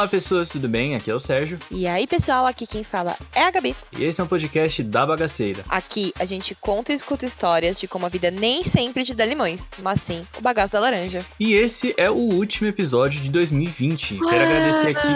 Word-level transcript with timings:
Olá 0.00 0.08
pessoas, 0.08 0.48
tudo 0.48 0.66
bem? 0.66 0.94
Aqui 0.94 1.10
é 1.10 1.14
o 1.14 1.20
Sérgio. 1.20 1.58
E 1.70 1.86
aí, 1.86 2.06
pessoal, 2.06 2.46
aqui 2.46 2.66
quem 2.66 2.82
fala 2.82 3.14
é 3.34 3.42
a 3.42 3.50
Gabi. 3.50 3.76
E 3.92 4.02
esse 4.02 4.18
é 4.18 4.24
um 4.24 4.26
podcast 4.26 4.82
da 4.82 5.04
Bagaceira. 5.04 5.62
Aqui 5.68 6.10
a 6.18 6.24
gente 6.24 6.54
conta 6.54 6.90
e 6.90 6.96
escuta 6.96 7.26
histórias 7.26 7.78
de 7.78 7.86
como 7.86 8.06
a 8.06 8.08
vida 8.08 8.30
nem 8.30 8.64
sempre 8.64 9.04
te 9.04 9.12
dá 9.12 9.26
limões, 9.26 9.70
mas 9.82 10.00
sim 10.00 10.26
o 10.38 10.40
bagaço 10.40 10.72
da 10.72 10.80
laranja. 10.80 11.22
E 11.38 11.52
esse 11.52 11.92
é 11.98 12.08
o 12.08 12.14
último 12.14 12.66
episódio 12.66 13.20
de 13.20 13.28
2020. 13.28 14.20
Quero 14.20 14.42
agradecer 14.42 14.96
aqui. 14.96 15.06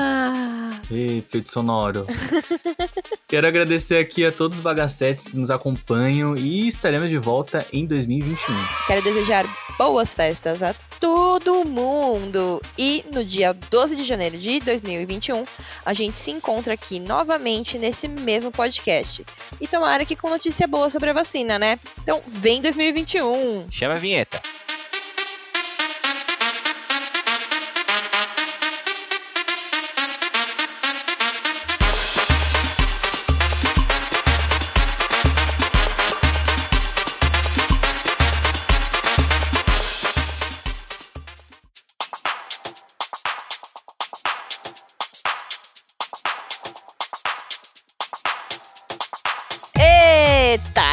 Ei, 0.90 1.18
efeito 1.18 1.50
sonoro. 1.50 2.06
Quero 3.26 3.46
agradecer 3.46 3.98
aqui 3.98 4.24
a 4.24 4.30
todos 4.30 4.58
os 4.58 4.62
bagacetes 4.62 5.26
que 5.26 5.36
nos 5.36 5.50
acompanham 5.50 6.36
e 6.36 6.68
estaremos 6.68 7.10
de 7.10 7.18
volta 7.18 7.66
em 7.72 7.86
2021. 7.86 8.54
Quero 8.86 9.02
desejar 9.02 9.46
boas 9.78 10.14
festas 10.14 10.62
a 10.62 10.74
todo 11.00 11.64
mundo. 11.64 12.60
E 12.78 13.04
no 13.12 13.24
dia 13.24 13.52
12 13.52 13.96
de 13.96 14.04
janeiro 14.04 14.36
de 14.36 14.60
2021, 14.60 15.44
a 15.84 15.92
gente 15.92 16.16
se 16.16 16.30
encontra 16.30 16.74
aqui 16.74 17.00
novamente 17.00 17.78
nesse 17.78 18.08
mesmo 18.08 18.50
podcast. 18.50 19.24
E 19.60 19.66
tomara 19.66 20.04
que 20.04 20.16
com 20.16 20.30
notícia 20.30 20.66
boa 20.66 20.90
sobre 20.90 21.10
a 21.10 21.12
vacina, 21.14 21.58
né? 21.58 21.78
Então, 22.02 22.22
vem 22.26 22.62
2021. 22.62 23.66
Chama 23.70 23.94
a 23.94 23.98
vinheta. 23.98 24.40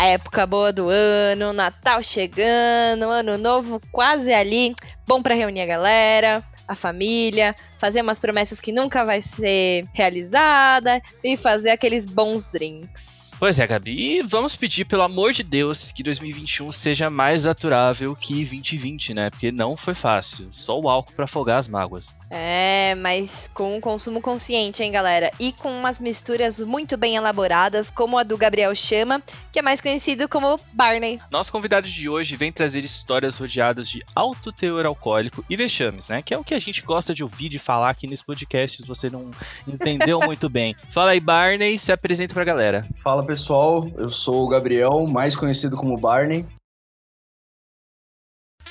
Época 0.03 0.47
boa 0.47 0.73
do 0.73 0.89
ano, 0.89 1.53
Natal 1.53 2.01
chegando, 2.01 3.03
Ano 3.03 3.37
Novo 3.37 3.79
quase 3.91 4.33
ali. 4.33 4.73
Bom 5.07 5.21
pra 5.21 5.35
reunir 5.35 5.61
a 5.61 5.65
galera, 5.67 6.43
a 6.67 6.73
família, 6.73 7.55
fazer 7.77 8.01
umas 8.01 8.19
promessas 8.19 8.59
que 8.59 8.71
nunca 8.71 9.05
vai 9.05 9.21
ser 9.21 9.85
realizada 9.93 10.99
e 11.23 11.37
fazer 11.37 11.69
aqueles 11.69 12.07
bons 12.07 12.47
drinks. 12.47 13.20
Pois 13.41 13.57
é, 13.57 13.65
Gabi, 13.65 14.19
e 14.19 14.21
vamos 14.21 14.55
pedir, 14.55 14.85
pelo 14.85 15.01
amor 15.01 15.33
de 15.33 15.41
Deus, 15.41 15.91
que 15.91 16.03
2021 16.03 16.71
seja 16.71 17.09
mais 17.09 17.47
aturável 17.47 18.15
que 18.15 18.35
2020, 18.35 19.15
né? 19.15 19.31
Porque 19.31 19.51
não 19.51 19.75
foi 19.75 19.95
fácil. 19.95 20.47
Só 20.51 20.79
o 20.79 20.87
álcool 20.87 21.13
pra 21.13 21.25
afogar 21.25 21.57
as 21.57 21.67
mágoas. 21.67 22.15
É, 22.29 22.93
mas 22.99 23.49
com 23.51 23.75
um 23.75 23.81
consumo 23.81 24.21
consciente, 24.21 24.83
hein, 24.83 24.91
galera? 24.91 25.31
E 25.39 25.53
com 25.53 25.71
umas 25.71 25.99
misturas 25.99 26.59
muito 26.59 26.95
bem 26.95 27.15
elaboradas, 27.15 27.89
como 27.89 28.15
a 28.15 28.21
do 28.21 28.37
Gabriel 28.37 28.75
Chama, 28.75 29.19
que 29.51 29.57
é 29.57 29.63
mais 29.63 29.81
conhecido 29.81 30.29
como 30.29 30.59
Barney. 30.71 31.19
Nosso 31.31 31.51
convidado 31.51 31.89
de 31.89 32.07
hoje 32.07 32.35
vem 32.35 32.51
trazer 32.51 32.85
histórias 32.85 33.37
rodeadas 33.37 33.89
de 33.89 34.03
alto 34.15 34.51
teor 34.51 34.85
alcoólico 34.85 35.43
e 35.49 35.57
vexames, 35.57 36.07
né? 36.07 36.21
Que 36.21 36.35
é 36.35 36.37
o 36.37 36.43
que 36.43 36.53
a 36.53 36.59
gente 36.59 36.83
gosta 36.83 37.11
de 37.11 37.23
ouvir, 37.23 37.49
de 37.49 37.57
falar 37.57 37.89
aqui 37.89 38.05
nesse 38.05 38.23
podcast, 38.23 38.83
se 38.83 38.87
você 38.87 39.09
não 39.09 39.31
entendeu 39.67 40.19
muito 40.23 40.47
bem. 40.47 40.75
Fala 40.91 41.09
aí, 41.09 41.19
Barney, 41.19 41.79
se 41.79 41.91
apresenta 41.91 42.35
pra 42.35 42.43
galera. 42.43 42.87
Fala 43.03 43.30
pessoal, 43.31 43.87
eu 43.97 44.09
sou 44.09 44.43
o 44.43 44.47
Gabriel, 44.49 45.07
mais 45.07 45.37
conhecido 45.37 45.77
como 45.77 45.97
Barney. 45.97 46.45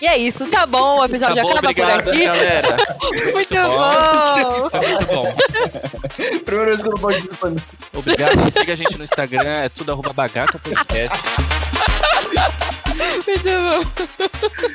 E 0.03 0.06
é 0.06 0.19
isso, 0.19 0.50
tá 0.50 0.66
bom, 0.66 0.98
o 0.98 1.05
episódio 1.05 1.36
Tá 1.36 1.42
bom, 1.42 1.50
acaba 1.50 1.69
obrigado, 1.70 2.05
por 2.05 2.12
aqui. 2.12 2.25
galera. 2.25 2.77
Muito 3.33 3.55
bom. 3.55 4.69
bom! 4.69 4.70
Muito 4.83 5.06
bom. 5.06 6.41
Primeira 6.44 6.66
vez 6.66 6.82
que 6.82 6.88
eu 6.88 6.93
não 6.93 7.00
participando. 7.00 7.62
Obrigado, 7.94 8.53
siga 8.53 8.72
a 8.75 8.76
gente 8.76 8.99
no 8.99 9.04
Instagram, 9.04 9.53
é 9.53 9.69
tudo 9.70 9.93
arroba 9.93 10.12
bagaca 10.12 10.59
podcast. 10.59 11.19
Muito 13.26 13.49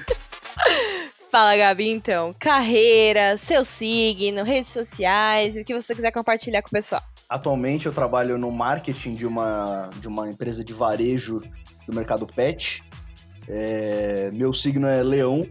bom. 0.03 0.14
Fala, 1.35 1.57
Gabi, 1.57 1.89
então. 1.89 2.33
Carreira, 2.39 3.35
seu 3.35 3.65
signo, 3.65 4.41
redes 4.41 4.69
sociais, 4.69 5.57
o 5.57 5.65
que 5.65 5.73
você 5.73 5.93
quiser 5.93 6.09
compartilhar 6.09 6.61
com 6.61 6.69
o 6.69 6.71
pessoal. 6.71 7.01
Atualmente 7.27 7.87
eu 7.87 7.91
trabalho 7.91 8.37
no 8.37 8.49
marketing 8.49 9.15
de 9.15 9.27
uma, 9.27 9.89
de 9.99 10.07
uma 10.07 10.29
empresa 10.29 10.63
de 10.63 10.71
varejo 10.71 11.41
do 11.85 11.93
mercado 11.93 12.25
pet. 12.25 12.81
É, 13.49 14.29
meu 14.31 14.53
signo 14.53 14.87
é 14.87 15.03
leão, 15.03 15.45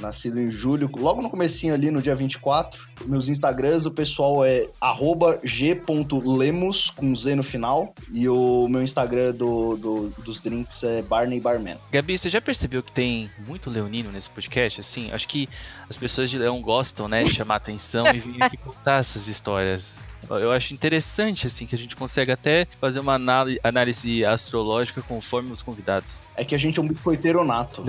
nascido 0.00 0.40
em 0.40 0.50
julho, 0.50 0.90
logo 0.98 1.20
no 1.22 1.30
comecinho 1.30 1.74
ali, 1.74 1.90
no 1.90 2.00
dia 2.02 2.14
24. 2.14 2.80
Meus 3.06 3.28
Instagrams, 3.28 3.86
o 3.86 3.90
pessoal 3.90 4.44
é 4.44 4.66
g.lemos, 5.44 6.90
com 6.90 7.14
Z 7.14 7.34
no 7.34 7.42
final. 7.42 7.94
E 8.12 8.28
o 8.28 8.68
meu 8.68 8.82
Instagram 8.82 9.32
do, 9.32 9.76
do- 9.76 10.08
dos 10.24 10.40
drinks 10.40 10.82
é 10.82 11.02
Barney 11.02 11.40
Barman. 11.40 11.76
Gabi, 11.92 12.16
você 12.18 12.28
já 12.30 12.40
percebeu 12.40 12.82
que 12.82 12.92
tem 12.92 13.30
muito 13.46 13.70
leonino 13.70 14.10
nesse 14.10 14.30
podcast? 14.30 14.80
Assim, 14.80 15.10
acho 15.12 15.28
que 15.28 15.48
as 15.88 15.96
pessoas 15.96 16.30
de 16.30 16.38
leão 16.38 16.60
gostam, 16.60 17.08
né, 17.08 17.22
de 17.22 17.30
chamar 17.30 17.56
atenção 17.56 18.04
e 18.06 18.42
aqui 18.42 18.56
contar 18.56 18.98
essas 19.00 19.28
histórias. 19.28 19.98
Eu 20.38 20.52
acho 20.52 20.72
interessante, 20.72 21.46
assim, 21.46 21.66
que 21.66 21.74
a 21.74 21.78
gente 21.78 21.96
consegue 21.96 22.30
até 22.30 22.66
fazer 22.80 23.00
uma 23.00 23.14
análise, 23.14 24.24
astrológica 24.24 25.02
conforme 25.02 25.52
os 25.52 25.62
convidados. 25.62 26.20
É 26.36 26.44
que 26.44 26.54
a 26.54 26.58
gente 26.58 26.78
é 26.78 26.82
um 26.82 26.86
biscoiteiro 26.86 27.44
nato. 27.44 27.84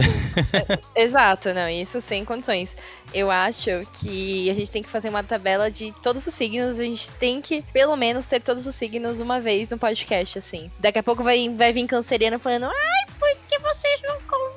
Exato, 0.95 1.53
não, 1.53 1.69
isso 1.69 2.01
sem 2.01 2.25
condições. 2.25 2.75
Eu 3.13 3.29
acho 3.29 3.69
que 3.93 4.49
a 4.49 4.53
gente 4.53 4.71
tem 4.71 4.83
que 4.83 4.89
fazer 4.89 5.09
uma 5.09 5.23
tabela 5.23 5.69
de 5.69 5.91
todos 6.01 6.25
os 6.25 6.33
signos, 6.33 6.79
a 6.79 6.83
gente 6.83 7.11
tem 7.11 7.41
que, 7.41 7.61
pelo 7.73 7.95
menos, 7.95 8.25
ter 8.25 8.41
todos 8.41 8.65
os 8.65 8.75
signos 8.75 9.19
uma 9.19 9.39
vez 9.39 9.69
no 9.69 9.77
podcast, 9.77 10.39
assim. 10.39 10.71
Daqui 10.79 10.99
a 10.99 11.03
pouco 11.03 11.23
vai, 11.23 11.49
vai 11.49 11.73
vir 11.73 11.85
canceriano 11.87 12.39
falando, 12.39 12.65
ai, 12.65 13.13
por 13.19 13.29
que 13.47 13.59
vocês 13.59 14.01
não 14.03 14.15
convidam 14.21 14.50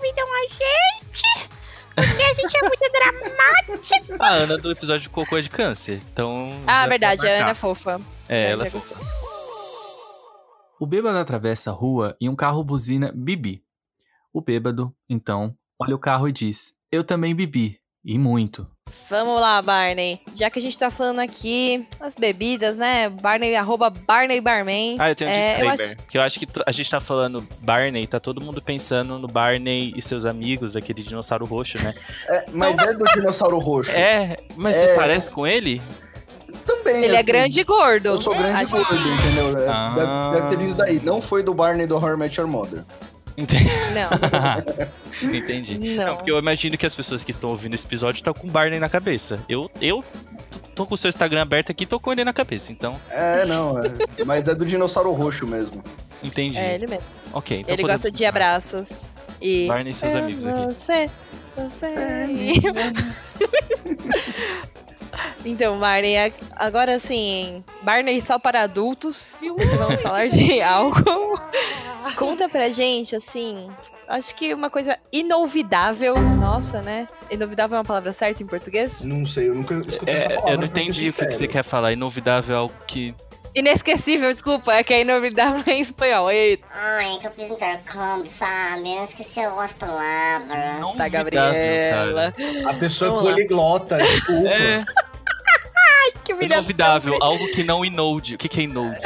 dramático. 2.95 4.23
A 4.23 4.29
Ana 4.31 4.59
do 4.59 4.71
episódio 4.71 5.03
de 5.03 5.11
Cocô 5.11 5.37
é 5.37 5.43
de 5.43 5.51
câncer, 5.51 6.01
então... 6.13 6.47
Ah, 6.67 6.87
verdade, 6.87 7.27
a 7.27 7.41
Ana 7.41 7.51
é 7.51 7.55
fofa. 7.55 8.01
É, 8.29 8.53
ela 8.53 8.65
já 8.65 8.69
é 8.69 8.71
fofa. 8.71 8.95
O 10.81 10.87
bêbado 10.87 11.19
atravessa 11.19 11.71
a 11.71 11.73
rua 11.73 12.17
e 12.21 12.29
um 12.29 12.37
carro 12.37 12.63
buzina 12.65 13.13
Bibi. 13.15 13.65
O 14.33 14.41
bêbado, 14.41 14.95
então, 15.09 15.57
olha 15.81 15.95
o 15.95 15.99
carro 15.99 16.29
e 16.29 16.33
diz: 16.33 16.75
Eu 16.91 17.05
também 17.05 17.35
bebi. 17.35 17.81
E 18.05 18.19
muito. 18.19 18.67
Vamos 19.09 19.41
lá, 19.41 19.63
Barney. 19.63 20.21
Já 20.35 20.51
que 20.51 20.59
a 20.59 20.63
gente 20.63 20.79
tá 20.79 20.91
falando 20.91 21.19
aqui 21.21 21.87
as 21.99 22.15
bebidas, 22.15 22.77
né? 22.77 23.09
Barney, 23.09 23.57
arroba 23.57 23.89
Barney 23.91 24.41
Barman. 24.43 24.97
Ah, 24.99 25.09
eu 25.11 25.15
tenho 25.15 25.31
um 25.31 25.33
É, 25.33 25.37
eu 25.37 25.49
disclaimer. 25.71 25.73
acho- 25.81 25.99
Que 26.09 26.19
eu 26.19 26.23
acho 26.23 26.39
que 26.41 26.47
a 26.67 26.73
gente 26.73 26.91
tá 26.91 27.01
falando 27.01 27.47
Barney, 27.61 28.07
tá 28.07 28.21
todo 28.21 28.41
mundo 28.43 28.61
pensando 28.61 29.19
no 29.19 29.27
Barney 29.27 29.93
e 29.97 30.03
seus 30.03 30.27
amigos, 30.27 30.77
aquele 30.77 31.03
dinossauro 31.03 31.47
roxo, 31.47 31.83
né? 31.83 31.93
É, 32.29 32.45
mas 32.53 32.79
é 32.79 32.93
do 32.93 33.05
dinossauro 33.15 33.59
roxo. 33.59 33.91
É, 33.91 34.37
mas 34.57 34.77
É. 34.77 34.89
você 34.89 34.95
parece 34.95 35.31
com 35.31 35.47
ele? 35.47 35.81
Também. 36.67 37.05
Ele 37.05 37.15
é 37.15 37.17
assim, 37.17 37.25
grande 37.27 37.61
e 37.61 37.65
gordo. 37.65 38.07
Eu 38.07 38.21
sou 38.21 38.35
grande 38.35 38.51
e 38.51 38.63
Acho- 38.63 38.77
gordo, 38.77 38.95
entendeu? 38.95 39.59
É, 39.63 39.69
Ah. 39.69 39.95
Deve, 39.95 40.41
deve 40.43 40.57
ter 40.57 40.63
vindo 40.65 40.77
daí. 40.77 41.01
Não 41.01 41.21
foi 41.23 41.43
do 41.43 41.55
Barney 41.55 41.87
do 41.87 41.95
Horror 41.97 42.17
Met 42.19 42.39
Your 42.39 42.49
Mother. 42.49 42.85
Entendi. 43.37 43.69
Não, 43.95 45.29
Entendi. 45.35 45.79
não. 45.97 46.17
porque 46.17 46.31
eu 46.31 46.39
imagino 46.39 46.79
que 46.79 46.87
as 46.87 46.95
pessoas 46.95 47.25
que 47.25 47.31
estão 47.33 47.51
ouvindo 47.51 47.75
esse 47.75 47.85
episódio 47.87 48.19
estão 48.19 48.33
com 48.33 48.47
Barney 48.49 48.79
na 48.79 48.89
cabeça. 48.89 49.39
Eu, 49.49 49.69
eu 49.81 50.05
tô 50.75 50.87
com 50.87 50.95
o 50.95 50.99
seu 50.99 51.09
Instagram 51.09 51.43
aberto 51.43 51.71
aqui 51.71 51.83
e 51.85 51.87
tô 51.87 51.99
com 51.99 52.13
ele 52.13 52.23
na 52.25 52.33
cabeça, 52.33 52.71
então 52.73 53.01
É, 53.11 53.45
não. 53.45 53.79
é. 53.81 53.85
mas 54.25 54.47
é 54.49 54.55
do 54.55 54.65
dinossauro 54.65 55.11
roxo 55.13 55.47
mesmo. 55.47 55.83
entendi. 56.23 56.57
É 56.59 56.75
ele 56.75 56.87
mesmo. 56.87 57.15
Ok, 57.33 57.59
então 57.61 57.75
ele 57.75 57.83
podemos 57.83 58.03
gosta 58.03 58.17
de 58.17 58.25
abraços. 58.25 59.13
E. 59.41 59.67
Barney 59.67 59.91
e 59.91 59.95
seus 59.95 60.15
É 60.15 60.19
amigos 60.19 60.47
aqui. 60.47 60.67
Você, 60.77 61.11
você. 61.57 61.87
Então, 65.45 65.79
Barney, 65.79 66.15
agora 66.57 66.99
sim, 66.99 67.63
Barney 67.83 68.21
só 68.23 68.39
para 68.39 68.63
adultos. 68.63 69.39
Vamos 69.79 70.01
falar 70.01 70.27
de 70.27 70.61
álcool. 70.63 71.39
Conta 72.17 72.49
pra 72.49 72.71
gente, 72.71 73.15
assim. 73.15 73.69
Acho 74.09 74.35
que 74.35 74.53
uma 74.55 74.71
coisa 74.71 74.99
inovidável. 75.13 76.19
Nossa, 76.19 76.81
né? 76.83 77.07
Inovidável 77.31 77.77
é 77.77 77.79
uma 77.79 77.85
palavra 77.85 78.13
certa 78.13 78.43
em 78.43 78.47
português? 78.47 79.03
Não 79.05 79.25
sei, 79.27 79.49
eu 79.49 79.55
nunca 79.55 79.75
escutei 79.75 80.15
essa 80.15 80.25
É, 80.25 80.29
palavra, 80.37 80.53
eu 80.53 80.59
não 80.59 80.65
entendi 80.67 81.09
o 81.09 81.13
que, 81.13 81.27
que 81.27 81.33
você 81.35 81.49
quer 81.49 81.63
falar. 81.65 81.93
Inovidável 81.93 82.55
é 82.55 82.59
algo 82.59 82.75
que. 82.87 83.15
Inesquecível, 83.55 84.33
desculpa, 84.33 84.75
é 84.75 84.83
que 84.83 84.93
é 84.93 85.03
inovidável 85.03 85.63
em 85.73 85.81
espanhol. 85.81 86.29
Eita, 86.31 86.67
Ai, 86.73 87.19
que 87.21 87.27
eu 87.27 87.31
fiz 87.31 87.51
intercâmbio, 87.51 88.27
sabe? 88.27 88.97
Eu 88.97 89.05
esqueci 89.05 89.41
algumas 89.41 89.73
palavras. 89.75 90.77
Inovidável, 90.79 91.11
Gabriela. 91.11 92.33
cara. 92.33 92.71
A 92.71 92.75
pessoa 92.75 93.21
é 93.21 93.23
poliglota, 93.33 93.97
desculpa. 93.97 94.49
É, 94.49 94.83
Que 96.25 96.33
humilhação. 96.33 96.63
inovidável, 96.63 97.17
algo 97.21 97.47
que 97.49 97.63
não 97.63 97.85
inode. 97.85 98.35
O 98.35 98.39
que, 98.39 98.49
que 98.49 98.61
é 98.61 98.65
inode? 98.65 98.99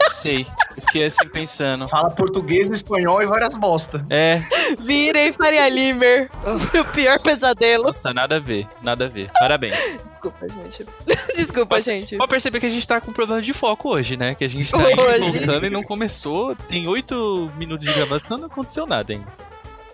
Não 0.00 0.10
sei. 0.10 0.46
Eu 0.76 0.82
fiquei 0.82 1.04
assim 1.04 1.28
pensando. 1.28 1.88
Fala 1.88 2.10
português, 2.10 2.68
espanhol 2.68 3.22
e 3.22 3.26
várias 3.26 3.56
bosta. 3.56 4.04
É, 4.10 4.42
Virem 4.80 5.32
Faria 5.32 5.68
Limer. 5.68 6.30
o 6.44 6.84
pior 6.92 7.18
pesadelo. 7.20 7.84
nossa, 7.84 8.12
nada 8.12 8.36
a 8.36 8.40
ver, 8.40 8.66
nada 8.82 9.04
a 9.04 9.08
ver. 9.08 9.30
Parabéns. 9.38 9.74
Desculpa, 10.02 10.48
gente. 10.48 10.86
Desculpa, 11.36 11.76
Mas- 11.76 11.84
gente. 11.84 12.16
Pode 12.16 12.30
perceber 12.30 12.60
que 12.60 12.66
a 12.66 12.70
gente 12.70 12.86
tá 12.86 13.00
com 13.00 13.12
problema 13.12 13.40
de 13.40 13.52
foco 13.52 13.90
hoje, 13.90 14.16
né? 14.16 14.34
Que 14.34 14.44
a 14.44 14.48
gente 14.48 14.70
tá 14.70 14.78
Hoje. 14.78 14.94
voltando 14.94 15.66
e 15.66 15.70
não 15.70 15.82
começou. 15.82 16.54
Tem 16.68 16.86
oito 16.88 17.50
minutos 17.56 17.86
de 17.86 17.92
gravação 17.92 18.38
não 18.38 18.46
aconteceu 18.46 18.86
nada 18.86 19.12
ainda. 19.12 19.26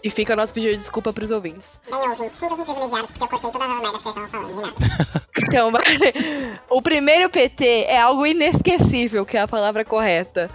E 0.02 0.08
fica 0.10 0.32
o 0.32 0.36
nosso 0.36 0.54
pedido 0.54 0.72
de 0.72 0.78
desculpa 0.78 1.12
pros 1.12 1.30
ouvintes. 1.30 1.80
Bem, 1.90 2.08
ouvintes, 2.08 2.38
privilegiados 2.38 3.10
porque 3.10 3.24
eu 3.24 3.28
cortei 3.28 3.50
todas 3.50 3.68
as 3.68 3.80
merdas 3.80 4.02
que 4.02 4.30
falando, 4.30 4.54
de 4.54 4.62
nada. 4.62 5.20
Então, 5.42 5.72
o 6.68 6.82
primeiro 6.82 7.28
PT 7.28 7.84
é 7.88 8.00
algo 8.00 8.26
inesquecível, 8.26 9.24
que 9.24 9.36
é 9.36 9.40
a 9.40 9.48
palavra 9.48 9.84
correta. 9.84 10.50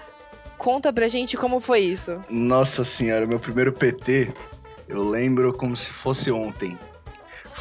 Conta 0.57 0.94
pra 0.94 1.07
gente 1.07 1.36
como 1.36 1.59
foi 1.59 1.81
isso. 1.81 2.21
Nossa 2.30 2.86
senhora, 2.86 3.25
meu 3.25 3.39
primeiro 3.39 3.74
PT, 3.74 4.33
eu 4.88 5.01
lembro 5.09 5.51
como 5.53 5.75
se 5.75 5.92
fosse 6.01 6.31
ontem. 6.31 6.77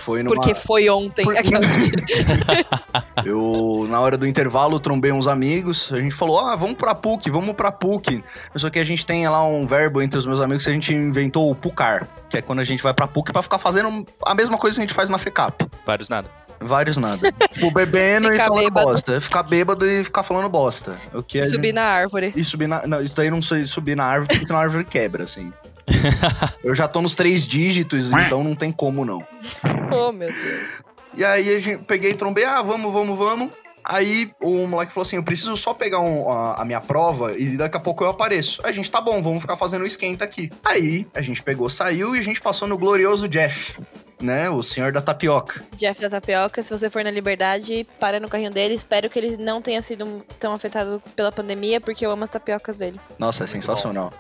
Foi 0.04 0.22
numa... 0.22 0.34
Porque 0.34 0.54
foi 0.54 0.88
ontem. 0.90 1.24
Por- 1.24 1.36
Aquela... 1.36 1.60
Eu, 3.24 3.86
na 3.88 4.00
hora 4.00 4.16
do 4.18 4.26
intervalo, 4.26 4.78
trombei 4.80 5.12
uns 5.12 5.26
amigos. 5.26 5.90
A 5.92 5.98
gente 5.98 6.14
falou: 6.14 6.38
ah, 6.38 6.54
vamos 6.56 6.76
pra 6.76 6.94
PUC, 6.94 7.30
vamos 7.30 7.54
pra 7.54 7.72
PUC. 7.72 8.22
Só 8.56 8.70
que 8.70 8.78
a 8.78 8.84
gente 8.84 9.04
tem 9.06 9.26
lá 9.28 9.44
um 9.46 9.66
verbo 9.66 10.02
entre 10.02 10.18
os 10.18 10.26
meus 10.26 10.40
amigos 10.40 10.64
que 10.64 10.70
a 10.70 10.74
gente 10.74 10.92
inventou 10.92 11.50
o 11.50 11.54
pucar, 11.54 12.06
que 12.28 12.36
é 12.38 12.42
quando 12.42 12.60
a 12.60 12.64
gente 12.64 12.82
vai 12.82 12.92
pra 12.92 13.06
PUC 13.06 13.32
pra 13.32 13.42
ficar 13.42 13.58
fazendo 13.58 14.04
a 14.26 14.34
mesma 14.34 14.58
coisa 14.58 14.74
que 14.76 14.80
a 14.82 14.86
gente 14.86 14.94
faz 14.94 15.08
na 15.08 15.18
FECAP. 15.18 15.66
Vários 15.86 16.08
nada. 16.08 16.28
Vários 16.60 16.96
nada. 16.96 17.32
Tipo, 17.52 17.70
bebendo 17.72 18.28
e 18.28 18.32
Ficar 18.32 18.46
falando 18.48 18.64
bêbado. 18.64 18.86
bosta. 18.88 19.20
Ficar 19.20 19.42
bêbado 19.42 19.86
e 19.86 20.04
ficar 20.04 20.22
falando 20.22 20.48
bosta. 20.48 20.98
O 21.12 21.22
que 21.22 21.42
Subir 21.44 21.66
gente- 21.68 21.74
na 21.74 21.82
árvore. 21.82 22.32
E 22.34 22.44
subir 22.44 22.66
na. 22.66 22.86
Não, 22.86 23.02
isso 23.02 23.14
daí 23.16 23.30
não 23.30 23.42
sei 23.42 23.64
subir 23.64 23.96
na 23.96 24.04
árvore, 24.04 24.28
porque 24.28 24.46
senão 24.46 24.58
a 24.58 24.62
árvore 24.62 24.84
quebra, 24.84 25.24
assim. 25.24 25.52
Eu 26.62 26.75
já 26.75 26.88
tô 26.88 27.00
nos 27.02 27.14
três 27.14 27.46
dígitos, 27.46 28.10
então 28.26 28.42
não 28.42 28.54
tem 28.54 28.72
como 28.72 29.04
não. 29.04 29.19
Oh, 29.92 30.12
meu 30.12 30.32
Deus. 30.32 30.82
E 31.16 31.25
aí 31.25 31.54
a 31.54 31.60
gente 31.60 31.84
peguei 31.84 32.10
e 32.12 32.14
trombei, 32.14 32.44
ah, 32.44 32.62
vamos, 32.62 32.92
vamos, 32.92 33.16
vamos. 33.19 33.50
Aí 33.86 34.31
o 34.40 34.66
moleque 34.66 34.94
falou 34.94 35.06
assim: 35.06 35.16
eu 35.16 35.22
preciso 35.22 35.54
só 35.58 35.75
pegar 35.75 36.00
um- 36.00 36.31
a, 36.31 36.62
a 36.62 36.64
minha 36.64 36.81
prova 36.81 37.36
e 37.38 37.54
daqui 37.54 37.76
a 37.76 37.81
pouco 37.81 38.02
eu 38.02 38.08
apareço. 38.08 38.58
A 38.64 38.72
gente 38.72 38.90
tá 38.90 38.98
bom, 38.98 39.22
vamos 39.22 39.42
ficar 39.42 39.58
fazendo 39.58 39.82
o 39.82 39.86
esquenta 39.86 40.25
aqui. 40.25 40.50
Aí 40.64 41.06
a 41.14 41.20
gente 41.20 41.42
pegou, 41.42 41.69
saiu 41.69 42.16
e 42.16 42.19
a 42.19 42.22
gente 42.22 42.40
passou 42.40 42.66
no 42.66 42.78
glorioso 42.78 43.28
Jeff, 43.28 43.78
né? 44.22 44.48
O 44.48 44.62
senhor 44.62 44.90
da 44.90 45.02
tapioca. 45.02 45.62
Jeff 45.76 46.00
da 46.00 46.08
Tapioca, 46.08 46.62
se 46.62 46.70
você 46.76 46.88
for 46.88 47.04
na 47.04 47.10
Liberdade, 47.10 47.86
para 48.00 48.19
no 48.19 48.26
carrinho 48.28 48.50
dele. 48.50 48.72
Espero 48.72 49.10
que 49.10 49.19
ele 49.19 49.36
não 49.36 49.60
tenha 49.60 49.82
sido 49.82 50.25
tão 50.40 50.54
afetado 50.54 51.02
pela 51.14 51.31
pandemia, 51.31 51.78
porque 51.78 52.06
eu 52.06 52.10
amo 52.10 52.25
as 52.25 52.31
tapiocas 52.31 52.78
dele. 52.78 52.98
Nossa, 53.19 53.44
é 53.44 53.46
sensacional. 53.46 54.10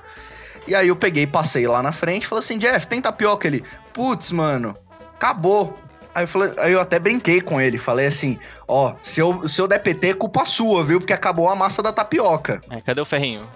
E 0.66 0.74
aí 0.74 0.88
eu 0.88 0.96
peguei, 0.96 1.26
passei 1.26 1.66
lá 1.66 1.82
na 1.82 1.92
frente 1.92 2.24
e 2.24 2.26
falei 2.26 2.44
assim: 2.44 2.58
Jeff, 2.58 2.86
tem 2.86 3.00
tapioca? 3.00 3.46
Ele, 3.46 3.64
putz, 3.92 4.32
mano, 4.32 4.74
acabou. 5.16 5.76
Aí 6.14 6.24
eu, 6.24 6.28
falei, 6.28 6.52
aí 6.58 6.72
eu 6.72 6.80
até 6.80 6.98
brinquei 6.98 7.40
com 7.40 7.60
ele, 7.60 7.76
falei 7.76 8.06
assim: 8.06 8.38
ó, 8.68 8.94
se 9.02 9.20
eu, 9.20 9.48
se 9.48 9.60
eu 9.60 9.66
der 9.66 9.80
PT, 9.80 10.10
é 10.10 10.14
culpa 10.14 10.44
sua, 10.44 10.84
viu? 10.84 11.00
Porque 11.00 11.12
acabou 11.12 11.48
a 11.48 11.56
massa 11.56 11.82
da 11.82 11.92
tapioca. 11.92 12.60
É, 12.70 12.80
cadê 12.80 13.00
o 13.00 13.04
ferrinho? 13.04 13.46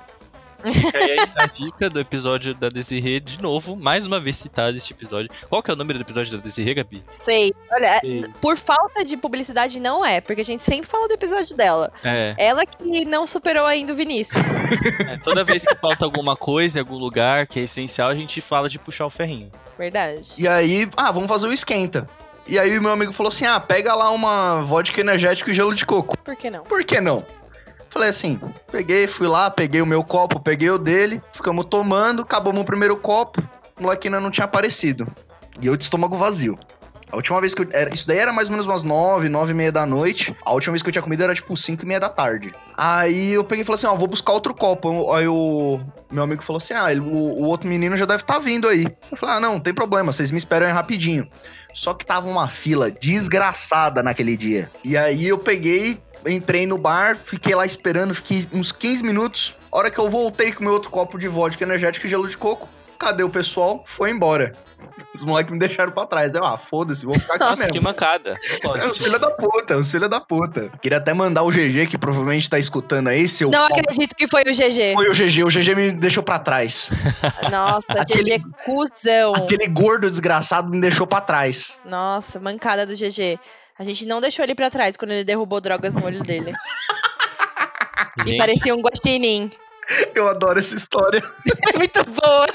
Fica 0.64 0.99
aí 0.99 1.16
a 1.37 1.46
dica 1.46 1.88
do 1.88 2.00
episódio 2.00 2.55
da 2.55 2.69
Desirê, 2.69 3.20
de 3.20 3.40
novo, 3.40 3.76
mais 3.76 4.06
uma 4.06 4.19
vez 4.19 4.37
citado 4.37 4.76
este 4.76 4.93
episódio. 4.93 5.31
Qual 5.49 5.62
que 5.62 5.70
é 5.70 5.75
o 5.75 5.76
número 5.76 5.99
do 5.99 6.02
episódio 6.02 6.37
da 6.37 6.43
Desirê, 6.43 6.75
Gabi? 6.75 7.02
Sei. 7.08 7.52
Olha, 7.72 8.00
Sei. 8.00 8.25
por 8.40 8.56
falta 8.56 9.05
de 9.05 9.16
publicidade 9.16 9.78
não 9.78 10.05
é, 10.05 10.20
porque 10.20 10.40
a 10.43 10.44
gente 10.44 10.62
sempre 10.62 10.88
fala 10.88 11.06
do 11.08 11.14
episódio 11.14 11.56
dela. 11.56 11.93
É, 12.02 12.34
Ela 12.38 12.66
que 12.66 13.05
não 13.05 13.26
superou 13.26 13.66
ainda 13.66 13.93
o 13.93 13.96
Vinícius. 13.96 14.46
é, 15.08 15.16
toda 15.19 15.44
vez 15.44 15.64
que 15.64 15.76
falta 15.76 16.05
alguma 16.05 16.37
coisa 16.37 16.78
em 16.78 16.82
algum 16.82 16.96
lugar 16.96 17.46
que 17.46 17.60
é 17.60 17.62
essencial, 17.62 18.08
a 18.10 18.14
gente 18.14 18.40
fala 18.40 18.69
de 18.69 18.78
puxar 18.78 19.06
o 19.06 19.10
ferrinho. 19.10 19.50
Verdade. 19.78 20.34
E 20.38 20.49
aí, 20.49 20.88
ah, 20.96 21.12
vamos 21.12 21.28
fazer 21.28 21.46
o 21.46 21.52
esquenta. 21.52 22.08
E 22.46 22.58
aí 22.58 22.76
o 22.78 22.82
meu 22.82 22.90
amigo 22.90 23.12
falou 23.12 23.28
assim: 23.31 23.44
ah, 23.44 23.60
pega 23.60 23.94
lá 23.94 24.10
uma 24.10 24.62
vodka 24.62 25.00
energética 25.00 25.50
e 25.50 25.55
gelo 25.55 25.75
de 25.75 25.84
coco. 25.84 26.16
Por 26.16 26.34
que 26.34 26.50
não? 26.50 26.64
Por 26.64 26.82
que 26.82 26.99
não? 27.00 27.22
Falei 27.98 28.10
assim, 28.10 28.40
peguei, 28.70 29.08
fui 29.08 29.26
lá, 29.26 29.50
peguei 29.50 29.82
o 29.82 29.86
meu 29.86 30.04
copo, 30.04 30.38
peguei 30.38 30.70
o 30.70 30.78
dele, 30.78 31.20
ficamos 31.32 31.64
tomando, 31.64 32.22
acabamos 32.22 32.62
o 32.62 32.64
primeiro 32.64 32.96
copo, 32.96 33.42
o 33.76 33.82
moleque 33.82 34.06
ainda 34.06 34.20
não 34.20 34.30
tinha 34.30 34.44
aparecido. 34.44 35.04
E 35.60 35.66
eu 35.66 35.76
de 35.76 35.82
estômago 35.82 36.16
vazio. 36.16 36.56
A 37.10 37.16
última 37.16 37.40
vez 37.40 37.54
que 37.54 37.62
eu. 37.62 37.68
Era, 37.72 37.92
isso 37.92 38.06
daí 38.06 38.18
era 38.18 38.32
mais 38.32 38.46
ou 38.46 38.52
menos 38.52 38.66
umas 38.66 38.84
nove, 38.84 39.28
nove 39.28 39.50
e 39.50 39.54
meia 39.54 39.72
da 39.72 39.84
noite. 39.84 40.32
A 40.44 40.52
última 40.52 40.74
vez 40.74 40.82
que 40.82 40.88
eu 40.90 40.92
tinha 40.92 41.02
comido 41.02 41.24
era 41.24 41.34
tipo 41.34 41.56
cinco 41.56 41.82
e 41.82 41.86
meia 41.88 41.98
da 41.98 42.08
tarde. 42.08 42.54
Aí 42.76 43.32
eu 43.32 43.42
peguei 43.42 43.62
e 43.62 43.66
falei 43.66 43.78
assim: 43.78 43.86
ó, 43.88 43.96
vou 43.96 44.06
buscar 44.06 44.32
outro 44.32 44.54
copo. 44.54 45.12
Aí 45.12 45.26
o 45.26 45.80
meu 46.08 46.22
amigo 46.22 46.44
falou 46.44 46.58
assim: 46.58 46.74
ah, 46.74 46.92
ele- 46.92 47.00
o, 47.00 47.04
o 47.06 47.44
outro 47.46 47.66
menino 47.68 47.96
já 47.96 48.04
deve 48.04 48.22
estar 48.22 48.38
vindo 48.38 48.68
aí. 48.68 48.86
Eu 49.10 49.16
falei: 49.16 49.34
ah, 49.36 49.40
não, 49.40 49.54
não 49.54 49.60
tem 49.60 49.74
problema, 49.74 50.12
vocês 50.12 50.30
me 50.30 50.38
esperam 50.38 50.68
aí 50.68 50.72
rapidinho. 50.72 51.26
Só 51.74 51.94
que 51.94 52.04
tava 52.06 52.28
uma 52.28 52.48
fila 52.48 52.90
desgraçada 52.90 54.02
naquele 54.02 54.36
dia. 54.36 54.70
E 54.84 54.96
aí 54.96 55.26
eu 55.28 55.38
peguei, 55.38 56.00
entrei 56.26 56.67
no 56.67 56.79
bar, 56.79 57.17
fiquei 57.25 57.55
lá 57.55 57.65
esperando, 57.67 58.15
fiquei 58.15 58.47
uns 58.53 58.73
15 58.73 59.03
minutos. 59.05 59.55
Hora 59.70 59.91
que 59.91 59.99
eu 59.99 60.11
voltei 60.11 60.53
com 60.53 60.65
meu 60.65 60.73
outro 60.73 60.91
copo 60.91 61.19
de 61.19 61.29
vodka 61.29 61.62
energética 61.65 62.06
e 62.06 62.11
gelo 62.11 62.29
de 62.29 62.37
coco, 62.37 62.69
cadê 62.99 63.23
o 63.23 63.29
pessoal? 63.31 63.85
Foi 63.97 64.11
embora. 64.11 64.53
Os 65.15 65.25
moleques 65.25 65.53
me 65.53 65.59
deixaram 65.59 65.91
pra 65.93 66.06
trás. 66.06 66.32
Eu, 66.35 66.44
ah, 66.44 66.56
foda-se, 66.70 67.05
vou 67.05 67.12
ficar 67.12 67.35
aqui 67.35 67.44
Nossa, 67.44 67.67
que 67.67 67.73
mesmo. 67.75 67.88
mancada. 67.88 68.37
Não 68.62 68.76
É 68.79 68.88
os 68.88 68.97
filhos 68.99 69.19
da 69.20 69.31
puta, 69.31 69.76
os 69.76 69.91
filhos 69.91 70.09
da 70.09 70.20
puta. 70.20 70.70
Queria 70.81 70.99
até 70.99 71.12
mandar 71.12 71.43
o 71.43 71.50
GG, 71.50 71.88
que 71.88 71.99
provavelmente 71.99 72.49
tá 72.49 72.59
escutando 72.59 73.09
aí, 73.09 73.29
seu. 73.29 73.50
Não 73.50 73.65
acredito 73.65 74.15
que 74.15 74.29
foi 74.29 74.43
o 74.43 74.55
GG. 74.55 74.94
Foi 74.94 75.09
o 75.09 75.12
GG, 75.12 75.43
o 75.44 75.49
GG 75.49 75.75
me 75.75 75.93
deixou 75.93 76.23
pra 76.23 76.38
trás. 76.38 76.88
Nossa, 77.50 77.93
Aquele- 77.93 78.38
GG 78.38 78.44
cuzão. 78.65 79.35
Aquele 79.35 79.67
gordo 79.67 80.09
desgraçado 80.11 80.69
me 80.70 80.81
deixou 80.81 81.06
pra 81.06 81.20
trás. 81.20 81.76
Nossa, 81.85 82.38
mancada 82.38 82.87
do 82.87 82.94
GG. 82.94 83.38
A 83.78 83.84
gente 83.84 84.04
não 84.06 84.20
deixou 84.20 84.44
ele 84.44 84.54
pra 84.54 84.70
trás 84.70 84.96
quando 84.96 85.12
ele 85.12 85.25
derrubou 85.25 85.60
drogas 85.60 85.94
no 85.94 86.04
olho 86.04 86.22
dele. 86.22 86.52
E 88.20 88.25
Gente, 88.30 88.38
parecia 88.38 88.75
um 88.75 88.80
guaxinim. 88.80 89.50
Eu 90.14 90.28
adoro 90.28 90.58
essa 90.58 90.75
história. 90.75 91.22
É 91.75 91.78
muito 91.78 92.02
boa. 92.04 92.46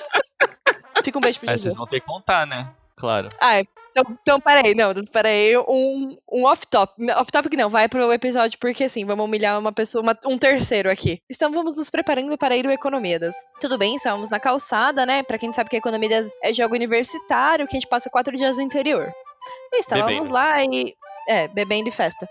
Fica 1.04 1.18
um 1.18 1.22
beijo 1.22 1.40
pro 1.40 1.50
é, 1.50 1.54
GG. 1.54 1.62
vocês 1.62 1.76
vão 1.76 1.88
ter 1.88 2.00
que 2.02 2.06
contar, 2.06 2.46
né? 2.46 2.70
Claro. 2.98 3.30
Ah, 3.42 3.60
então, 3.92 4.04
então 4.22 4.40
peraí, 4.40 4.76
não, 4.76 4.94
peraí, 5.12 5.58
um, 5.58 6.18
um 6.32 6.46
off-top. 6.46 6.94
Off-topic 7.18 7.54
não, 7.56 7.70
vai 7.70 7.88
pro 7.88 8.12
episódio, 8.12 8.58
porque 8.60 8.86
assim, 8.86 9.06
vamos 9.06 9.26
humilhar 9.26 9.58
uma 9.60 9.72
pessoa, 9.72 10.02
uma- 10.02 10.18
um 10.26 10.38
terceiro 10.38 10.90
aqui. 10.90 11.22
Estamos 11.30 11.78
nos 11.78 11.90
preparando 11.90 12.38
para 12.38 12.56
ir 12.58 12.66
ao 12.66 12.72
Economidas. 12.72 13.36
Tudo 13.60 13.78
bem, 13.78 13.96
estávamos 13.96 14.30
na 14.30 14.40
calçada, 14.40 15.06
né? 15.06 15.24
Pra 15.24 15.38
quem 15.38 15.48
não 15.48 15.54
sabe 15.54 15.70
que 15.70 15.78
Economidas 15.78 16.30
é 16.42 16.52
jogo 16.54 16.76
universitário, 16.76 17.68
que 17.68 17.76
a 17.76 17.80
gente 17.80 17.90
passa 17.90 18.10
quatro 18.10 18.36
dias 18.36 18.58
no 18.58 18.64
interior. 18.64 19.14
E 19.74 19.80
estávamos 19.80 20.14
Bebendo. 20.14 20.34
lá 20.34 20.64
e. 20.64 20.94
É, 21.28 21.48
bebendo 21.48 21.90
e 21.90 21.92
festa. 21.92 22.28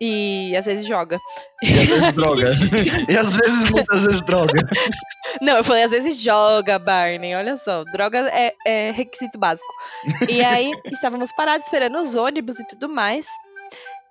E 0.00 0.56
às 0.56 0.64
vezes 0.64 0.86
joga. 0.86 1.20
E 1.62 1.78
às 1.78 1.86
vezes 1.86 2.12
droga. 2.14 2.50
e 3.08 3.18
às 3.18 3.34
vezes, 3.34 3.70
muitas 3.70 4.02
vezes 4.02 4.20
droga. 4.22 4.68
Não, 5.42 5.58
eu 5.58 5.64
falei, 5.64 5.82
às 5.82 5.90
vezes 5.90 6.18
joga, 6.18 6.78
Barney. 6.78 7.34
Olha 7.34 7.56
só, 7.58 7.84
droga 7.84 8.18
é, 8.32 8.54
é 8.66 8.90
requisito 8.92 9.38
básico. 9.38 9.70
E 10.28 10.42
aí, 10.42 10.72
estávamos 10.90 11.30
parados 11.32 11.66
esperando 11.66 11.98
os 11.98 12.14
ônibus 12.14 12.58
e 12.58 12.66
tudo 12.66 12.88
mais. 12.88 13.26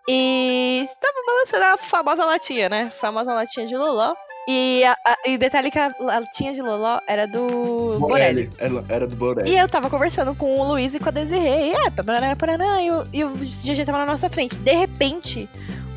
E 0.08 0.84
estava 0.86 1.18
balançando 1.26 1.64
a 1.66 1.78
famosa 1.78 2.26
latinha, 2.26 2.70
né? 2.70 2.92
Famosa 2.92 3.34
latinha 3.34 3.66
de 3.66 3.76
Loló. 3.76 4.14
E, 4.48 4.84
a- 4.84 4.98
a- 5.06 5.18
e 5.30 5.38
detalhe 5.38 5.70
que 5.70 5.78
a 5.78 5.92
latinha 6.00 6.54
de 6.54 6.62
Loló 6.62 7.00
era 7.08 7.28
do 7.28 8.00
Borelli. 8.00 8.50
Era, 8.58 8.84
era 8.90 9.08
do 9.08 9.16
Borelli. 9.16 9.52
E 9.52 9.58
eu 9.58 9.68
tava 9.68 9.90
conversando 9.90 10.34
com 10.34 10.60
o 10.60 10.68
Luiz 10.68 10.94
e 10.96 11.00
com 11.00 11.10
a 11.10 11.12
Desirê. 11.12 11.72
E 11.72 11.74
é, 11.76 11.90
paraná, 11.92 12.36
paraná, 12.36 12.82
e, 12.82 12.90
o, 12.92 13.06
e 13.14 13.24
o 13.24 13.30
GG 13.36 13.86
tava 13.86 14.00
na 14.00 14.06
nossa 14.08 14.28
frente. 14.30 14.58
De 14.58 14.72
repente, 14.74 15.48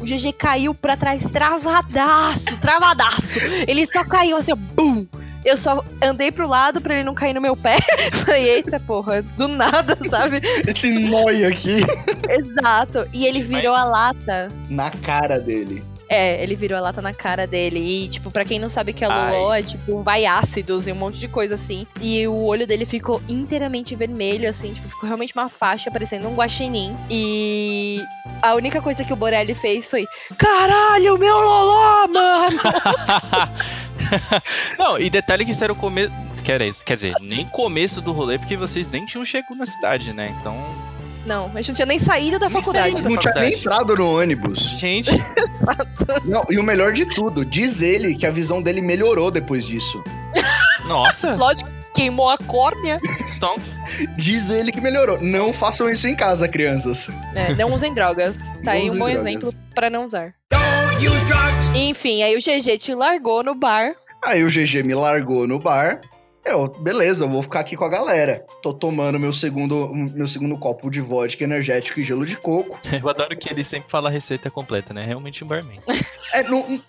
o 0.01 0.05
GG 0.05 0.33
caiu 0.35 0.75
pra 0.75 0.97
trás 0.99 1.23
travadaço, 1.25 2.57
travadaço. 2.59 3.39
Ele 3.67 3.87
só 3.87 4.05
caiu 4.05 4.37
assim, 4.37 4.53
ó, 4.53 4.57
bum! 4.57 5.07
Eu 5.45 5.57
só 5.57 5.83
andei 6.01 6.31
pro 6.31 6.47
lado 6.49 6.81
pra 6.81 6.95
ele 6.95 7.03
não 7.03 7.15
cair 7.15 7.33
no 7.33 7.41
meu 7.41 7.57
pé. 7.57 7.77
Falei, 8.25 8.49
eita 8.51 8.79
porra, 8.79 9.23
do 9.23 9.49
nada, 9.49 9.97
sabe? 10.09 10.41
Esse 10.69 10.89
nóia 10.93 11.49
aqui 11.49 11.81
Exato. 12.29 13.09
E 13.13 13.27
ele 13.27 13.43
virou 13.43 13.73
Mas- 13.73 13.81
a 13.81 13.85
lata. 13.85 14.49
na 14.69 14.91
cara 14.91 15.41
dele. 15.41 15.83
É, 16.13 16.43
ele 16.43 16.55
virou 16.55 16.77
a 16.77 16.81
lata 16.81 17.01
na 17.01 17.15
cara 17.15 17.47
dele. 17.47 17.79
E, 17.79 18.09
tipo, 18.09 18.31
pra 18.31 18.45
quem 18.45 18.59
não 18.59 18.69
sabe 18.69 18.93
que 18.93 19.05
é 19.05 19.09
Ai. 19.11 19.33
Loló, 19.33 19.55
é 19.55 19.63
tipo, 19.63 20.03
vai 20.03 20.27
ácidos 20.27 20.87
e 20.87 20.93
um 20.93 20.95
monte 20.95 21.19
de 21.19 21.29
coisa 21.29 21.55
assim. 21.55 21.87
E 22.01 22.27
o 22.27 22.45
olho 22.45 22.67
dele 22.67 22.85
ficou 22.85 23.23
inteiramente 23.29 23.97
vermelho, 23.97 24.49
assim, 24.49 24.73
tipo, 24.73 24.89
ficou 24.89 25.07
realmente 25.07 25.33
uma 25.35 25.49
faixa, 25.49 25.91
parecendo 25.91 26.29
um 26.29 26.35
guaxinim. 26.35 26.95
E 27.11 28.03
a 28.43 28.55
única 28.55 28.83
coisa 28.83 29.05
que 29.05 29.13
o 29.13 29.17
Borelli 29.17 29.55
fez 29.55 29.89
foi: 29.89 30.07
Caralho, 30.37 31.19
meu 31.19 31.41
Loló, 31.41 32.09
mano! 32.09 32.61
Não, 34.79 34.99
e 34.99 35.09
detalhe 35.09 35.45
que 35.45 35.53
isso 35.53 35.65
era 35.65 35.73
o 35.73 35.77
começo. 35.77 36.13
Quer 36.85 36.97
dizer, 36.97 37.15
nem 37.21 37.47
começo 37.47 38.01
do 38.01 38.13
rolê, 38.13 38.39
porque 38.39 38.57
vocês 38.57 38.89
nem 38.89 39.07
tinham 39.07 39.25
chegado 39.25 39.55
na 39.55 39.65
cidade, 39.65 40.13
né? 40.13 40.37
Então. 40.41 40.57
Não, 41.27 41.45
a 41.47 41.57
gente 41.57 41.69
não 41.69 41.75
tinha 41.77 41.87
nem 41.87 41.99
saído 41.99 42.39
da 42.39 42.47
Nem 42.49 42.57
faculdade. 42.57 42.93
saído. 42.95 43.09
Não 43.09 43.17
tinha 43.17 43.33
nem 43.35 43.53
faculdade. 43.53 43.55
entrado 43.87 43.97
no 43.97 44.19
ônibus. 44.19 44.59
Gente, 44.79 45.11
Não, 46.27 46.45
e 46.51 46.59
o 46.59 46.63
melhor 46.63 46.93
de 46.93 47.07
tudo, 47.07 47.45
diz 47.45 47.81
ele 47.81 48.15
que 48.17 48.27
a 48.27 48.31
visão 48.31 48.61
dele 48.61 48.81
melhorou 48.81 49.31
depois 49.31 49.65
disso. 49.65 50.03
nossa, 50.87 51.35
Lógico, 51.37 51.71
queimou 51.95 52.29
a 52.29 52.37
córnea. 52.39 52.99
Stonks. 53.29 53.81
Diz 54.17 54.49
ele 54.51 54.73
que 54.73 54.81
melhorou. 54.81 55.21
Não 55.21 55.53
façam 55.53 55.89
isso 55.89 56.07
em 56.09 56.17
casa, 56.17 56.49
crianças. 56.49 57.07
É, 57.35 57.55
não 57.55 57.73
usem 57.73 57.95
drogas. 57.95 58.37
Tá 58.65 58.73
aí 58.73 58.87
Não 58.89 58.95
um 58.95 58.99
bom 58.99 59.07
drogas. 59.07 59.27
exemplo 59.27 59.55
pra 59.75 59.89
não 59.91 60.05
usar. 60.05 60.35
Enfim, 61.75 62.23
aí 62.23 62.37
o 62.37 62.41
GG 62.41 62.79
te 62.79 62.95
largou 62.95 63.43
no 63.43 63.55
bar. 63.55 63.93
Aí 64.23 64.45
o 64.45 64.49
GG 64.49 64.83
me 64.85 64.95
largou 64.95 65.47
no 65.49 65.59
bar. 65.59 66.01
Eu, 66.45 66.67
beleza, 66.67 67.25
eu 67.25 67.29
vou 67.29 67.43
ficar 67.43 67.61
aqui 67.61 67.77
com 67.77 67.85
a 67.85 67.89
galera. 67.89 68.45
Tô 68.63 68.75
tomando 68.75 69.19
meu 69.19 69.33
segundo, 69.33 69.89
meu 69.95 70.27
segundo 70.27 70.57
copo 70.59 70.91
de 70.91 71.01
vodka 71.01 71.45
energético 71.45 72.01
e 72.01 72.05
gelo 72.05 72.27
de 72.27 72.35
coco. 72.37 72.79
Eu 73.01 73.09
adoro 73.09 73.37
que 73.37 73.49
ele 73.53 73.63
sempre 73.65 73.89
fala 73.89 74.09
a 74.09 74.13
receita 74.13 74.51
completa, 74.51 74.93
né? 74.93 75.05
Realmente 75.05 75.45
um 75.45 75.47
barman. 75.47 75.79
É, 76.33 76.43
não- 76.43 76.81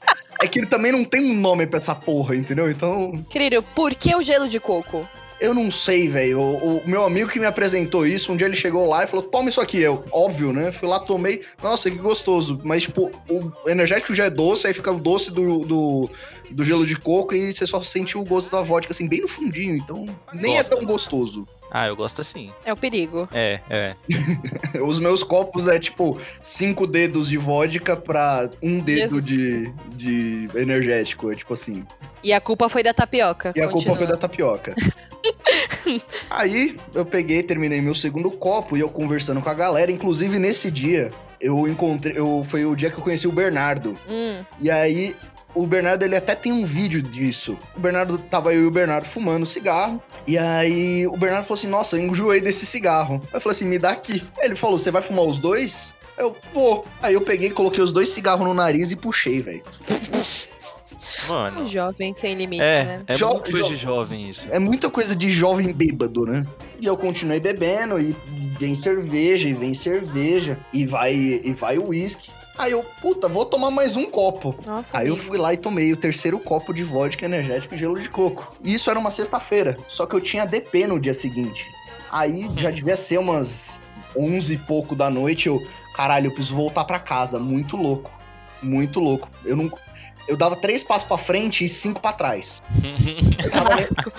é 0.42 0.48
que 0.48 0.58
ele 0.60 0.66
também 0.66 0.92
não 0.92 1.06
tem 1.06 1.32
um 1.32 1.36
nome 1.40 1.68
pra 1.68 1.78
essa 1.78 1.94
porra, 1.94 2.36
entendeu? 2.36 2.70
Então, 2.72 3.14
Querido, 3.30 3.62
por 3.76 3.94
que 3.94 4.16
o 4.16 4.22
gelo 4.24 4.48
de 4.48 4.60
coco? 4.60 5.08
eu 5.40 5.54
não 5.54 5.70
sei, 5.72 6.08
velho. 6.08 6.40
O, 6.40 6.78
o 6.78 6.82
meu 6.86 7.04
amigo 7.04 7.30
que 7.30 7.38
me 7.40 7.46
apresentou 7.46 8.08
isso, 8.08 8.32
um 8.32 8.38
dia 8.38 8.48
ele 8.48 8.56
chegou 8.56 8.88
lá 8.88 9.04
e 9.04 9.08
falou: 9.08 9.24
toma 9.24 9.50
isso 9.50 9.60
aqui. 9.60 9.78
Eu, 9.80 10.04
óbvio, 10.10 10.54
né? 10.54 10.72
Fui 10.72 10.88
lá, 10.88 11.00
tomei. 11.02 11.42
Nossa, 11.62 11.92
que 11.92 11.98
gostoso. 11.98 12.60
Mas, 12.64 12.84
tipo, 12.84 13.12
o 13.30 13.70
energético 13.70 14.16
já 14.16 14.26
é 14.26 14.30
doce, 14.30 14.68
aí 14.68 14.74
fica 14.74 14.90
o 14.92 15.00
doce 15.00 15.30
do, 15.32 15.60
do, 15.60 16.10
do 16.52 16.64
gelo 16.64 16.86
de 16.86 16.96
coco 16.96 17.34
e 17.36 17.54
você 17.54 17.66
só 17.66 17.82
sente 17.84 18.18
o 18.18 18.24
gosto 18.24 18.52
da 18.52 18.62
vodka, 18.62 18.94
assim, 18.94 19.08
bem 19.08 19.22
no 19.22 19.28
fundinho. 19.28 19.76
Então, 19.76 20.06
nem 20.34 20.56
Gosto. 20.58 20.74
é 20.74 20.76
tão 20.78 20.86
gostoso. 20.86 21.48
Ah, 21.76 21.88
eu 21.88 21.96
gosto 21.96 22.22
assim. 22.22 22.52
É 22.64 22.72
o 22.72 22.78
perigo. 22.78 23.28
É, 23.34 23.60
é. 23.68 23.96
Os 24.80 25.00
meus 25.00 25.24
copos 25.24 25.68
é 25.68 25.80
tipo 25.80 26.22
cinco 26.44 26.86
dedos 26.86 27.28
de 27.28 27.38
vodka 27.38 27.96
pra 27.96 28.48
um 28.62 28.78
dedo 28.78 29.20
Jesus. 29.20 29.26
de, 29.26 29.72
de 29.96 30.48
energético. 30.56 31.32
É 31.32 31.36
tipo 31.36 31.56
assim. 31.56 31.84
E 32.24 32.32
a 32.32 32.40
culpa 32.40 32.70
foi 32.70 32.84
da 32.84 32.94
tapioca. 32.94 33.54
E 33.56 33.62
a 33.62 33.68
Continua. 33.68 33.96
culpa 33.96 33.98
foi 33.98 34.08
da 34.08 34.18
tapioca. 34.18 34.76
Aí 36.30 36.78
eu 36.94 37.06
peguei, 37.06 37.42
terminei 37.44 37.82
meu 37.82 37.96
segundo 37.96 38.30
copo 38.32 38.78
e 38.78 38.80
eu 38.80 38.90
conversando 38.90 39.42
com 39.42 39.50
a 39.50 39.54
galera. 39.54 39.92
Inclusive 39.92 40.38
nesse 40.38 40.70
dia 40.70 41.10
eu 41.42 41.68
encontrei. 41.68 42.18
Eu, 42.18 42.46
foi 42.52 42.66
o 42.66 42.76
dia 42.76 42.90
que 42.92 42.98
eu 43.00 43.04
conheci 43.04 43.28
o 43.28 43.32
Bernardo. 43.32 43.96
Hum, 44.08 44.44
E 44.62 44.70
aí. 44.70 45.16
O 45.56 45.68
Bernardo, 45.68 46.04
ele 46.04 46.16
até 46.16 46.34
tem 46.36 46.52
um 46.52 46.66
vídeo 46.66 47.02
disso. 47.02 47.58
O 47.76 47.80
Bernardo, 47.80 48.18
tava 48.18 48.54
eu 48.54 48.64
e 48.64 48.68
o 48.68 48.72
Bernardo 48.72 49.08
fumando 49.10 49.46
cigarro. 49.46 50.02
E 50.26 50.38
aí, 50.38 51.06
o 51.08 51.16
Bernardo 51.16 51.44
falou 51.46 51.58
assim: 51.60 51.68
Nossa, 51.68 51.96
eu 51.96 52.04
enjoei 52.04 52.42
desse 52.42 52.66
cigarro. 52.66 53.22
Eu 53.32 53.40
falei 53.40 53.56
assim: 53.56 53.66
Me 53.66 53.78
dá 53.78 53.92
aqui. 53.92 54.24
Ele 54.40 54.56
falou: 54.56 54.80
Você 54.80 54.90
vai 54.90 55.02
fumar 55.04 55.26
os 55.26 55.40
dois? 55.40 55.94
Eu, 56.18 56.36
vou. 56.54 56.86
Aí 57.02 57.14
eu 57.14 57.22
peguei, 57.22 57.50
coloquei 57.52 57.84
os 57.84 57.92
dois 57.92 58.10
cigarros 58.10 58.46
no 58.46 58.54
nariz 58.54 58.90
e 58.92 58.96
puxei, 58.96 59.42
velho. 59.42 59.64
Mano. 61.30 61.62
um 61.62 61.68
jovem 61.68 62.14
sem 62.14 62.36
limites, 62.36 62.66
né? 62.66 63.02
É, 63.08 63.14
é 63.14 63.18
Jo- 63.18 63.30
muito 63.30 63.52
coisa 63.52 63.68
jo- 63.68 63.70
de 63.70 63.76
jovem 63.78 64.30
isso. 64.30 64.48
É 64.52 64.60
muita 64.60 64.90
coisa 64.90 65.16
de 65.16 65.30
jovem 65.30 65.72
bêbado, 65.72 66.26
né? 66.26 66.46
E 66.80 66.86
eu 66.86 66.98
continuei 66.98 67.40
bebendo, 67.40 68.00
e 68.00 68.16
vem 68.60 68.76
cerveja, 68.76 69.48
e 69.48 69.54
vem 69.54 69.74
cerveja, 69.74 70.58
e 70.72 70.86
vai 70.86 71.16
e 71.16 71.54
vai 71.54 71.78
o 71.78 71.90
uísque. 71.90 72.30
Aí 72.58 72.72
eu, 72.72 72.84
puta, 73.02 73.28
vou 73.28 73.46
tomar 73.46 73.72
mais 73.72 73.96
um 73.96 74.06
copo. 74.06 74.56
Nossa, 74.66 74.98
Aí 74.98 75.08
eu 75.08 75.18
fui 75.18 75.38
lá 75.38 75.54
e 75.54 75.58
tomei 75.58 75.92
o 75.92 75.98
terceiro 75.98 76.40
copo 76.40 76.74
de 76.74 76.84
vodka 76.84 77.26
energético 77.26 77.74
e 77.74 77.78
gelo 77.78 78.00
de 78.00 78.10
coco. 78.10 78.56
E 78.64 78.74
isso 78.74 78.90
era 78.90 79.00
uma 79.00 79.12
sexta-feira, 79.12 79.78
só 79.90 80.06
que 80.06 80.16
eu 80.16 80.22
tinha 80.22 80.46
DP 80.46 80.88
no 80.88 81.00
dia 81.00 81.14
seguinte. 81.14 81.66
Aí 82.12 82.50
já 82.58 82.70
devia 82.70 82.96
ser 82.96 83.18
umas 83.18 83.82
11 84.16 84.54
e 84.54 84.58
pouco 84.58 84.96
da 84.96 85.10
noite, 85.10 85.48
eu, 85.48 85.60
caralho, 85.96 86.28
eu 86.28 86.32
preciso 86.32 86.56
voltar 86.56 86.86
pra 86.86 87.00
casa, 87.00 87.40
muito 87.40 87.76
louco. 87.76 88.12
Muito 88.62 89.00
louco. 89.00 89.28
Eu 89.44 89.56
não 89.56 89.70
eu 90.28 90.38
dava 90.38 90.56
três 90.56 90.84
passos 90.84 91.08
pra 91.08 91.18
frente 91.18 91.66
e 91.66 91.70
cinco 91.70 92.02
pra 92.02 92.14
trás. 92.14 92.62
Eu 93.44 93.52
tava 93.52 93.72
Clássico. 93.72 94.14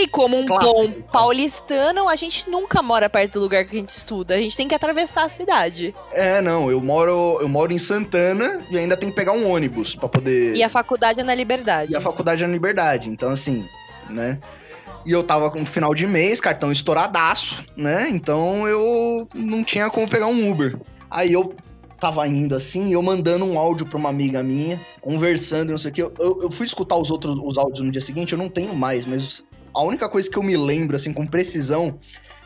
E 0.00 0.08
como 0.08 0.38
um 0.38 0.46
Clássico. 0.46 0.72
bom 0.72 0.90
paulistano, 1.12 2.08
a 2.08 2.16
gente 2.16 2.48
nunca 2.48 2.82
mora 2.82 3.10
perto 3.10 3.34
do 3.34 3.40
lugar 3.40 3.66
que 3.66 3.76
a 3.76 3.78
gente 3.78 3.90
estuda. 3.90 4.34
A 4.34 4.38
gente 4.38 4.56
tem 4.56 4.66
que 4.66 4.74
atravessar 4.74 5.24
a 5.24 5.28
cidade. 5.28 5.94
É, 6.10 6.40
não, 6.40 6.70
eu 6.70 6.80
moro, 6.80 7.36
eu 7.38 7.48
moro 7.48 7.70
em 7.70 7.78
Santana 7.78 8.58
e 8.70 8.78
ainda 8.78 8.96
tenho 8.96 9.12
que 9.12 9.16
pegar 9.16 9.32
um 9.32 9.50
ônibus 9.50 9.94
pra 9.94 10.08
poder. 10.08 10.56
E 10.56 10.62
a 10.62 10.70
faculdade 10.70 11.20
é 11.20 11.22
na 11.22 11.34
Liberdade. 11.34 11.92
E 11.92 11.96
a 11.96 12.00
faculdade 12.00 12.42
é 12.42 12.46
na 12.46 12.52
Liberdade, 12.52 13.10
então 13.10 13.30
assim, 13.30 13.62
né? 14.08 14.38
E 15.04 15.12
eu 15.12 15.22
tava 15.22 15.50
com 15.50 15.66
final 15.66 15.94
de 15.94 16.06
mês, 16.06 16.40
cartão 16.40 16.72
estouradaço, 16.72 17.62
né? 17.76 18.08
Então 18.10 18.66
eu 18.66 19.28
não 19.34 19.62
tinha 19.62 19.90
como 19.90 20.08
pegar 20.08 20.28
um 20.28 20.50
Uber. 20.50 20.78
Aí 21.10 21.30
eu 21.30 21.54
tava 22.00 22.26
indo 22.26 22.54
assim, 22.54 22.94
eu 22.94 23.02
mandando 23.02 23.44
um 23.44 23.58
áudio 23.58 23.84
pra 23.84 23.98
uma 23.98 24.08
amiga 24.08 24.42
minha, 24.42 24.80
conversando, 25.02 25.70
não 25.70 25.78
sei 25.78 25.90
o 25.90 25.94
que. 25.94 26.02
Eu, 26.02 26.14
eu, 26.18 26.42
eu 26.44 26.50
fui 26.50 26.64
escutar 26.64 26.96
os 26.96 27.10
outros 27.10 27.38
os 27.38 27.58
áudios 27.58 27.84
no 27.84 27.92
dia 27.92 28.00
seguinte, 28.00 28.32
eu 28.32 28.38
não 28.38 28.48
tenho 28.48 28.74
mais, 28.74 29.06
mas 29.06 29.44
a 29.74 29.82
única 29.82 30.08
coisa 30.08 30.28
que 30.30 30.36
eu 30.36 30.42
me 30.42 30.56
lembro, 30.56 30.96
assim, 30.96 31.12
com 31.12 31.26
precisão, 31.26 31.98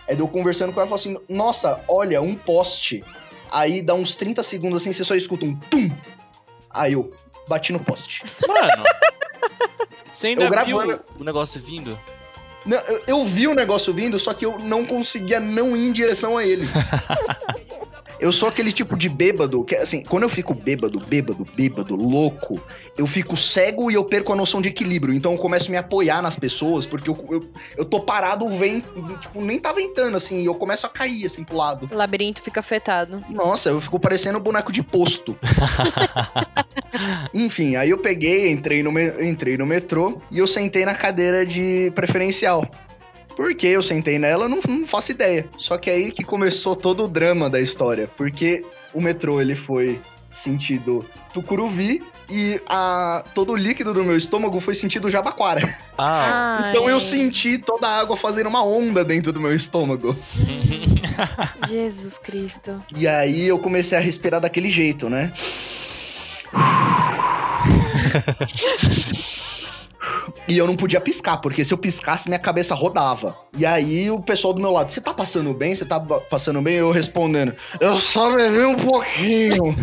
é 0.07 0.15
de 0.15 0.21
eu 0.21 0.29
conversando 0.29 0.73
com 0.73 0.81
ela 0.81 0.87
e 0.87 0.91
falar 0.91 1.01
assim: 1.01 1.17
Nossa, 1.29 1.81
olha, 1.89 2.21
um 2.23 2.35
poste. 2.35 3.03
Aí 3.51 3.81
dá 3.83 3.95
uns 3.95 4.15
30 4.15 4.43
segundos 4.43 4.83
assim, 4.83 4.93
você 4.93 5.05
só 5.05 5.15
escuta 5.15 5.45
um 5.45 5.55
tum. 5.57 5.89
Aí 6.71 6.93
eu 6.95 7.13
bati 7.49 7.73
no 7.73 7.79
poste. 7.79 8.23
Mano. 8.49 8.85
Você 10.13 10.29
ainda 10.29 10.45
Eu 10.45 10.51
viu 10.65 10.77
gravando- 10.79 11.01
o 11.19 11.25
negócio 11.25 11.61
vindo? 11.61 11.99
Não, 12.65 12.79
eu, 12.79 13.03
eu 13.07 13.25
vi 13.25 13.49
o 13.49 13.55
negócio 13.55 13.93
vindo, 13.93 14.17
só 14.21 14.33
que 14.33 14.47
eu 14.47 14.59
não 14.61 14.87
conseguia 14.87 15.41
não 15.41 15.77
ir 15.77 15.89
em 15.89 15.93
direção 15.93 16.39
a 16.39 16.45
ele. 16.47 16.65
eu 18.19 18.33
sou 18.33 18.49
aquele 18.49 18.73
tipo 18.73 18.97
de 18.97 19.09
bêbado 19.09 19.65
que, 19.65 19.75
assim, 19.77 20.03
quando 20.03 20.25
eu 20.25 20.29
fico 20.29 20.55
bêbado, 20.55 21.01
bêbado, 21.01 21.45
bêbado, 21.55 21.97
louco, 21.97 22.61
eu 22.97 23.07
fico 23.07 23.37
cego 23.37 23.91
e 23.91 23.95
eu 23.95 24.05
perco 24.05 24.33
a 24.33 24.37
noção 24.37 24.63
de 24.63 24.69
equilíbrio. 24.69 25.15
Então 25.15 25.33
eu 25.33 25.39
começo 25.39 25.67
a 25.67 25.71
me 25.71 25.77
apoiar 25.77 26.23
nas 26.23 26.37
pessoas, 26.37 26.87
porque 26.87 27.11
eu, 27.11 27.27
eu, 27.31 27.51
eu 27.77 27.85
tô 27.85 28.01
parado, 28.01 28.47
o 28.47 28.57
vento, 28.57 28.89
tipo, 29.21 29.41
nem 29.43 29.59
tá 29.59 29.73
ventando, 29.73 30.17
assim, 30.17 30.41
e 30.41 30.47
eu 30.47 30.55
começo 30.55 30.87
a 30.87 30.89
cair, 30.89 31.27
assim, 31.27 31.43
pro 31.43 31.57
lado. 31.57 31.87
O 31.93 31.97
labirinto 31.97 32.41
fica 32.41 32.61
afetado. 32.61 33.23
Nossa, 33.29 33.71
eu 33.71 33.81
fico 33.81 33.99
parecendo 33.99 34.39
um 34.39 34.43
boneco 34.43 34.71
de 34.71 34.83
posto. 34.83 35.37
Enfim, 37.35 37.77
aí 37.77 37.91
eu 37.91 37.99
peguei, 37.99 38.51
entrei 38.51 38.83
no, 38.83 38.99
entrei 39.21 39.57
no 39.57 39.67
metrô 39.67 40.21
e 40.31 40.39
eu 40.39 40.47
sentei 40.47 40.85
na 40.85 40.95
cadeira 40.95 41.45
de 41.45 41.91
preferencial. 41.95 42.69
Por 43.37 43.55
que 43.55 43.67
eu 43.67 43.83
sentei 43.83 44.19
nela, 44.19 44.45
eu 44.45 44.49
não, 44.49 44.61
não 44.67 44.87
faço 44.87 45.11
ideia. 45.11 45.47
Só 45.59 45.77
que 45.77 45.91
aí 45.91 46.13
que 46.13 46.23
começou 46.23 46.77
todo 46.77 47.05
o 47.05 47.09
drama 47.09 47.51
da 47.51 47.61
história. 47.61 48.09
Porque 48.17 48.65
o 48.93 49.01
metrô, 49.01 49.41
ele 49.41 49.57
foi 49.57 49.99
sentido 50.43 51.05
Tucuruvi 51.33 52.03
e 52.29 52.61
a, 52.67 53.25
todo 53.35 53.53
o 53.53 53.57
líquido 53.57 53.95
do 53.95 54.05
meu 54.05 54.17
estômago 54.17 54.61
foi 54.61 54.75
sentido 54.75 55.11
Jabaquara. 55.11 55.77
Ah, 55.97 56.67
Então 56.71 56.89
eu 56.89 57.01
senti 57.01 57.57
toda 57.59 57.89
a 57.89 58.01
água 58.01 58.17
fazendo 58.17 58.49
uma 58.49 58.65
onda 58.65 59.05
dentro 59.05 59.33
do 59.33 59.41
meu 59.41 59.55
estômago. 59.55 60.17
Jesus 61.67 62.19
Cristo. 62.19 62.81
E 62.95 63.09
aí 63.09 63.45
eu 63.47 63.59
comecei 63.59 63.97
a 63.97 64.01
respirar 64.01 64.41
daquele 64.41 64.71
jeito, 64.71 65.09
né? 65.09 65.33
E 70.47 70.59
eu 70.59 70.67
não 70.67 70.77
podia 70.77 71.01
piscar, 71.01 71.39
porque 71.39 71.65
se 71.65 71.73
eu 71.73 71.79
piscasse, 71.79 72.29
minha 72.29 72.39
cabeça 72.39 72.75
rodava. 72.75 73.37
E 73.57 73.65
aí 73.65 74.11
o 74.11 74.21
pessoal 74.21 74.53
do 74.53 74.61
meu 74.61 74.71
lado, 74.71 74.93
você 74.93 75.01
tá 75.01 75.15
passando 75.15 75.55
bem? 75.55 75.75
Você 75.75 75.87
tá 75.87 75.99
passando 75.99 76.61
bem? 76.61 76.75
Eu 76.75 76.91
respondendo, 76.91 77.55
eu 77.81 77.99
só 77.99 78.35
bebi 78.37 78.63
um 78.65 78.77
pouquinho. 78.77 79.75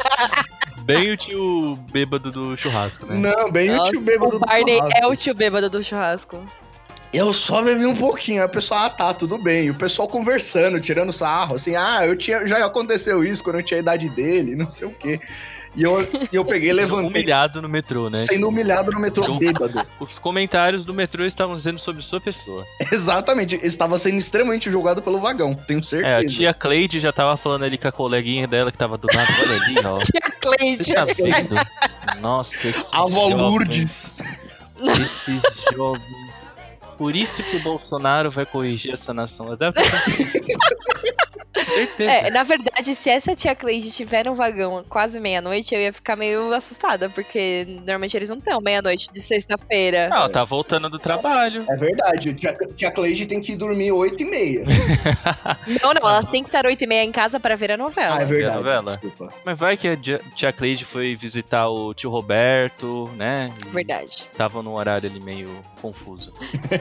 bem 0.84 1.10
o 1.10 1.16
tio 1.16 1.76
bêbado 1.92 2.32
do 2.32 2.56
churrasco, 2.56 3.06
né? 3.06 3.16
Não, 3.16 3.50
bem 3.50 3.70
o 3.70 3.76
Nossa, 3.76 3.90
tio 3.90 4.00
bêbado 4.00 4.36
o 4.36 4.38
do 4.38 4.46
Barney 4.46 4.76
churrasco. 4.76 4.98
é 4.98 5.06
o 5.06 5.16
tio 5.16 5.34
bêbado 5.34 5.68
do 5.68 5.84
churrasco. 5.84 6.38
Eu 7.12 7.34
só 7.34 7.62
bebi 7.62 7.84
um 7.84 7.96
pouquinho. 7.96 8.40
Aí 8.40 8.46
o 8.46 8.50
pessoal, 8.50 8.86
ah, 8.86 8.90
tá, 8.90 9.12
tudo 9.12 9.36
bem. 9.36 9.66
E 9.66 9.70
o 9.70 9.74
pessoal 9.74 10.08
conversando, 10.08 10.80
tirando 10.80 11.12
sarro, 11.12 11.56
assim, 11.56 11.76
ah, 11.76 12.06
eu 12.06 12.16
tinha, 12.16 12.46
já 12.48 12.64
aconteceu 12.64 13.22
isso 13.22 13.44
quando 13.44 13.56
eu 13.56 13.62
tinha 13.62 13.78
a 13.78 13.82
idade 13.82 14.08
dele, 14.08 14.56
não 14.56 14.70
sei 14.70 14.86
o 14.86 14.90
quê. 14.90 15.20
E 15.74 15.82
eu, 15.82 16.00
e 16.30 16.36
eu 16.36 16.44
peguei 16.44 16.68
e 16.70 16.72
Sendo 16.74 16.96
levantei, 16.96 17.08
humilhado 17.22 17.62
no 17.62 17.68
metrô, 17.68 18.10
né? 18.10 18.26
sendo 18.28 18.46
humilhado 18.48 18.90
no 18.90 19.00
metrô 19.00 19.24
Eu- 19.24 19.38
bêbado. 19.38 19.86
Os 19.98 20.18
comentários 20.18 20.84
do 20.84 20.92
metrô 20.92 21.24
estavam 21.24 21.54
dizendo 21.56 21.78
sobre 21.78 22.02
sua 22.02 22.20
pessoa. 22.20 22.64
Exatamente, 22.92 23.58
estava 23.62 23.98
sendo 23.98 24.18
extremamente 24.18 24.70
julgado 24.70 25.00
pelo 25.00 25.18
vagão, 25.20 25.54
tenho 25.54 25.82
certeza. 25.82 26.12
É, 26.12 26.18
a 26.18 26.26
tia 26.26 26.52
Cleide 26.54 27.00
já 27.00 27.12
tava 27.12 27.36
falando 27.36 27.64
ali 27.64 27.78
com 27.78 27.88
a 27.88 27.92
coleguinha 27.92 28.46
dela 28.46 28.70
que 28.70 28.76
tava 28.78 28.98
do 28.98 29.08
lado. 29.14 29.28
Olha 29.40 29.62
ali, 29.62 29.74
ó. 29.86 29.98
Cleide. 30.58 30.84
Você 30.84 30.94
tá 30.94 31.04
vendo? 31.04 31.54
Nossa, 32.20 32.68
esses 32.68 32.92
avó 32.92 33.08
jovens. 33.30 33.36
Lourdes. 33.40 34.18
Esses 35.00 35.42
jovens. 35.74 36.56
Por 36.98 37.16
isso 37.16 37.42
que 37.42 37.56
o 37.56 37.60
Bolsonaro 37.60 38.30
vai 38.30 38.44
corrigir 38.44 38.92
essa 38.92 39.14
nação. 39.14 39.48
Eu 39.48 39.56
deve 39.56 39.72
pensar 39.80 40.20
isso. 40.20 40.38
Certeza. 41.72 42.12
É, 42.26 42.30
na 42.30 42.42
verdade, 42.42 42.94
se 42.94 43.10
essa 43.10 43.34
tia 43.36 43.54
Cleide 43.54 43.90
tiver 43.90 44.24
no 44.26 44.34
vagão 44.34 44.84
quase 44.88 45.18
meia-noite, 45.20 45.74
eu 45.74 45.80
ia 45.80 45.92
ficar 45.92 46.16
meio 46.16 46.52
assustada, 46.52 47.08
porque 47.08 47.66
normalmente 47.68 48.16
eles 48.16 48.28
não 48.28 48.36
estão 48.36 48.60
meia-noite 48.60 49.08
de 49.12 49.20
sexta-feira. 49.20 50.08
Não, 50.08 50.28
tá 50.28 50.44
voltando 50.44 50.88
do 50.90 50.98
trabalho. 50.98 51.64
É 51.68 51.76
verdade, 51.76 52.34
tia, 52.34 52.56
tia 52.76 52.90
Cleide 52.90 53.26
tem 53.26 53.40
que 53.40 53.56
dormir 53.56 53.92
8 53.92 54.22
e 54.22 54.24
meia. 54.24 54.62
Não, 55.82 55.92
não, 55.94 56.08
elas 56.08 56.26
têm 56.26 56.42
que 56.42 56.48
estar 56.48 56.66
oito 56.66 56.82
e 56.82 56.86
meia 56.86 57.02
em 57.04 57.12
casa 57.12 57.38
pra 57.40 57.56
ver 57.56 57.72
a 57.72 57.76
novela. 57.76 58.16
Ah, 58.18 58.22
é 58.22 58.24
verdade. 58.24 58.56
novela? 58.56 58.98
Desculpa. 59.02 59.32
Mas 59.44 59.58
vai 59.58 59.76
que 59.76 59.88
a 59.88 59.96
tia 59.96 60.52
Cleide 60.52 60.84
foi 60.84 61.14
visitar 61.16 61.68
o 61.68 61.94
tio 61.94 62.10
Roberto, 62.10 63.08
né? 63.16 63.50
Verdade, 63.68 64.26
Tava 64.36 64.62
num 64.62 64.72
horário 64.74 65.08
ali 65.08 65.20
meio 65.20 65.48
confuso. 65.80 66.32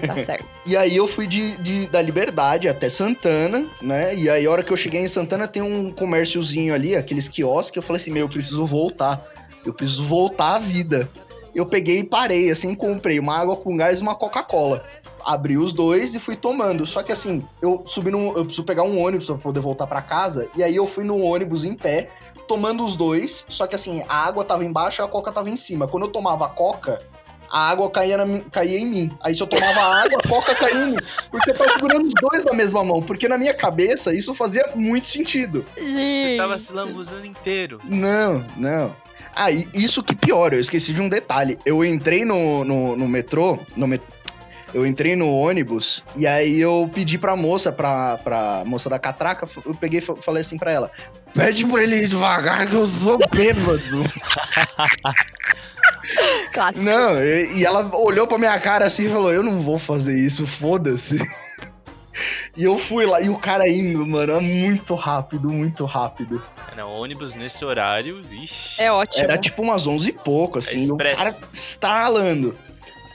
tá 0.07 0.17
certo. 0.19 0.45
E 0.65 0.75
aí 0.75 0.95
eu 0.95 1.07
fui 1.07 1.27
de, 1.27 1.55
de- 1.57 1.87
da 1.87 2.01
Liberdade 2.01 2.67
até 2.67 2.89
Santana, 2.89 3.65
né? 3.81 4.15
E 4.15 4.29
aí 4.29 4.45
a 4.45 4.51
hora 4.51 4.63
que 4.63 4.71
eu 4.71 4.77
cheguei 4.81 5.01
em 5.01 5.07
Santana 5.07 5.47
tem 5.47 5.61
um 5.61 5.91
comérciozinho 5.91 6.73
ali, 6.73 6.95
aqueles 6.95 7.27
quiosques, 7.27 7.77
eu 7.77 7.83
falei 7.83 8.01
assim, 8.01 8.11
meu, 8.11 8.25
eu 8.25 8.29
preciso 8.29 8.65
voltar. 8.65 9.25
Eu 9.65 9.73
preciso 9.73 10.03
voltar 10.05 10.55
à 10.55 10.59
vida. 10.59 11.07
Eu 11.53 11.65
peguei 11.65 11.99
e 11.99 12.03
parei, 12.03 12.49
assim, 12.49 12.73
comprei 12.73 13.19
uma 13.19 13.37
água 13.37 13.55
com 13.55 13.75
gás 13.77 13.99
e 13.99 14.01
uma 14.01 14.15
Coca-Cola. 14.15 14.83
Abri 15.23 15.57
os 15.57 15.71
dois 15.71 16.15
e 16.15 16.19
fui 16.19 16.35
tomando. 16.35 16.85
Só 16.85 17.03
que 17.03 17.11
assim, 17.11 17.45
eu 17.61 17.83
subi 17.85 18.09
num. 18.09 18.29
Eu 18.29 18.45
preciso 18.45 18.63
pegar 18.63 18.83
um 18.83 18.99
ônibus 18.99 19.27
pra 19.27 19.35
poder 19.35 19.59
voltar 19.59 19.85
pra 19.85 20.01
casa. 20.01 20.47
E 20.55 20.63
aí 20.63 20.75
eu 20.75 20.87
fui 20.87 21.03
no 21.03 21.21
ônibus 21.21 21.63
em 21.63 21.75
pé, 21.75 22.09
tomando 22.47 22.83
os 22.83 22.95
dois. 22.95 23.45
Só 23.49 23.67
que 23.67 23.75
assim, 23.75 24.01
a 24.07 24.15
água 24.15 24.43
tava 24.43 24.65
embaixo 24.65 25.01
e 25.01 25.03
a 25.03 25.07
coca 25.07 25.31
tava 25.31 25.49
em 25.49 25.57
cima. 25.57 25.87
Quando 25.87 26.05
eu 26.05 26.11
tomava 26.11 26.45
a 26.45 26.49
coca, 26.49 27.01
a 27.51 27.69
água 27.69 27.89
caía, 27.91 28.17
na 28.17 28.39
caía 28.51 28.79
em 28.79 28.85
mim. 28.85 29.11
Aí 29.21 29.35
se 29.35 29.41
eu 29.43 29.47
tomava 29.47 29.79
a 29.81 30.03
água, 30.03 30.19
a 30.23 30.27
coca 30.27 30.55
caía 30.55 30.75
em 30.83 30.91
mim. 30.91 30.97
Porque 31.29 31.49
eu 31.51 31.55
tava 31.57 31.73
segurando 31.73 32.07
os 32.07 32.13
dois 32.21 32.43
na 32.45 32.53
mesma 32.53 32.83
mão. 32.83 33.01
Porque 33.01 33.27
na 33.27 33.37
minha 33.37 33.53
cabeça 33.53 34.13
isso 34.13 34.33
fazia 34.33 34.63
muito 34.75 35.07
sentido. 35.09 35.65
Você 35.75 36.35
tava 36.37 36.57
se 36.57 36.71
lambuzando 36.71 37.25
inteiro. 37.25 37.79
Não, 37.83 38.43
não. 38.55 38.95
Ah, 39.35 39.49
e 39.51 39.67
isso 39.73 40.01
que 40.03 40.15
pior, 40.15 40.53
eu 40.53 40.59
esqueci 40.59 40.93
de 40.93 41.01
um 41.01 41.07
detalhe. 41.09 41.57
Eu 41.65 41.83
entrei 41.85 42.25
no, 42.25 42.63
no, 42.65 42.95
no 42.97 43.07
metrô, 43.07 43.57
no 43.75 43.87
met- 43.87 44.03
eu 44.73 44.85
entrei 44.85 45.15
no 45.17 45.29
ônibus 45.29 46.01
e 46.15 46.25
aí 46.25 46.59
eu 46.59 46.89
pedi 46.93 47.17
pra 47.17 47.35
moça, 47.35 47.71
pra, 47.73 48.17
pra 48.17 48.63
moça 48.65 48.89
da 48.89 48.97
catraca, 48.97 49.47
eu 49.65 49.73
peguei 49.73 49.99
e 49.99 50.01
fa- 50.01 50.15
falei 50.17 50.41
assim 50.41 50.57
pra 50.57 50.71
ela: 50.71 50.91
pede 51.33 51.65
pra 51.65 51.83
ele 51.83 52.03
ir 52.03 52.07
devagar 52.07 52.67
que 52.69 52.75
eu 52.75 52.87
sou 52.87 53.17
bêbado. 53.33 54.03
Clássico. 56.53 56.83
não, 56.85 57.21
e, 57.21 57.59
e 57.59 57.65
ela 57.65 57.89
olhou 57.95 58.27
pra 58.27 58.37
minha 58.37 58.59
cara 58.59 58.85
assim 58.85 59.05
e 59.07 59.09
falou: 59.09 59.31
eu 59.31 59.43
não 59.43 59.61
vou 59.61 59.79
fazer 59.79 60.17
isso, 60.17 60.45
foda-se. 60.47 61.17
E 62.57 62.65
eu 62.65 62.77
fui 62.77 63.05
lá, 63.05 63.21
e 63.21 63.29
o 63.29 63.37
cara 63.37 63.67
indo, 63.69 64.05
mano, 64.05 64.33
é 64.33 64.39
muito 64.41 64.93
rápido, 64.95 65.49
muito 65.49 65.85
rápido. 65.85 66.43
É, 66.71 66.75
Não, 66.75 66.91
ônibus 66.91 67.35
nesse 67.35 67.63
horário, 67.63 68.19
ixi. 68.29 68.81
É 68.81 68.91
ótimo. 68.91 69.23
Era 69.23 69.37
tipo 69.37 69.61
umas 69.61 69.87
11 69.87 70.09
e 70.09 70.11
pouco, 70.11 70.59
assim, 70.59 70.75
o 70.77 70.81
expresso. 70.81 71.17
cara 71.17 71.37
estralando. 71.53 72.53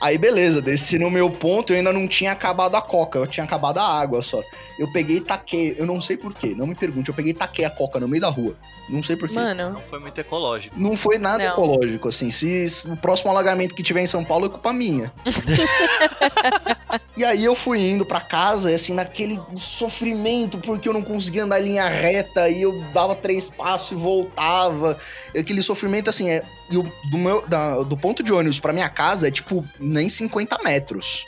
Aí 0.01 0.17
beleza, 0.17 0.61
desci 0.61 0.97
no 0.97 1.11
meu 1.11 1.29
ponto, 1.29 1.71
eu 1.71 1.77
ainda 1.77 1.93
não 1.93 2.07
tinha 2.07 2.31
acabado 2.31 2.75
a 2.75 2.81
coca, 2.81 3.19
eu 3.19 3.27
tinha 3.27 3.43
acabado 3.43 3.77
a 3.77 3.83
água 3.83 4.23
só. 4.23 4.41
Eu 4.79 4.87
peguei 4.91 5.17
e 5.17 5.21
taquei, 5.21 5.75
eu 5.77 5.85
não 5.87 5.99
sei 5.99 6.15
porquê, 6.17 6.53
não 6.55 6.67
me 6.67 6.75
pergunte, 6.75 7.09
eu 7.09 7.15
peguei 7.15 7.31
e 7.31 7.35
taquei 7.35 7.65
a 7.65 7.69
coca 7.69 7.99
no 7.99 8.07
meio 8.07 8.21
da 8.21 8.29
rua. 8.29 8.55
Não 8.89 9.03
sei 9.03 9.15
porquê. 9.15 9.33
Mano, 9.33 9.71
Não 9.71 9.81
foi 9.81 9.99
muito 9.99 10.19
ecológico. 10.21 10.79
Não 10.79 10.95
foi 10.95 11.17
nada 11.17 11.43
Não. 11.43 11.51
ecológico, 11.51 12.09
assim. 12.09 12.31
Se, 12.31 12.67
o 12.85 12.95
próximo 12.95 13.31
alagamento 13.31 13.73
que 13.73 13.81
tiver 13.81 14.01
em 14.01 14.07
São 14.07 14.23
Paulo 14.23 14.45
é 14.45 14.49
culpa 14.49 14.71
minha. 14.71 15.11
e 17.17 17.23
aí 17.23 17.43
eu 17.43 17.55
fui 17.55 17.79
indo 17.79 18.05
pra 18.05 18.21
casa, 18.21 18.69
e 18.71 18.75
assim, 18.75 18.93
naquele 18.93 19.39
sofrimento, 19.57 20.57
porque 20.59 20.87
eu 20.87 20.93
não 20.93 21.01
conseguia 21.01 21.43
andar 21.43 21.59
em 21.59 21.65
linha 21.65 21.87
reta, 21.87 22.47
e 22.49 22.61
eu 22.61 22.79
dava 22.93 23.15
três 23.15 23.49
passos 23.49 23.91
e 23.91 23.95
voltava. 23.95 24.97
Aquele 25.37 25.63
sofrimento, 25.63 26.09
assim, 26.09 26.29
é. 26.29 26.43
E 26.69 26.77
o, 26.77 26.83
do, 27.09 27.17
meu, 27.17 27.47
da- 27.47 27.81
do 27.83 27.97
ponto 27.97 28.21
de 28.21 28.31
ônibus 28.31 28.59
pra 28.59 28.73
minha 28.73 28.89
casa 28.89 29.27
é 29.27 29.31
tipo 29.31 29.65
nem 29.79 30.07
50 30.09 30.59
metros. 30.63 31.25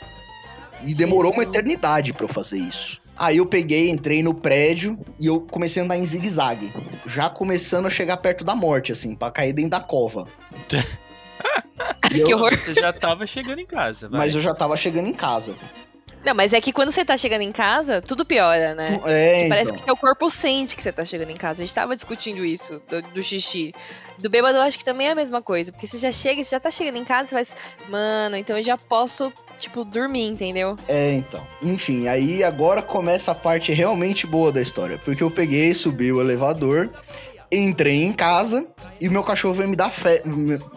E 0.82 0.94
demorou 0.94 1.32
uma 1.32 1.42
Jesus. 1.42 1.56
eternidade 1.58 2.12
pra 2.12 2.24
eu 2.24 2.28
fazer 2.32 2.56
isso. 2.58 2.99
Aí 3.20 3.36
eu 3.36 3.44
peguei, 3.44 3.90
entrei 3.90 4.22
no 4.22 4.32
prédio 4.32 4.98
e 5.18 5.26
eu 5.26 5.42
comecei 5.42 5.82
a 5.82 5.84
andar 5.84 5.98
em 5.98 6.06
zigue-zague. 6.06 6.72
Já 7.06 7.28
começando 7.28 7.84
a 7.84 7.90
chegar 7.90 8.16
perto 8.16 8.42
da 8.44 8.56
morte, 8.56 8.92
assim, 8.92 9.14
pra 9.14 9.30
cair 9.30 9.52
dentro 9.52 9.72
da 9.72 9.80
cova. 9.80 10.26
E 12.12 12.18
eu- 12.20 12.26
que 12.26 12.34
horror. 12.34 12.52
Você 12.56 12.74
já 12.74 12.92
tava 12.92 13.24
chegando 13.26 13.60
em 13.60 13.66
casa, 13.66 14.08
vai. 14.08 14.20
Mas 14.26 14.34
eu 14.34 14.40
já 14.40 14.52
tava 14.52 14.76
chegando 14.76 15.06
em 15.08 15.12
casa. 15.12 15.54
Não, 16.24 16.34
mas 16.34 16.52
é 16.52 16.60
que 16.60 16.72
quando 16.72 16.90
você 16.90 17.04
tá 17.04 17.16
chegando 17.16 17.42
em 17.42 17.52
casa, 17.52 18.02
tudo 18.02 18.24
piora, 18.24 18.74
né? 18.74 19.00
É, 19.06 19.48
Parece 19.48 19.70
então. 19.70 19.78
que 19.78 19.84
seu 19.84 19.96
corpo 19.96 20.28
sente 20.28 20.76
que 20.76 20.82
você 20.82 20.92
tá 20.92 21.04
chegando 21.04 21.30
em 21.30 21.36
casa. 21.36 21.62
A 21.62 21.66
gente 21.66 21.74
tava 21.74 21.96
discutindo 21.96 22.44
isso, 22.44 22.82
do, 22.88 23.00
do 23.02 23.22
xixi. 23.22 23.74
Do 24.18 24.28
bêbado, 24.28 24.58
eu 24.58 24.62
acho 24.62 24.78
que 24.78 24.84
também 24.84 25.08
é 25.08 25.12
a 25.12 25.14
mesma 25.14 25.40
coisa. 25.40 25.72
Porque 25.72 25.86
você 25.86 25.96
já 25.96 26.12
chega, 26.12 26.44
você 26.44 26.50
já 26.50 26.60
tá 26.60 26.70
chegando 26.70 26.98
em 26.98 27.04
casa, 27.04 27.28
você 27.28 27.34
faz. 27.34 27.54
Mano, 27.88 28.36
então 28.36 28.56
eu 28.58 28.62
já 28.62 28.76
posso, 28.76 29.32
tipo, 29.58 29.82
dormir, 29.82 30.26
entendeu? 30.26 30.76
É, 30.86 31.12
então. 31.12 31.42
Enfim, 31.62 32.06
aí 32.06 32.44
agora 32.44 32.82
começa 32.82 33.32
a 33.32 33.34
parte 33.34 33.72
realmente 33.72 34.26
boa 34.26 34.52
da 34.52 34.60
história. 34.60 34.98
Porque 35.02 35.22
eu 35.22 35.30
peguei, 35.30 35.72
subi 35.74 36.12
o 36.12 36.20
elevador, 36.20 36.90
entrei 37.50 38.04
em 38.04 38.12
casa 38.12 38.64
e 39.00 39.08
meu 39.08 39.22
cachorro 39.22 39.54
veio 39.54 39.68
me 39.68 39.76
dar 39.76 39.90
festa, 39.90 40.28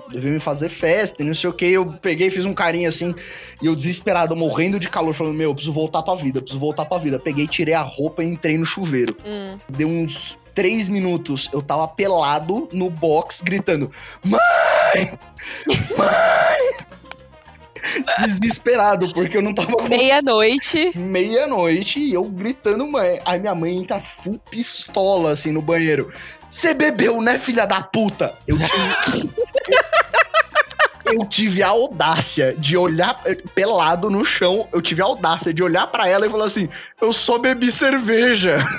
veio 0.09 0.33
me 0.33 0.39
fazer 0.39 0.69
festa 0.69 1.21
e 1.21 1.25
não 1.25 1.35
sei 1.35 1.49
o 1.49 1.53
que. 1.53 1.65
Eu 1.65 1.85
peguei, 1.85 2.31
fiz 2.31 2.45
um 2.45 2.53
carinho 2.53 2.89
assim 2.89 3.13
e 3.61 3.65
eu 3.65 3.75
desesperado, 3.75 4.35
morrendo 4.35 4.79
de 4.79 4.89
calor, 4.89 5.13
falando: 5.13 5.35
Meu, 5.35 5.51
eu 5.51 5.55
preciso 5.55 5.73
voltar 5.73 6.01
pra 6.01 6.15
vida, 6.15 6.41
preciso 6.41 6.59
voltar 6.59 6.85
pra 6.85 6.97
vida. 6.97 7.19
Peguei, 7.19 7.47
tirei 7.47 7.73
a 7.73 7.81
roupa 7.81 8.23
e 8.23 8.27
entrei 8.27 8.57
no 8.57 8.65
chuveiro. 8.65 9.15
Hum. 9.25 9.57
Deu 9.69 9.87
uns 9.87 10.37
três 10.55 10.87
minutos, 10.87 11.49
eu 11.53 11.61
tava 11.61 11.87
pelado 11.87 12.67
no 12.71 12.89
box, 12.89 13.41
gritando: 13.43 13.91
Mãe! 14.23 15.17
Mãe! 15.97 16.92
Desesperado, 18.27 19.11
porque 19.13 19.37
eu 19.37 19.41
não 19.41 19.53
tava 19.53 19.87
Meia-noite. 19.89 20.91
meia-noite 20.97 21.99
e 21.99 22.13
eu 22.13 22.23
gritando, 22.23 22.87
mãe. 22.87 23.19
Aí 23.25 23.39
minha 23.39 23.53
mãe 23.55 23.75
entra 23.77 24.01
full 24.23 24.39
pistola 24.49 25.31
assim 25.33 25.51
no 25.51 25.61
banheiro. 25.61 26.11
Você 26.49 26.73
bebeu, 26.73 27.21
né, 27.21 27.39
filha 27.39 27.65
da 27.65 27.81
puta? 27.81 28.33
Eu 28.47 28.57
tive. 28.57 29.29
eu 31.05 31.25
tive 31.25 31.61
a 31.63 31.67
audácia 31.69 32.55
de 32.57 32.77
olhar 32.77 33.15
pelado 33.53 34.09
no 34.09 34.23
chão. 34.23 34.67
Eu 34.71 34.81
tive 34.81 35.01
a 35.01 35.05
audácia 35.05 35.53
de 35.53 35.61
olhar 35.63 35.87
pra 35.87 36.07
ela 36.07 36.25
e 36.25 36.29
falar 36.29 36.45
assim: 36.45 36.69
Eu 37.01 37.11
só 37.11 37.37
bebi 37.37 37.71
cerveja. 37.71 38.57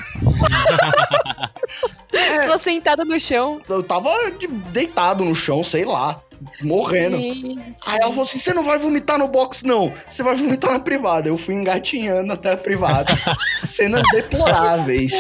Sua 2.45 2.59
sentada 2.59 3.05
no 3.05 3.19
chão. 3.19 3.61
Eu 3.69 3.83
tava 3.83 4.11
de- 4.39 4.47
deitado 4.47 5.25
no 5.25 5.35
chão, 5.35 5.63
sei 5.65 5.85
lá, 5.85 6.21
morrendo. 6.63 7.17
Gente. 7.17 7.75
Aí 7.87 7.99
ela 8.01 8.11
falou 8.11 8.25
assim: 8.25 8.39
você 8.39 8.53
não 8.53 8.65
vai 8.65 8.79
vomitar 8.79 9.19
no 9.19 9.29
box, 9.29 9.65
não. 9.65 9.93
Você 10.09 10.23
vai 10.23 10.37
vomitar 10.37 10.73
na 10.73 10.81
privada. 10.81 11.29
Eu 11.29 11.39
fui 11.39 11.55
engatinhando 11.55 12.33
até 12.33 12.53
a 12.53 12.57
privada. 12.57 13.13
cenas 13.65 14.03
deploráveis. 14.13 15.13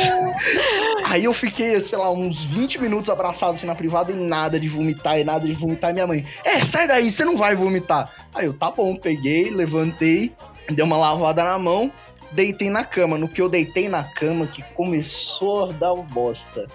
Aí 1.04 1.24
eu 1.24 1.34
fiquei, 1.34 1.78
sei 1.80 1.98
lá, 1.98 2.10
uns 2.10 2.44
20 2.44 2.80
minutos 2.80 3.10
abraçado 3.10 3.54
assim 3.54 3.66
na 3.66 3.74
privada 3.74 4.12
e 4.12 4.14
nada 4.14 4.58
de 4.58 4.68
vomitar, 4.68 5.18
e 5.18 5.24
nada 5.24 5.46
de 5.46 5.54
vomitar. 5.54 5.90
E 5.90 5.94
minha 5.94 6.06
mãe, 6.06 6.24
é, 6.44 6.64
sai 6.64 6.86
daí, 6.86 7.10
você 7.10 7.24
não 7.24 7.36
vai 7.36 7.54
vomitar. 7.54 8.10
Aí 8.34 8.46
eu, 8.46 8.54
tá 8.54 8.70
bom, 8.70 8.96
peguei, 8.96 9.50
levantei, 9.50 10.32
dei 10.70 10.84
uma 10.84 10.96
lavada 10.96 11.44
na 11.44 11.58
mão, 11.58 11.90
deitei 12.32 12.70
na 12.70 12.84
cama. 12.84 13.18
No 13.18 13.28
que 13.28 13.40
eu 13.40 13.48
deitei 13.48 13.88
na 13.88 14.02
cama, 14.02 14.46
que 14.46 14.62
começou 14.74 15.64
a 15.64 15.72
dar 15.72 15.94
bosta. 15.94 16.66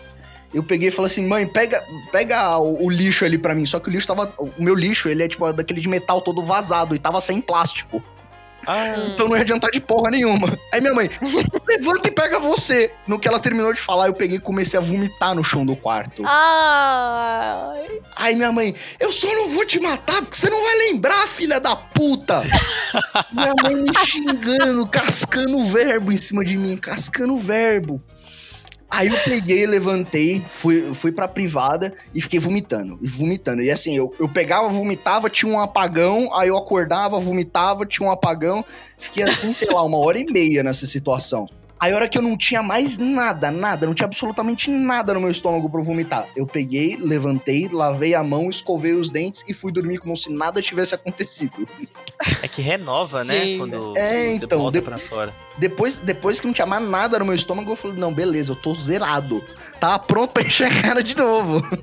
Eu 0.54 0.64
peguei 0.64 0.90
e 0.90 0.92
falei 0.92 1.12
assim, 1.12 1.28
mãe, 1.28 1.48
pega, 1.48 1.84
pega 2.12 2.58
o, 2.58 2.86
o 2.86 2.90
lixo 2.90 3.24
ali 3.24 3.38
pra 3.38 3.54
mim. 3.54 3.66
Só 3.66 3.80
que 3.80 3.88
o 3.88 3.92
lixo 3.92 4.08
tava. 4.08 4.34
O 4.38 4.52
meu 4.58 4.74
lixo, 4.74 5.08
ele 5.08 5.24
é 5.24 5.28
tipo 5.28 5.52
daquele 5.54 5.82
de 5.82 5.88
metal 5.88 6.22
todo 6.22 6.42
vazado 6.42 6.96
e 6.96 7.00
tava 7.00 7.22
sem 7.22 7.40
plástico. 7.40 8.04
Ah. 8.66 8.94
Então 9.14 9.28
não 9.28 9.36
ia 9.36 9.42
adiantar 9.42 9.72
de 9.72 9.80
porra 9.80 10.12
nenhuma. 10.12 10.58
Aí 10.72 10.82
minha 10.82 10.94
mãe, 10.94 11.10
levanta 11.68 12.08
e 12.08 12.12
pega 12.12 12.40
você. 12.40 12.92
No 13.08 13.20
que 13.20 13.28
ela 13.28 13.40
terminou 13.40 13.74
de 13.74 13.82
falar, 13.82 14.08
eu 14.08 14.14
peguei 14.14 14.38
e 14.38 14.42
comecei 14.42 14.78
a 14.78 14.82
vomitar 14.82 15.34
no 15.34 15.44
chão 15.44 15.66
do 15.66 15.76
quarto. 15.76 16.24
Ai. 16.26 18.02
Aí 18.16 18.36
minha 18.36 18.52
mãe, 18.52 18.76
eu 19.00 19.12
só 19.12 19.34
não 19.34 19.50
vou 19.50 19.66
te 19.66 19.80
matar 19.80 20.22
porque 20.22 20.38
você 20.38 20.50
não 20.50 20.62
vai 20.62 20.76
lembrar, 20.76 21.28
filha 21.28 21.60
da 21.60 21.76
puta. 21.76 22.42
minha 23.32 23.54
mãe 23.64 23.76
me 23.76 23.98
xingando, 24.06 24.88
cascando 24.88 25.58
o 25.58 25.72
verbo 25.72 26.12
em 26.12 26.18
cima 26.18 26.44
de 26.44 26.58
mim, 26.58 26.76
cascando 26.78 27.36
o 27.36 27.40
verbo. 27.40 28.02
Aí 28.90 29.08
eu 29.08 29.18
peguei, 29.24 29.68
levantei, 29.68 30.42
fui, 30.42 30.96
fui 30.96 31.12
pra 31.12 31.28
privada 31.28 31.94
e 32.14 32.22
fiquei 32.22 32.40
vomitando, 32.40 32.98
e 33.02 33.08
vomitando. 33.08 33.62
E 33.62 33.70
assim, 33.70 33.96
eu, 33.96 34.14
eu 34.20 34.28
pegava, 34.28 34.68
vomitava, 34.68 35.30
tinha 35.30 35.52
um 35.52 35.60
apagão, 35.60 36.34
aí 36.34 36.50
eu 36.50 36.58
acordava, 36.58 37.20
vomitava, 37.20 37.86
tinha 37.86 38.08
um 38.08 38.12
apagão. 38.12 38.66
Fiquei 38.98 39.24
assim, 39.24 39.54
sei 39.54 39.72
lá, 39.72 39.84
uma 39.84 40.00
hora 40.00 40.18
e 40.18 40.26
meia 40.26 40.64
nessa 40.64 40.88
situação. 40.88 41.48
Aí 41.80 41.94
a 41.94 41.96
hora 41.96 42.10
que 42.10 42.18
eu 42.18 42.22
não 42.22 42.38
tinha 42.38 42.62
mais 42.62 42.98
nada, 42.98 43.50
nada, 43.50 43.86
não 43.86 43.94
tinha 43.94 44.06
absolutamente 44.06 44.70
nada 44.70 45.14
no 45.14 45.22
meu 45.22 45.32
estômago 45.32 45.70
pra 45.70 45.80
eu 45.80 45.84
vomitar. 45.84 46.28
Eu 46.36 46.46
peguei, 46.46 46.98
levantei, 47.00 47.70
lavei 47.72 48.14
a 48.14 48.22
mão, 48.24 48.50
escovei 48.50 48.92
os 48.94 49.10
dentes 49.10 49.44
e 49.48 49.54
fui 49.54 49.72
dormir 49.72 50.00
como 50.00 50.16
se 50.18 50.30
nada 50.30 50.62
tivesse 50.62 50.94
acontecido. 50.94 51.66
É 52.44 52.48
que 52.50 52.62
renova, 52.62 53.24
né? 53.24 53.46
Sim. 53.46 53.58
Quando 53.60 53.98
É, 53.98 54.34
você 54.38 54.44
então, 54.46 54.60
volta 54.60 54.80
de- 54.80 54.86
pra 54.86 54.98
fora. 54.98 55.34
Depois, 55.58 55.96
depois 55.96 56.40
que 56.42 56.48
não 56.48 56.54
tinha 56.54 56.68
mais 56.68 56.86
nada 56.88 57.18
no 57.18 57.26
meu 57.26 57.36
estômago, 57.36 57.72
eu 57.72 57.76
falei, 57.78 57.98
não, 57.98 58.14
beleza, 58.14 58.52
eu 58.52 58.56
tô 58.58 58.74
zerado. 58.74 59.42
Tá 59.80 59.98
pronto 59.98 60.32
pra 60.34 60.44
encher 60.44 60.68
a 60.68 60.82
cara 60.82 61.02
de 61.02 61.16
novo. 61.16 61.64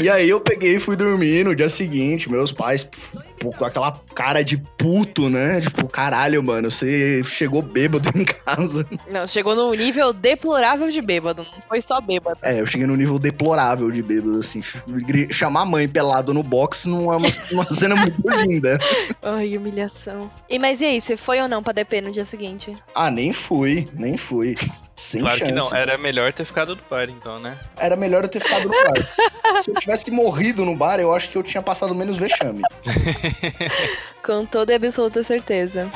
e 0.00 0.08
aí 0.10 0.28
eu 0.28 0.40
peguei 0.40 0.76
e 0.76 0.80
fui 0.80 0.96
dormir 0.96 1.44
no 1.44 1.54
dia 1.54 1.68
seguinte, 1.68 2.30
meus 2.30 2.50
pais 2.52 2.86
pô, 3.44 3.58
com 3.58 3.64
aquela 3.64 3.92
cara 4.14 4.42
de 4.42 4.56
puto, 4.56 5.28
né? 5.28 5.60
Tipo, 5.60 5.86
caralho, 5.86 6.42
mano, 6.42 6.70
você 6.70 7.22
chegou 7.24 7.60
bêbado 7.60 8.10
em 8.18 8.24
casa. 8.24 8.86
Não, 9.10 9.26
chegou 9.26 9.54
num 9.54 9.72
nível 9.74 10.12
deplorável 10.12 10.90
de 10.90 11.00
bêbado. 11.02 11.42
Não 11.42 11.62
foi 11.68 11.80
só 11.80 12.00
bêbado. 12.00 12.38
É, 12.42 12.60
eu 12.60 12.66
cheguei 12.66 12.86
num 12.86 12.96
nível 12.96 13.18
deplorável 13.18 13.90
de 13.90 14.02
bêbado, 14.02 14.40
assim. 14.40 14.62
Chamar 15.30 15.62
a 15.62 15.66
mãe 15.66 15.88
pelado 15.88 16.32
no 16.32 16.42
box 16.42 16.86
não 16.86 17.12
é 17.12 17.16
uma, 17.16 17.28
uma 17.52 17.64
cena 17.74 17.94
muito 17.94 18.28
linda. 18.46 18.78
Ai, 19.22 19.56
humilhação. 19.56 20.30
E 20.48 20.58
mas 20.58 20.80
e 20.80 20.86
aí, 20.86 21.00
você 21.00 21.16
foi 21.16 21.40
ou 21.40 21.48
não 21.48 21.62
pra 21.62 21.72
DP 21.72 22.00
no 22.00 22.12
dia 22.12 22.24
seguinte? 22.24 22.76
Ah, 22.94 23.10
nem 23.10 23.32
fui, 23.32 23.86
nem 23.94 24.16
fui. 24.16 24.54
Sem 24.96 25.20
claro 25.20 25.38
chance. 25.38 25.52
que 25.52 25.58
não, 25.58 25.74
era 25.74 25.98
melhor 25.98 26.32
ter 26.32 26.44
ficado 26.44 26.76
no 26.76 26.82
bar, 26.88 27.08
então, 27.10 27.38
né? 27.40 27.58
Era 27.76 27.96
melhor 27.96 28.24
eu 28.24 28.28
ter 28.28 28.42
ficado 28.42 28.68
no 28.68 28.70
bar. 28.70 28.94
Se 29.64 29.70
eu 29.70 29.74
tivesse 29.74 30.10
morrido 30.10 30.64
no 30.64 30.76
bar, 30.76 31.00
eu 31.00 31.12
acho 31.12 31.28
que 31.28 31.36
eu 31.36 31.42
tinha 31.42 31.62
passado 31.62 31.94
menos 31.94 32.16
vexame. 32.16 32.62
Com 34.24 34.46
toda 34.46 34.72
e 34.72 34.76
absoluta 34.76 35.22
certeza. 35.22 35.90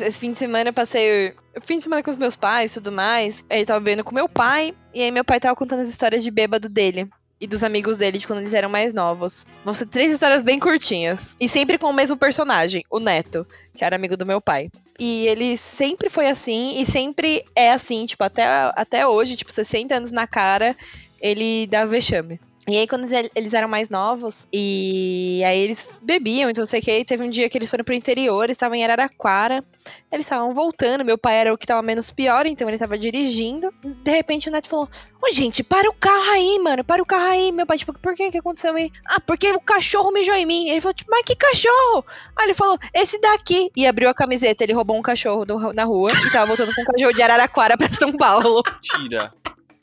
Esse 0.00 0.18
fim 0.18 0.32
de 0.32 0.38
semana 0.38 0.70
eu 0.70 0.74
passei 0.74 1.34
o 1.56 1.60
fim 1.62 1.76
de 1.76 1.84
semana 1.84 2.02
com 2.02 2.10
os 2.10 2.16
meus 2.16 2.36
pais 2.36 2.72
e 2.72 2.74
tudo 2.74 2.92
mais. 2.92 3.44
Eu 3.48 3.64
tava 3.64 3.80
bebendo 3.80 4.04
com 4.04 4.14
meu 4.14 4.28
pai. 4.28 4.74
E 4.92 5.02
aí 5.02 5.10
meu 5.10 5.24
pai 5.24 5.40
tava 5.40 5.56
contando 5.56 5.80
as 5.80 5.88
histórias 5.88 6.22
de 6.22 6.30
bêbado 6.30 6.68
dele. 6.68 7.08
E 7.44 7.46
dos 7.46 7.62
amigos 7.62 7.98
dele 7.98 8.16
de 8.16 8.26
quando 8.26 8.38
eles 8.38 8.54
eram 8.54 8.70
mais 8.70 8.94
novos. 8.94 9.44
Vão 9.62 9.74
ser 9.74 9.84
três 9.84 10.10
histórias 10.10 10.40
bem 10.40 10.58
curtinhas. 10.58 11.36
E 11.38 11.46
sempre 11.46 11.76
com 11.76 11.90
o 11.90 11.92
mesmo 11.92 12.16
personagem, 12.16 12.82
o 12.88 12.98
Neto, 12.98 13.46
que 13.76 13.84
era 13.84 13.96
amigo 13.96 14.16
do 14.16 14.24
meu 14.24 14.40
pai. 14.40 14.70
E 14.98 15.26
ele 15.26 15.58
sempre 15.58 16.08
foi 16.08 16.26
assim, 16.26 16.80
e 16.80 16.86
sempre 16.86 17.44
é 17.54 17.70
assim, 17.70 18.06
tipo, 18.06 18.24
até, 18.24 18.46
até 18.74 19.06
hoje, 19.06 19.36
tipo, 19.36 19.52
60 19.52 19.94
anos 19.94 20.10
na 20.10 20.26
cara, 20.26 20.74
ele 21.20 21.66
dá 21.66 21.84
vexame. 21.84 22.40
E 22.66 22.78
aí, 22.78 22.86
quando 22.88 23.06
eles- 23.34 23.52
eram 23.52 23.68
mais 23.68 23.90
novos, 23.90 24.46
e 24.52 25.42
aí 25.46 25.58
eles 25.58 26.00
bebiam, 26.02 26.48
então 26.48 26.64
sei 26.64 26.80
o 26.80 26.82
que, 26.82 27.04
teve 27.04 27.22
um 27.22 27.28
dia 27.28 27.48
que 27.50 27.58
eles 27.58 27.68
foram 27.68 27.84
pro 27.84 27.92
interior, 27.94 28.44
eles 28.44 28.54
estavam 28.54 28.74
em 28.74 28.82
Araraquara, 28.82 29.62
eles 30.10 30.24
estavam 30.24 30.54
voltando, 30.54 31.04
meu 31.04 31.18
pai 31.18 31.36
era 31.36 31.52
o 31.52 31.58
que 31.58 31.66
tava 31.66 31.82
menos 31.82 32.10
pior, 32.10 32.46
então 32.46 32.66
ele 32.66 32.78
tava 32.78 32.96
dirigindo. 32.96 33.70
De 34.02 34.10
repente 34.10 34.48
o 34.48 34.52
Neto 34.52 34.66
falou: 34.68 34.88
Ô 35.22 35.30
gente, 35.30 35.62
para 35.62 35.90
o 35.90 35.94
carro 35.94 36.30
aí, 36.30 36.58
mano, 36.58 36.82
para 36.82 37.02
o 37.02 37.06
carro 37.06 37.26
aí. 37.32 37.52
Meu 37.52 37.66
pai, 37.66 37.76
tipo, 37.76 37.92
por 37.98 38.14
que 38.14 38.30
que 38.30 38.38
aconteceu 38.38 38.74
aí? 38.74 38.90
Ah, 39.06 39.20
porque 39.20 39.50
o 39.52 39.60
cachorro 39.60 40.10
mijou 40.10 40.34
em 40.34 40.46
mim. 40.46 40.70
Ele 40.70 40.80
falou, 40.80 40.94
tipo, 40.94 41.10
mas 41.10 41.22
que 41.24 41.36
cachorro? 41.36 42.04
Aí 42.34 42.46
ele 42.46 42.54
falou, 42.54 42.78
esse 42.94 43.20
daqui. 43.20 43.70
E 43.76 43.86
abriu 43.86 44.08
a 44.08 44.14
camiseta, 44.14 44.64
ele 44.64 44.72
roubou 44.72 44.96
um 44.96 45.02
cachorro 45.02 45.44
do- 45.44 45.72
na 45.74 45.84
rua 45.84 46.12
e 46.12 46.30
tava 46.30 46.46
voltando 46.46 46.74
com 46.74 46.80
um 46.80 46.84
cachorro 46.86 47.12
de 47.12 47.22
Araraquara 47.22 47.76
pra 47.76 47.88
São 47.90 48.10
Paulo. 48.12 48.62
Tira. 48.80 49.32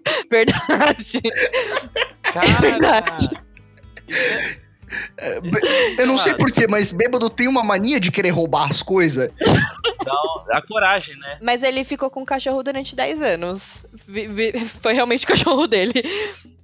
Verdade. 0.30 1.22
Cara, 2.24 2.62
verdade. 2.62 3.30
é- 5.18 5.42
eu 5.98 6.08
não 6.08 6.18
sei 6.18 6.34
porquê, 6.34 6.68
mas 6.68 6.92
bêbado 6.92 7.30
tem 7.30 7.48
uma 7.48 7.64
mania 7.64 8.00
de 8.00 8.12
querer 8.12 8.30
roubar 8.30 8.70
as 8.70 8.82
coisas. 8.82 9.32
Dá, 10.04 10.14
dá 10.48 10.62
coragem, 10.62 11.16
né? 11.18 11.38
Mas 11.42 11.64
ele 11.64 11.84
ficou 11.86 12.10
com 12.10 12.22
o 12.22 12.26
cachorro 12.26 12.64
durante 12.64 12.96
10 12.96 13.22
anos. 13.22 13.86
Foi 14.82 14.94
realmente 14.94 15.26
o 15.26 15.28
cachorro 15.28 15.68
dele 15.68 16.04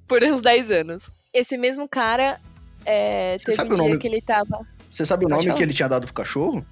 por 0.08 0.24
uns 0.24 0.42
10 0.42 0.72
anos. 0.72 1.12
Esse 1.34 1.58
mesmo 1.58 1.88
cara 1.88 2.40
é, 2.86 3.38
teve 3.38 3.56
sabe 3.56 3.72
um 3.72 3.74
o 3.74 3.76
dia 3.78 3.88
nome? 3.88 4.00
que 4.00 4.08
ele 4.08 4.22
tava. 4.22 4.66
Você 4.90 5.06
sabe 5.06 5.26
o 5.26 5.30
nome 5.30 5.44
Cachorro? 5.44 5.58
que 5.58 5.64
ele 5.64 5.74
tinha 5.74 5.88
dado 5.88 6.06
pro 6.06 6.14
cachorro? 6.14 6.66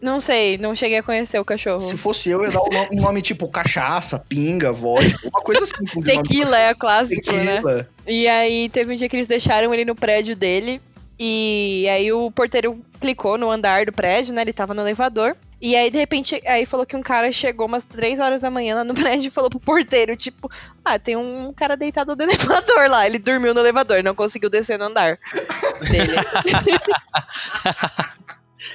Não 0.00 0.18
sei, 0.18 0.56
não 0.56 0.74
cheguei 0.74 0.98
a 0.98 1.02
conhecer 1.02 1.38
o 1.38 1.44
cachorro. 1.44 1.86
Se 1.86 1.96
fosse 1.98 2.30
eu, 2.30 2.38
eu 2.38 2.46
ia 2.46 2.50
dar 2.50 2.62
um 2.62 2.70
nome, 2.70 2.88
um 2.92 3.02
nome 3.02 3.22
tipo 3.22 3.46
cachaça, 3.48 4.18
pinga, 4.18 4.72
vodka, 4.72 5.28
uma 5.28 5.42
coisa 5.42 5.64
assim. 5.64 6.00
do 6.00 6.06
Tequila 6.06 6.58
é 6.58 6.74
clássico, 6.74 7.32
né? 7.32 7.56
Tequila. 7.56 7.88
E 8.06 8.26
aí 8.26 8.68
teve 8.70 8.92
um 8.92 8.96
dia 8.96 9.08
que 9.08 9.16
eles 9.16 9.26
deixaram 9.26 9.74
ele 9.74 9.84
no 9.84 9.94
prédio 9.94 10.34
dele. 10.34 10.80
E 11.18 11.86
aí 11.90 12.10
o 12.10 12.30
porteiro 12.30 12.80
clicou 12.98 13.36
no 13.36 13.50
andar 13.50 13.84
do 13.84 13.92
prédio, 13.92 14.32
né? 14.32 14.40
Ele 14.40 14.54
tava 14.54 14.72
no 14.72 14.80
elevador. 14.80 15.36
E 15.60 15.76
aí, 15.76 15.90
de 15.90 15.98
repente, 15.98 16.40
aí 16.46 16.64
falou 16.64 16.86
que 16.86 16.96
um 16.96 17.02
cara 17.02 17.30
chegou 17.30 17.66
umas 17.66 17.84
3 17.84 18.18
horas 18.18 18.40
da 18.40 18.50
manhã 18.50 18.76
lá 18.76 18.84
no 18.84 18.94
prédio 18.96 19.28
e 19.28 19.30
falou 19.30 19.50
pro 19.50 19.60
porteiro, 19.60 20.16
tipo, 20.16 20.50
ah, 20.82 20.98
tem 20.98 21.16
um 21.16 21.52
cara 21.52 21.76
deitado 21.76 22.16
no 22.16 22.22
elevador 22.24 22.88
lá. 22.88 23.04
Ele 23.04 23.18
dormiu 23.18 23.52
no 23.52 23.60
elevador, 23.60 24.02
não 24.02 24.14
conseguiu 24.14 24.48
descer 24.48 24.78
no 24.78 24.86
andar 24.86 25.18
dele. 25.90 26.14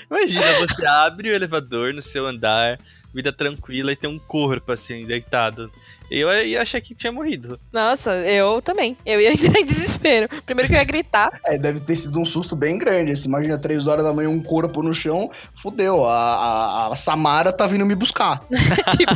Imagina, 0.09 0.53
você 0.59 0.85
abre 0.85 1.29
o 1.29 1.33
elevador 1.33 1.93
no 1.93 2.01
seu 2.01 2.25
andar, 2.25 2.79
vida 3.13 3.31
tranquila 3.31 3.91
e 3.91 3.95
tem 3.95 4.09
um 4.09 4.19
corpo 4.19 4.71
assim, 4.71 5.05
deitado. 5.05 5.71
Eu 6.09 6.31
ia 6.45 6.61
achar 6.61 6.79
que 6.81 6.93
tinha 6.93 7.11
morrido. 7.11 7.59
Nossa, 7.71 8.11
eu 8.27 8.61
também. 8.61 8.97
Eu 9.05 9.19
ia 9.19 9.31
entrar 9.33 9.59
em 9.59 9.65
desespero. 9.65 10.29
Primeiro 10.45 10.69
que 10.69 10.75
eu 10.75 10.79
ia 10.79 10.85
gritar. 10.85 11.29
É, 11.45 11.57
deve 11.57 11.79
ter 11.79 11.97
sido 11.97 12.19
um 12.19 12.25
susto 12.25 12.55
bem 12.55 12.77
grande. 12.77 13.11
Assim, 13.11 13.27
imagina, 13.27 13.57
três 13.57 13.87
horas 13.87 14.03
da 14.03 14.13
manhã, 14.13 14.29
um 14.29 14.41
corpo 14.41 14.81
no 14.81 14.93
chão, 14.93 15.29
fudeu. 15.61 16.05
A, 16.05 16.15
a, 16.15 16.93
a 16.93 16.95
Samara 16.95 17.51
tá 17.51 17.67
vindo 17.67 17.85
me 17.85 17.95
buscar. 17.95 18.41
tipo 18.97 19.13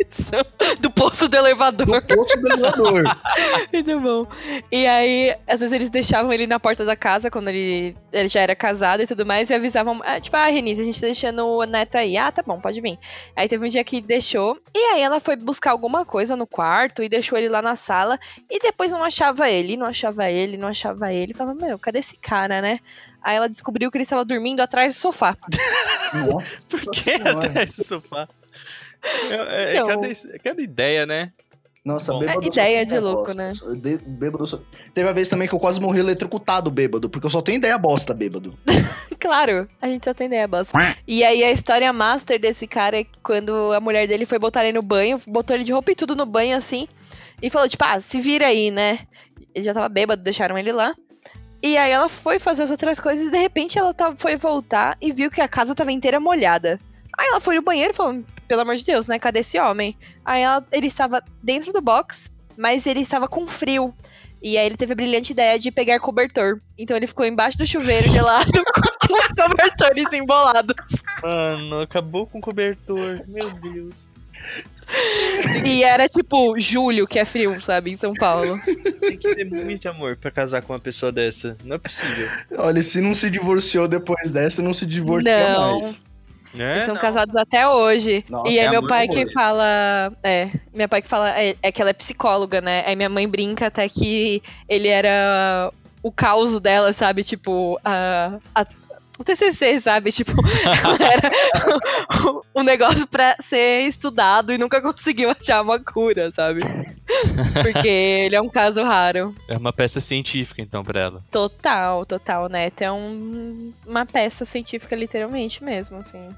isso. 0.00 0.32
Do 0.80 0.90
poço 0.90 1.28
do 1.28 1.36
elevador. 1.36 1.86
Do 1.86 2.16
posto 2.16 2.40
do 2.40 2.48
elevador. 2.48 3.04
Muito 3.72 4.00
bom. 4.00 4.26
E 4.70 4.86
aí, 4.86 5.36
às 5.46 5.60
vezes 5.60 5.72
eles 5.72 5.90
deixavam 5.90 6.32
ele 6.32 6.46
na 6.46 6.58
porta 6.58 6.84
da 6.84 6.96
casa 6.96 7.30
quando 7.30 7.48
ele, 7.48 7.94
ele 8.12 8.28
já 8.28 8.40
era 8.40 8.54
casado 8.54 9.02
e 9.02 9.06
tudo 9.06 9.24
mais, 9.24 9.50
e 9.50 9.54
avisavam, 9.54 10.00
ah, 10.04 10.20
tipo, 10.20 10.36
ah, 10.36 10.46
Renise, 10.46 10.82
a 10.82 10.84
gente 10.84 11.00
tá 11.00 11.06
deixando 11.06 11.46
o 11.46 11.64
neto 11.64 11.96
aí. 11.96 12.16
Ah, 12.16 12.30
tá 12.30 12.42
bom, 12.44 12.60
pode 12.60 12.80
vir. 12.80 12.98
Aí 13.36 13.48
teve 13.48 13.64
um 13.64 13.68
dia 13.68 13.84
que 13.84 14.00
deixou, 14.00 14.58
e 14.74 14.78
aí 14.78 15.02
ela 15.02 15.20
foi 15.20 15.36
buscar 15.36 15.70
alguma 15.70 16.04
coisa 16.04 16.31
no 16.36 16.46
quarto 16.46 17.02
e 17.02 17.08
deixou 17.08 17.36
ele 17.38 17.48
lá 17.48 17.60
na 17.62 17.76
sala, 17.76 18.18
e 18.50 18.58
depois 18.58 18.90
não 18.92 19.02
achava 19.04 19.48
ele, 19.50 19.76
não 19.76 19.86
achava 19.86 20.30
ele, 20.30 20.56
não 20.56 20.68
achava 20.68 21.12
ele. 21.12 21.34
Falava, 21.34 21.58
meu, 21.58 21.78
cadê 21.78 21.98
esse 21.98 22.16
cara, 22.18 22.60
né? 22.60 22.78
Aí 23.22 23.36
ela 23.36 23.48
descobriu 23.48 23.90
que 23.90 23.96
ele 23.96 24.02
estava 24.02 24.24
dormindo 24.24 24.60
atrás 24.60 24.94
do 24.94 24.98
sofá. 24.98 25.36
Nossa, 26.14 26.58
Por 26.68 26.80
que 26.90 27.10
atrás 27.12 27.76
do 27.76 27.84
sofá? 27.84 28.28
É, 29.30 29.34
é- 29.34 29.64
é 29.64 29.72
Então. 29.74 29.86
cada, 29.88 30.08
é 30.08 30.38
cada 30.38 30.62
ideia, 30.62 31.06
né? 31.06 31.32
Nossa, 31.84 32.12
Bom. 32.12 32.20
bêbado. 32.20 32.44
É 32.44 32.46
ideia 32.46 32.86
de 32.86 32.98
louco, 32.98 33.32
né? 33.32 33.52
De- 33.76 33.98
Bêbado 33.98 34.46
só... 34.46 34.60
Teve 34.94 35.08
uma 35.08 35.12
vez 35.14 35.28
também 35.28 35.48
que 35.48 35.54
eu 35.54 35.58
quase 35.58 35.80
morri 35.80 35.98
eletrocutado 35.98 36.70
bêbado, 36.70 37.10
porque 37.10 37.26
eu 37.26 37.30
só 37.30 37.42
tenho 37.42 37.58
ideia 37.58 37.76
bosta 37.78 38.14
bêbado. 38.14 38.56
Claro, 39.20 39.68
a 39.80 39.86
gente 39.86 40.04
só 40.04 40.12
tem 40.12 40.26
ideia, 40.26 40.48
bosta. 40.48 40.76
E 41.06 41.22
aí 41.22 41.44
a 41.44 41.52
história 41.52 41.92
master 41.92 42.40
desse 42.40 42.66
cara 42.66 42.98
é 43.00 43.06
quando 43.22 43.72
a 43.72 43.78
mulher 43.78 44.08
dele 44.08 44.26
foi 44.26 44.36
botar 44.36 44.64
ele 44.64 44.72
no 44.76 44.82
banho, 44.82 45.20
botou 45.28 45.54
ele 45.54 45.62
de 45.62 45.70
roupa 45.70 45.92
e 45.92 45.94
tudo 45.94 46.16
no 46.16 46.26
banho 46.26 46.56
assim, 46.56 46.88
e 47.40 47.48
falou, 47.48 47.68
tipo, 47.68 47.84
ah, 47.84 48.00
se 48.00 48.20
vira 48.20 48.48
aí, 48.48 48.72
né? 48.72 48.98
Ele 49.54 49.64
já 49.64 49.72
tava 49.72 49.88
bêbado, 49.88 50.24
deixaram 50.24 50.58
ele 50.58 50.72
lá. 50.72 50.92
E 51.62 51.76
aí 51.76 51.92
ela 51.92 52.08
foi 52.08 52.40
fazer 52.40 52.64
as 52.64 52.70
outras 52.72 52.98
coisas 52.98 53.28
e 53.28 53.30
de 53.30 53.38
repente 53.38 53.78
ela 53.78 53.94
tava, 53.94 54.16
foi 54.16 54.34
voltar 54.36 54.96
e 55.00 55.12
viu 55.12 55.30
que 55.30 55.40
a 55.40 55.46
casa 55.46 55.72
tava 55.72 55.92
inteira 55.92 56.18
molhada. 56.18 56.80
Aí 57.16 57.28
ela 57.28 57.40
foi 57.40 57.54
no 57.54 57.62
banheiro 57.62 57.92
e 57.92 57.96
falou, 57.96 58.24
pelo 58.52 58.60
amor 58.60 58.76
de 58.76 58.84
Deus, 58.84 59.06
né? 59.06 59.18
Cadê 59.18 59.40
esse 59.40 59.58
homem? 59.58 59.96
Aí 60.22 60.42
ela- 60.42 60.62
ele 60.70 60.86
estava 60.86 61.22
dentro 61.42 61.72
do 61.72 61.80
box, 61.80 62.30
mas 62.54 62.84
ele 62.86 63.00
estava 63.00 63.26
com 63.26 63.46
frio. 63.46 63.94
E 64.42 64.58
aí 64.58 64.66
ele 64.66 64.76
teve 64.76 64.92
a 64.92 64.96
brilhante 64.96 65.32
ideia 65.32 65.58
de 65.58 65.70
pegar 65.70 65.98
cobertor. 66.00 66.60
Então 66.76 66.94
ele 66.94 67.06
ficou 67.06 67.24
embaixo 67.24 67.56
do 67.56 67.64
chuveiro 67.66 68.12
gelado 68.12 68.44
com 69.08 69.14
os 69.14 69.32
cobertores 69.42 70.12
embolados. 70.12 70.74
Mano, 71.22 71.80
acabou 71.80 72.26
com 72.26 72.40
o 72.40 72.40
cobertor. 72.42 73.22
Meu 73.26 73.50
Deus. 73.52 74.06
E 75.64 75.82
era 75.82 76.06
tipo 76.08 76.58
julho, 76.58 77.06
que 77.06 77.18
é 77.18 77.24
frio, 77.24 77.58
sabe, 77.58 77.92
em 77.92 77.96
São 77.96 78.12
Paulo. 78.12 78.60
Tem 79.00 79.16
que 79.16 79.34
ter 79.34 79.44
muito 79.44 79.88
amor 79.88 80.18
pra 80.18 80.30
casar 80.30 80.60
com 80.60 80.74
uma 80.74 80.80
pessoa 80.80 81.10
dessa. 81.10 81.56
Não 81.64 81.76
é 81.76 81.78
possível. 81.78 82.28
Olha, 82.58 82.82
se 82.82 83.00
não 83.00 83.14
se 83.14 83.30
divorciou 83.30 83.88
depois 83.88 84.30
dessa, 84.30 84.60
não 84.60 84.74
se 84.74 84.84
divorcia 84.84 85.54
Não. 85.56 85.80
mais. 85.80 86.11
Né? 86.54 86.72
Eles 86.74 86.84
são 86.84 86.94
Não. 86.94 87.00
casados 87.00 87.34
até 87.34 87.66
hoje. 87.66 88.24
Nossa, 88.28 88.50
e 88.50 88.58
aí 88.58 88.66
é 88.66 88.70
meu 88.70 88.86
pai 88.86 89.08
que 89.08 89.26
fala. 89.32 90.12
É, 90.22 90.48
meu 90.72 90.88
pai 90.88 91.00
que 91.02 91.08
fala. 91.08 91.30
É, 91.30 91.56
é 91.62 91.72
que 91.72 91.80
ela 91.80 91.90
é 91.90 91.94
psicóloga, 91.94 92.60
né? 92.60 92.84
Aí 92.86 92.94
minha 92.94 93.08
mãe 93.08 93.26
brinca 93.28 93.66
até 93.66 93.88
que 93.88 94.42
ele 94.68 94.88
era 94.88 95.70
o 96.02 96.12
caos 96.12 96.60
dela, 96.60 96.92
sabe? 96.92 97.24
Tipo, 97.24 97.78
a. 97.84 98.38
a 98.54 98.66
o 99.18 99.24
TCC, 99.24 99.80
sabe? 99.80 100.10
Tipo, 100.10 100.32
ela 100.64 100.98
era 101.00 101.30
um 102.56 102.62
negócio 102.62 103.06
pra 103.06 103.36
ser 103.40 103.82
estudado 103.82 104.52
e 104.52 104.58
nunca 104.58 104.80
conseguiu 104.80 105.30
achar 105.30 105.62
uma 105.62 105.78
cura, 105.78 106.32
sabe? 106.32 106.62
Porque 107.62 107.88
ele 107.88 108.36
é 108.36 108.40
um 108.40 108.48
caso 108.48 108.82
raro. 108.82 109.34
É 109.48 109.56
uma 109.56 109.72
peça 109.72 110.00
científica, 110.00 110.60
então, 110.60 110.82
pra 110.82 111.00
ela. 111.00 111.22
Total, 111.30 112.04
total, 112.06 112.48
Neto. 112.48 112.82
É 112.82 112.92
um, 112.92 113.72
uma 113.86 114.06
peça 114.06 114.44
científica, 114.44 114.94
literalmente 114.96 115.62
mesmo, 115.62 115.98
assim. 115.98 116.28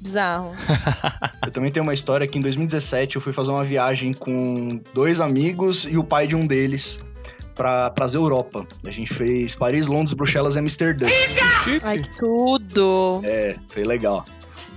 Bizarro. 0.00 0.54
Eu 1.44 1.50
também 1.50 1.72
tenho 1.72 1.82
uma 1.82 1.94
história 1.94 2.26
que 2.26 2.38
em 2.38 2.42
2017 2.42 3.16
eu 3.16 3.22
fui 3.22 3.32
fazer 3.32 3.50
uma 3.50 3.64
viagem 3.64 4.12
com 4.12 4.80
dois 4.92 5.20
amigos 5.20 5.86
e 5.88 5.96
o 5.96 6.04
pai 6.04 6.26
de 6.26 6.34
um 6.34 6.46
deles 6.46 6.98
pra, 7.54 7.90
pras 7.90 8.14
Europa. 8.14 8.66
A 8.84 8.90
gente 8.90 9.12
fez 9.14 9.54
Paris, 9.54 9.86
Londres, 9.86 10.12
Bruxelas 10.12 10.54
e 10.54 10.58
Amsterdã. 10.58 11.06
Ai, 11.82 11.98
que 11.98 12.10
tudo! 12.16 13.20
É, 13.24 13.56
foi 13.68 13.84
legal. 13.84 14.24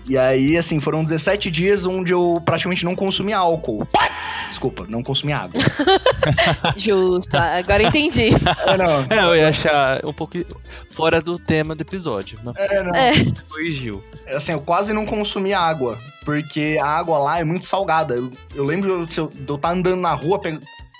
E 0.08 0.18
aí, 0.18 0.58
assim, 0.58 0.80
foram 0.80 1.04
17 1.04 1.52
dias 1.52 1.86
onde 1.86 2.12
eu 2.12 2.42
praticamente 2.44 2.84
não 2.84 2.96
consumi 2.96 3.32
álcool. 3.34 3.88
Desculpa, 4.50 4.86
não 4.90 5.04
consumi 5.04 5.32
água. 5.32 5.62
Justo, 6.76 7.38
agora 7.38 7.84
entendi. 7.84 8.30
É, 8.66 8.78
não. 8.78 9.06
É, 9.10 9.24
eu 9.24 9.36
ia 9.36 9.50
achar 9.50 10.04
um 10.04 10.12
pouco 10.12 10.38
fora 10.90 11.22
do 11.22 11.38
tema 11.38 11.76
do 11.76 11.82
episódio. 11.82 12.40
Mas 12.44 12.56
É, 12.58 12.84
não. 12.84 12.92
É. 12.96 13.12
corrigiu. 13.50 14.04
Assim, 14.28 14.52
eu 14.52 14.62
quase 14.62 14.94
não 14.94 15.06
consumi 15.06 15.54
água, 15.54 15.98
porque 16.26 16.78
a 16.82 16.88
água 16.88 17.18
lá 17.20 17.40
é 17.40 17.44
muito 17.44 17.68
salgada. 17.68 18.16
Eu, 18.16 18.32
eu 18.56 18.64
lembro 18.66 19.06
de 19.06 19.18
eu 19.18 19.32
estar 19.56 19.72
andando 19.72 20.02
na 20.02 20.14
rua, 20.14 20.40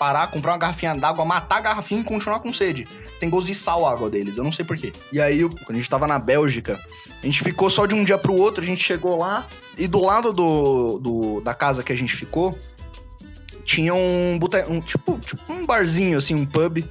parar, 0.00 0.28
comprar 0.28 0.52
uma 0.52 0.58
garrafinha 0.58 0.94
d'água, 0.94 1.26
matar 1.26 1.58
a 1.58 1.60
garrafinha 1.60 2.00
e 2.00 2.04
continuar 2.04 2.40
com 2.40 2.50
sede. 2.54 2.88
Tem 3.20 3.28
gosto 3.28 3.48
de 3.48 3.54
sal 3.54 3.84
a 3.84 3.92
água 3.92 4.08
deles, 4.08 4.34
eu 4.34 4.42
não 4.42 4.50
sei 4.50 4.64
porquê. 4.64 4.92
E 5.12 5.20
aí, 5.20 5.42
quando 5.46 5.72
a 5.72 5.78
gente 5.78 5.90
tava 5.90 6.06
na 6.06 6.18
Bélgica, 6.18 6.80
a 7.22 7.26
gente 7.26 7.44
ficou 7.44 7.68
só 7.68 7.84
de 7.84 7.94
um 7.94 8.02
dia 8.02 8.16
pro 8.16 8.32
outro, 8.34 8.62
a 8.62 8.66
gente 8.66 8.82
chegou 8.82 9.18
lá, 9.18 9.46
e 9.76 9.86
do 9.86 10.00
lado 10.00 10.32
do, 10.32 10.98
do- 10.98 11.40
da 11.42 11.52
casa 11.52 11.82
que 11.82 11.92
a 11.92 11.96
gente 11.96 12.16
ficou, 12.16 12.58
tinha 13.66 13.92
um, 13.94 14.38
bote- 14.38 14.64
um 14.70 14.80
tipo, 14.80 15.18
tipo 15.20 15.52
um 15.52 15.66
barzinho, 15.66 16.16
assim, 16.16 16.34
um 16.34 16.46
pub. 16.46 16.82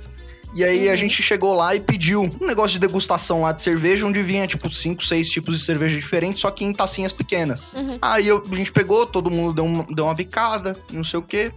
E 0.54 0.64
aí 0.64 0.88
a 0.88 0.92
Uhum. 0.92 0.98
gente 0.98 1.22
chegou 1.24 1.54
lá 1.56 1.76
e 1.76 1.80
pediu 1.80 2.22
um 2.40 2.46
negócio 2.46 2.72
de 2.74 2.80
degustação 2.80 3.42
lá 3.42 3.52
de 3.52 3.64
cerveja, 3.64 4.06
onde 4.06 4.22
vinha, 4.22 4.46
tipo, 4.48 4.70
cinco, 4.72 5.04
seis 5.04 5.30
tipos 5.30 5.58
de 5.60 5.66
cerveja 5.66 5.96
diferentes, 5.96 6.40
só 6.40 6.50
que 6.52 6.64
em 6.64 6.72
tacinhas 6.74 7.12
pequenas. 7.12 7.74
Uhum. 7.74 7.98
Aí 8.02 8.28
eu- 8.28 8.44
a 8.52 8.56
gente 8.56 8.72
pegou, 8.72 9.06
todo 9.08 9.30
mundo 9.32 9.54
deu 9.54 9.66
uma, 9.66 9.84
deu 9.84 10.06
uma 10.06 10.14
bicada, 10.14 10.76
não 10.92 11.04
sei 11.04 11.20
o 11.20 11.24
quê. 11.24 11.52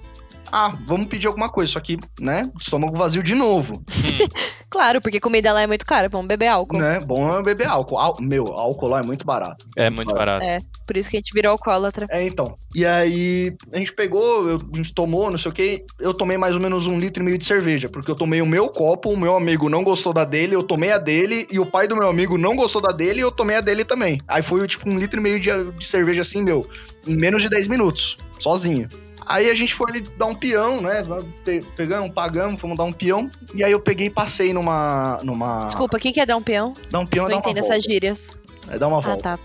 Ah, 0.52 0.76
vamos 0.84 1.06
pedir 1.06 1.26
alguma 1.26 1.48
coisa, 1.48 1.72
só 1.72 1.80
que, 1.80 1.96
né, 2.20 2.50
estômago 2.60 2.96
vazio 2.98 3.22
de 3.22 3.34
novo, 3.34 3.82
Claro, 4.68 5.02
porque 5.02 5.20
comida 5.20 5.52
lá 5.52 5.60
é 5.62 5.66
muito 5.66 5.84
cara, 5.84 6.08
vamos 6.08 6.26
beber 6.26 6.46
álcool. 6.46 6.78
né? 6.78 6.98
Bom 7.00 7.28
é 7.30 7.42
beber 7.42 7.66
álcool. 7.66 7.98
Ál- 7.98 8.16
Meu, 8.20 8.46
álcool 8.54 8.88
lá 8.88 9.00
é 9.00 9.02
muito 9.02 9.22
barato. 9.22 9.66
É 9.76 9.90
muito 9.90 10.14
barato. 10.14 10.42
É, 10.42 10.60
por 10.86 10.96
isso 10.96 11.10
que 11.10 11.16
a 11.16 11.20
gente 11.20 11.34
virou 11.34 11.52
alcoólatra. 11.52 12.06
É, 12.10 12.26
então. 12.26 12.56
E 12.74 12.86
aí, 12.86 13.54
a 13.70 13.76
gente 13.76 13.92
pegou, 13.92 14.48
eu- 14.48 14.56
a 14.72 14.76
gente 14.78 14.94
tomou, 14.94 15.30
não 15.30 15.36
sei 15.36 15.50
o 15.50 15.54
quê. 15.54 15.84
Eu 16.00 16.14
tomei 16.14 16.38
mais 16.38 16.54
ou 16.54 16.60
menos 16.60 16.86
um 16.86 16.98
litro 16.98 17.22
e 17.22 17.26
meio 17.26 17.36
de 17.36 17.44
cerveja, 17.44 17.86
porque 17.90 18.10
eu 18.10 18.14
tomei 18.14 18.40
o 18.40 18.46
meu 18.46 18.66
copo, 18.70 19.10
o 19.10 19.16
meu 19.16 19.36
amigo 19.36 19.68
não 19.68 19.84
gostou 19.84 20.10
da 20.14 20.24
dele, 20.24 20.54
eu 20.54 20.62
tomei 20.62 20.90
a 20.90 20.96
dele, 20.96 21.46
e 21.52 21.58
o 21.60 21.66
pai 21.66 21.86
do 21.86 21.94
meu 21.94 22.08
amigo 22.08 22.38
não 22.38 22.56
gostou 22.56 22.80
da 22.80 22.92
dele, 22.92 23.18
e 23.20 23.22
eu 23.22 23.30
tomei 23.30 23.56
a 23.56 23.60
dele 23.60 23.84
também. 23.84 24.22
Aí 24.26 24.42
foi, 24.42 24.66
tipo, 24.66 24.88
um 24.88 24.98
litro 24.98 25.20
e 25.20 25.22
meio 25.22 25.38
de, 25.38 25.50
de 25.72 25.86
cerveja 25.86 26.22
assim, 26.22 26.42
meu, 26.42 26.66
em 27.06 27.14
menos 27.14 27.42
de 27.42 27.50
10 27.50 27.68
minutos, 27.68 28.16
sozinho. 28.40 28.88
Aí 29.26 29.50
a 29.50 29.54
gente 29.54 29.74
foi 29.74 30.00
dar 30.16 30.26
um 30.26 30.34
peão, 30.34 30.80
né? 30.80 31.02
Pe- 31.44 31.64
Pegamos, 31.76 32.12
pagamos, 32.12 32.60
fomos 32.60 32.76
dar 32.76 32.84
um 32.84 32.92
peão. 32.92 33.30
E 33.54 33.62
aí 33.64 33.72
eu 33.72 33.80
peguei 33.80 34.06
e 34.06 34.10
passei 34.10 34.52
numa. 34.52 35.18
numa 35.22 35.66
Desculpa, 35.66 35.98
quem 35.98 36.12
quer 36.12 36.26
dar 36.26 36.36
um 36.36 36.42
peão? 36.42 36.72
Dar 36.90 36.98
um 37.00 37.06
peão 37.06 37.26
é 37.26 37.30
Não 37.30 37.40
dar 37.40 37.46
uma 37.46 37.50
entendo 37.50 37.64
essas 37.64 37.82
gírias. 37.84 38.38
É 38.70 38.78
dar 38.78 38.88
uma 38.88 38.98
Ah, 38.98 39.00
volta. 39.00 39.22
tá. 39.22 39.38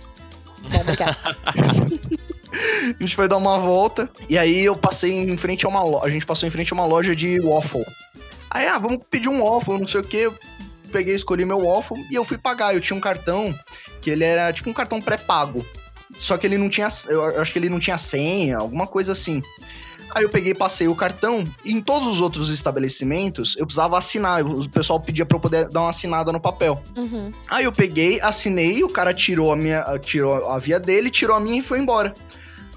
Bom, 0.71 0.79
obrigada. 0.81 1.17
A 2.99 3.01
gente 3.03 3.15
foi 3.15 3.27
dar 3.27 3.37
uma 3.37 3.59
volta 3.59 4.09
e 4.29 4.37
aí 4.37 4.61
eu 4.63 4.75
passei 4.75 5.11
em 5.13 5.37
frente 5.37 5.65
a 5.65 5.69
uma 5.69 5.83
loja. 5.83 6.05
A 6.05 6.09
gente 6.09 6.25
passou 6.25 6.47
em 6.47 6.51
frente 6.51 6.71
a 6.71 6.75
uma 6.75 6.85
loja 6.85 7.15
de 7.15 7.39
waffle. 7.41 7.85
Aí, 8.49 8.65
ah, 8.65 8.79
vamos 8.79 8.99
pedir 9.09 9.27
um 9.29 9.43
waffle, 9.43 9.77
não 9.79 9.87
sei 9.87 9.99
o 10.01 10.03
que. 10.03 10.17
Eu 10.17 10.33
peguei, 10.91 11.13
escolhi 11.13 11.43
meu 11.45 11.59
waffle 11.59 11.97
e 12.09 12.15
eu 12.15 12.23
fui 12.25 12.37
pagar. 12.37 12.73
Eu 12.73 12.81
tinha 12.81 12.95
um 12.97 13.01
cartão 13.01 13.53
que 14.01 14.09
ele 14.09 14.23
era 14.23 14.51
tipo 14.53 14.69
um 14.69 14.73
cartão 14.73 15.01
pré-pago. 15.01 15.63
Só 16.19 16.38
que 16.38 16.45
ele 16.47 16.58
não 16.58 16.69
tinha. 16.69 16.91
Eu 17.08 17.41
acho 17.41 17.53
que 17.53 17.60
ele 17.60 17.69
não 17.69 17.80
tinha 17.80 17.97
senha, 17.97 18.58
alguma 18.58 18.88
coisa 18.88 19.12
assim. 19.12 19.41
Aí 20.15 20.23
eu 20.23 20.30
peguei, 20.30 20.56
passei 20.56 20.88
o 20.88 20.95
cartão, 20.95 21.43
e 21.65 21.71
em 21.73 21.82
todos 21.82 22.08
os 22.08 22.21
outros 22.21 22.49
estabelecimentos 22.49 23.56
eu 23.58 23.65
precisava 23.65 23.97
assinar. 23.97 24.43
O 24.43 24.67
pessoal 24.69 24.99
pedia 24.99 25.25
pra 25.25 25.36
eu 25.36 25.41
poder 25.41 25.67
dar 25.67 25.82
uma 25.82 25.89
assinada 25.89 26.32
no 26.32 26.39
papel. 26.39 26.82
Uhum. 26.95 27.32
Aí 27.47 27.65
eu 27.65 27.71
peguei, 27.71 28.19
assinei, 28.21 28.84
o 28.84 28.89
cara 28.89 29.13
tirou 29.13 29.51
a 29.51 29.56
minha, 29.56 29.84
tirou 29.99 30.49
a 30.49 30.58
via 30.58 30.80
dele, 30.80 31.12
tirou 31.12 31.36
a 31.36 31.39
minha 31.39 31.60
e 31.60 31.62
foi 31.62 31.80
embora. 31.80 32.13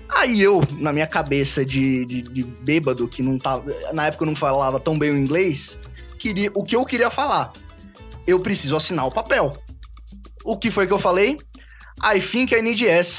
Aí 0.09 0.40
eu, 0.40 0.61
na 0.72 0.92
minha 0.92 1.07
cabeça 1.07 1.64
de, 1.64 2.05
de, 2.05 2.22
de 2.22 2.42
bêbado, 2.42 3.07
que 3.07 3.22
não 3.22 3.38
tava. 3.38 3.72
Na 3.92 4.09
época 4.09 4.24
eu 4.24 4.26
não 4.26 4.37
falava 4.37 4.81
tão 4.81 4.98
bem 4.98 5.11
o 5.11 5.16
inglês, 5.16 5.79
queria, 6.18 6.50
o 6.55 6.64
que 6.64 6.74
eu 6.74 6.85
queria 6.85 7.11
falar? 7.11 7.53
Eu 8.26 8.40
preciso 8.40 8.76
assinar 8.76 9.07
o 9.07 9.11
papel. 9.11 9.57
O 10.44 10.57
que 10.57 10.70
foi 10.70 10.87
que 10.87 10.92
eu 10.92 10.98
falei? 10.98 11.37
I 12.02 12.20
think 12.20 12.52
I 12.52 12.60
need 12.62 12.80
yes. 12.80 13.18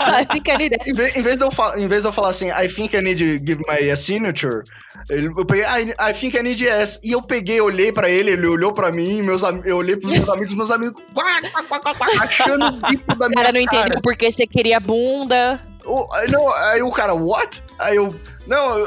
Ai, 0.00 0.26
fica 0.30 0.52
ali, 0.54 0.70
né? 0.70 0.76
Em 0.86 0.92
vez, 0.94 1.16
em 1.16 1.22
vez 1.22 1.36
de 1.36 1.44
eu 1.44 1.50
fa- 1.50 1.74
em 1.78 1.88
vez 1.88 2.02
de 2.02 2.08
eu 2.08 2.12
falar 2.12 2.30
assim, 2.30 2.48
I 2.48 2.68
think 2.68 2.96
I 2.96 3.00
need 3.02 3.18
to 3.18 3.44
give 3.44 3.60
my 3.68 3.96
signature, 3.96 4.62
ele- 5.10 5.26
eu 5.36 5.44
peguei, 5.44 5.64
I, 5.64 5.94
I 6.10 6.14
think 6.14 6.36
I 6.36 6.42
need 6.42 6.62
yes. 6.64 7.00
E 7.02 7.12
eu 7.12 7.22
peguei, 7.22 7.60
olhei 7.60 7.92
pra 7.92 8.08
ele, 8.08 8.30
ele 8.30 8.46
olhou 8.46 8.72
pra 8.72 8.92
mim, 8.92 9.22
meus, 9.22 9.42
eu 9.64 9.76
olhei 9.76 9.96
pros 9.96 10.16
meus 10.16 10.28
amigos, 10.28 10.54
meus 10.56 10.70
amigos, 10.70 11.02
quá, 11.12 11.40
quá, 11.52 11.62
quá, 11.64 11.80
quá, 11.80 11.94
quá, 11.94 12.06
achando 12.20 12.64
o 12.66 12.72
bico 12.88 13.16
da 13.18 13.26
O 13.26 13.28
minha 13.28 13.42
cara 13.42 13.52
não 13.52 13.60
entendeu 13.60 14.00
por 14.02 14.16
que 14.16 14.30
você 14.30 14.46
queria 14.46 14.78
bunda. 14.80 15.60
O- 15.86 16.12
aí 16.12 16.30
não, 16.30 16.52
aí 16.52 16.82
o 16.82 16.90
cara, 16.90 17.14
what? 17.14 17.62
Aí 17.78 17.96
eu, 17.96 18.08
não, 18.46 18.82
uh, 18.82 18.86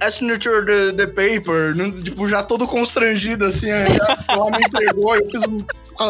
a 0.00 0.10
signature 0.10 0.64
the, 0.66 0.92
the 0.92 1.06
paper, 1.06 1.74
não, 1.76 1.90
tipo, 2.02 2.28
já 2.28 2.42
todo 2.42 2.66
constrangido, 2.66 3.44
assim, 3.46 3.70
aí 3.70 3.96
lá 4.28 4.50
me 4.50 4.58
entregou, 4.66 5.14
eu 5.16 5.28
fiz 5.30 5.42
um 5.46 5.64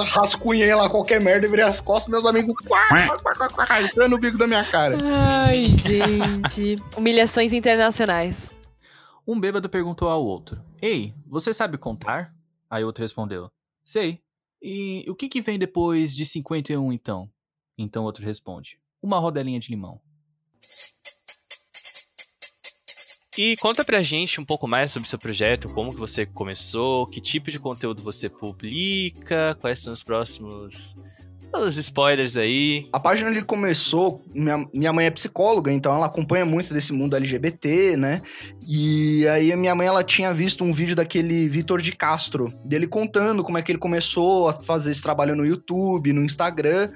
rascunhei 0.04 0.74
lá 0.74 0.88
qualquer 0.88 1.20
merda 1.20 1.46
e 1.46 1.50
virei 1.50 1.64
as 1.64 1.78
costas, 1.80 2.10
meus 2.10 2.24
amigos, 2.24 2.54
quá, 2.66 2.88
quá, 2.88 3.18
quá, 3.34 3.48
quá, 3.50 3.66
quá, 3.66 3.82
entrando 3.82 4.14
o 4.14 4.18
bico 4.18 4.38
da 4.38 4.46
minha 4.46 4.64
cara. 4.64 4.96
Ai, 5.04 5.66
gente. 5.68 6.80
Humilhações 6.96 7.52
internacionais. 7.52 8.50
Um 9.26 9.38
bêbado 9.38 9.68
perguntou 9.68 10.08
ao 10.08 10.24
outro: 10.24 10.60
Ei, 10.80 11.14
você 11.26 11.52
sabe 11.52 11.76
contar? 11.78 12.32
Aí 12.70 12.82
o 12.82 12.86
outro 12.86 13.02
respondeu: 13.02 13.48
Sei. 13.84 14.20
E 14.62 15.04
o 15.08 15.14
que, 15.14 15.28
que 15.28 15.42
vem 15.42 15.58
depois 15.58 16.14
de 16.16 16.24
51 16.24 16.92
então? 16.92 17.28
Então 17.76 18.02
o 18.02 18.06
outro 18.06 18.24
responde: 18.24 18.78
Uma 19.02 19.18
rodelinha 19.18 19.60
de 19.60 19.70
limão. 19.70 20.00
E 23.36 23.56
conta 23.56 23.84
pra 23.84 24.00
gente 24.00 24.40
um 24.40 24.44
pouco 24.44 24.68
mais 24.68 24.92
sobre 24.92 25.06
o 25.06 25.10
seu 25.10 25.18
projeto, 25.18 25.68
como 25.68 25.90
que 25.90 25.98
você 25.98 26.24
começou, 26.24 27.06
que 27.06 27.20
tipo 27.20 27.50
de 27.50 27.58
conteúdo 27.58 28.00
você 28.00 28.28
publica, 28.28 29.56
quais 29.60 29.80
são 29.80 29.92
os 29.92 30.02
próximos 30.04 30.94
os 31.60 31.76
spoilers 31.76 32.36
aí. 32.36 32.88
A 32.92 33.00
página 33.00 33.30
ele 33.30 33.42
começou. 33.42 34.22
Minha, 34.34 34.66
minha 34.72 34.92
mãe 34.92 35.06
é 35.06 35.10
psicóloga, 35.10 35.72
então 35.72 35.94
ela 35.94 36.06
acompanha 36.06 36.44
muito 36.44 36.72
desse 36.72 36.92
mundo 36.92 37.16
LGBT, 37.16 37.96
né? 37.96 38.22
E 38.66 39.26
aí 39.28 39.52
a 39.52 39.56
minha 39.56 39.74
mãe 39.74 39.86
ela 39.86 40.02
tinha 40.02 40.32
visto 40.32 40.64
um 40.64 40.72
vídeo 40.72 40.96
daquele 40.96 41.48
Vitor 41.48 41.80
de 41.80 41.92
Castro, 41.92 42.46
dele 42.64 42.86
contando 42.86 43.44
como 43.44 43.58
é 43.58 43.62
que 43.62 43.72
ele 43.72 43.78
começou 43.78 44.48
a 44.48 44.54
fazer 44.54 44.90
esse 44.90 45.02
trabalho 45.02 45.36
no 45.36 45.46
YouTube, 45.46 46.12
no 46.12 46.24
Instagram. 46.24 46.90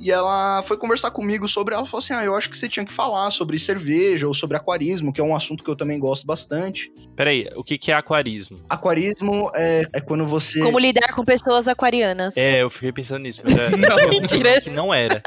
E 0.00 0.10
ela 0.10 0.62
foi 0.66 0.76
conversar 0.76 1.10
comigo 1.10 1.48
sobre. 1.48 1.74
Ela 1.74 1.86
falou 1.86 2.02
assim: 2.02 2.12
Ah, 2.12 2.24
eu 2.24 2.34
acho 2.34 2.50
que 2.50 2.58
você 2.58 2.68
tinha 2.68 2.84
que 2.84 2.92
falar 2.92 3.30
sobre 3.30 3.58
cerveja 3.58 4.26
ou 4.26 4.34
sobre 4.34 4.56
aquarismo, 4.56 5.12
que 5.12 5.20
é 5.20 5.24
um 5.24 5.34
assunto 5.34 5.64
que 5.64 5.70
eu 5.70 5.76
também 5.76 5.98
gosto 5.98 6.26
bastante. 6.26 6.92
Peraí, 7.14 7.48
o 7.54 7.62
que, 7.62 7.78
que 7.78 7.92
é 7.92 7.94
aquarismo? 7.94 8.58
Aquarismo 8.68 9.50
é, 9.54 9.84
é 9.92 10.00
quando 10.00 10.26
você. 10.26 10.60
Como 10.60 10.78
lidar 10.78 11.14
com 11.14 11.24
pessoas 11.24 11.68
aquarianas. 11.68 12.36
É, 12.36 12.62
eu 12.62 12.70
fiquei 12.70 12.92
pensando 12.92 13.22
nisso, 13.22 13.42
mas 13.44 13.56
é, 13.56 13.70
mentira. 14.08 14.42
pensava 14.42 14.60
que 14.60 14.70
não 14.70 14.92
era. 14.92 15.22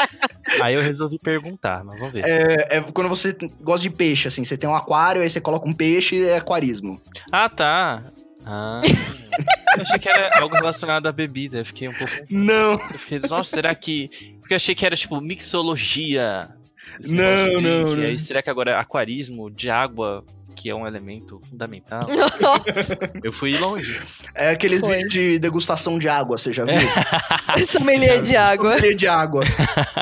Aí 0.61 0.75
eu 0.75 0.81
resolvi 0.81 1.17
perguntar, 1.19 1.83
mas 1.83 1.99
vamos 1.99 2.13
ver. 2.13 2.25
É, 2.25 2.77
é 2.77 2.81
quando 2.81 3.09
você 3.09 3.35
gosta 3.61 3.87
de 3.87 3.95
peixe, 3.95 4.27
assim, 4.27 4.45
você 4.45 4.57
tem 4.57 4.69
um 4.69 4.75
aquário, 4.75 5.21
aí 5.21 5.29
você 5.29 5.41
coloca 5.41 5.67
um 5.67 5.73
peixe, 5.73 6.25
é 6.25 6.37
aquarismo. 6.37 6.99
Ah, 7.31 7.49
tá. 7.49 8.03
Ah, 8.45 8.79
eu 9.75 9.81
achei 9.81 9.99
que 9.99 10.07
era 10.07 10.39
algo 10.39 10.55
relacionado 10.55 11.05
à 11.07 11.11
bebida. 11.11 11.57
Eu 11.57 11.65
fiquei 11.65 11.89
um 11.89 11.93
pouco. 11.93 12.13
Não, 12.29 12.73
Eu 12.73 12.99
fiquei, 12.99 13.19
nossa, 13.19 13.49
será 13.49 13.75
que. 13.75 14.09
Porque 14.39 14.53
eu 14.53 14.55
achei 14.55 14.73
que 14.73 14.85
era 14.85 14.95
tipo 14.95 15.19
mixologia. 15.19 16.47
Não, 17.09 17.61
não, 17.61 17.95
não. 17.95 18.03
Aí, 18.03 18.17
será 18.17 18.41
que 18.41 18.49
agora 18.49 18.71
é 18.71 18.75
aquarismo 18.75 19.51
de 19.51 19.69
água, 19.69 20.23
que 20.57 20.69
é 20.71 20.75
um 20.75 20.87
elemento 20.87 21.39
fundamental? 21.49 22.01
Eu 23.23 23.31
fui 23.31 23.55
longe. 23.57 24.01
É 24.33 24.49
aqueles 24.49 24.79
Foi. 24.79 24.95
vídeos 24.95 25.13
de 25.13 25.39
degustação 25.39 25.99
de 25.99 26.09
água, 26.09 26.37
você 26.37 26.51
já 26.51 26.65
viu? 26.65 26.75
Sommelier 27.67 28.21
de 28.21 28.35
água. 28.35 28.73
Sommelier 28.75 28.95
de 28.97 29.07
água. 29.07 29.43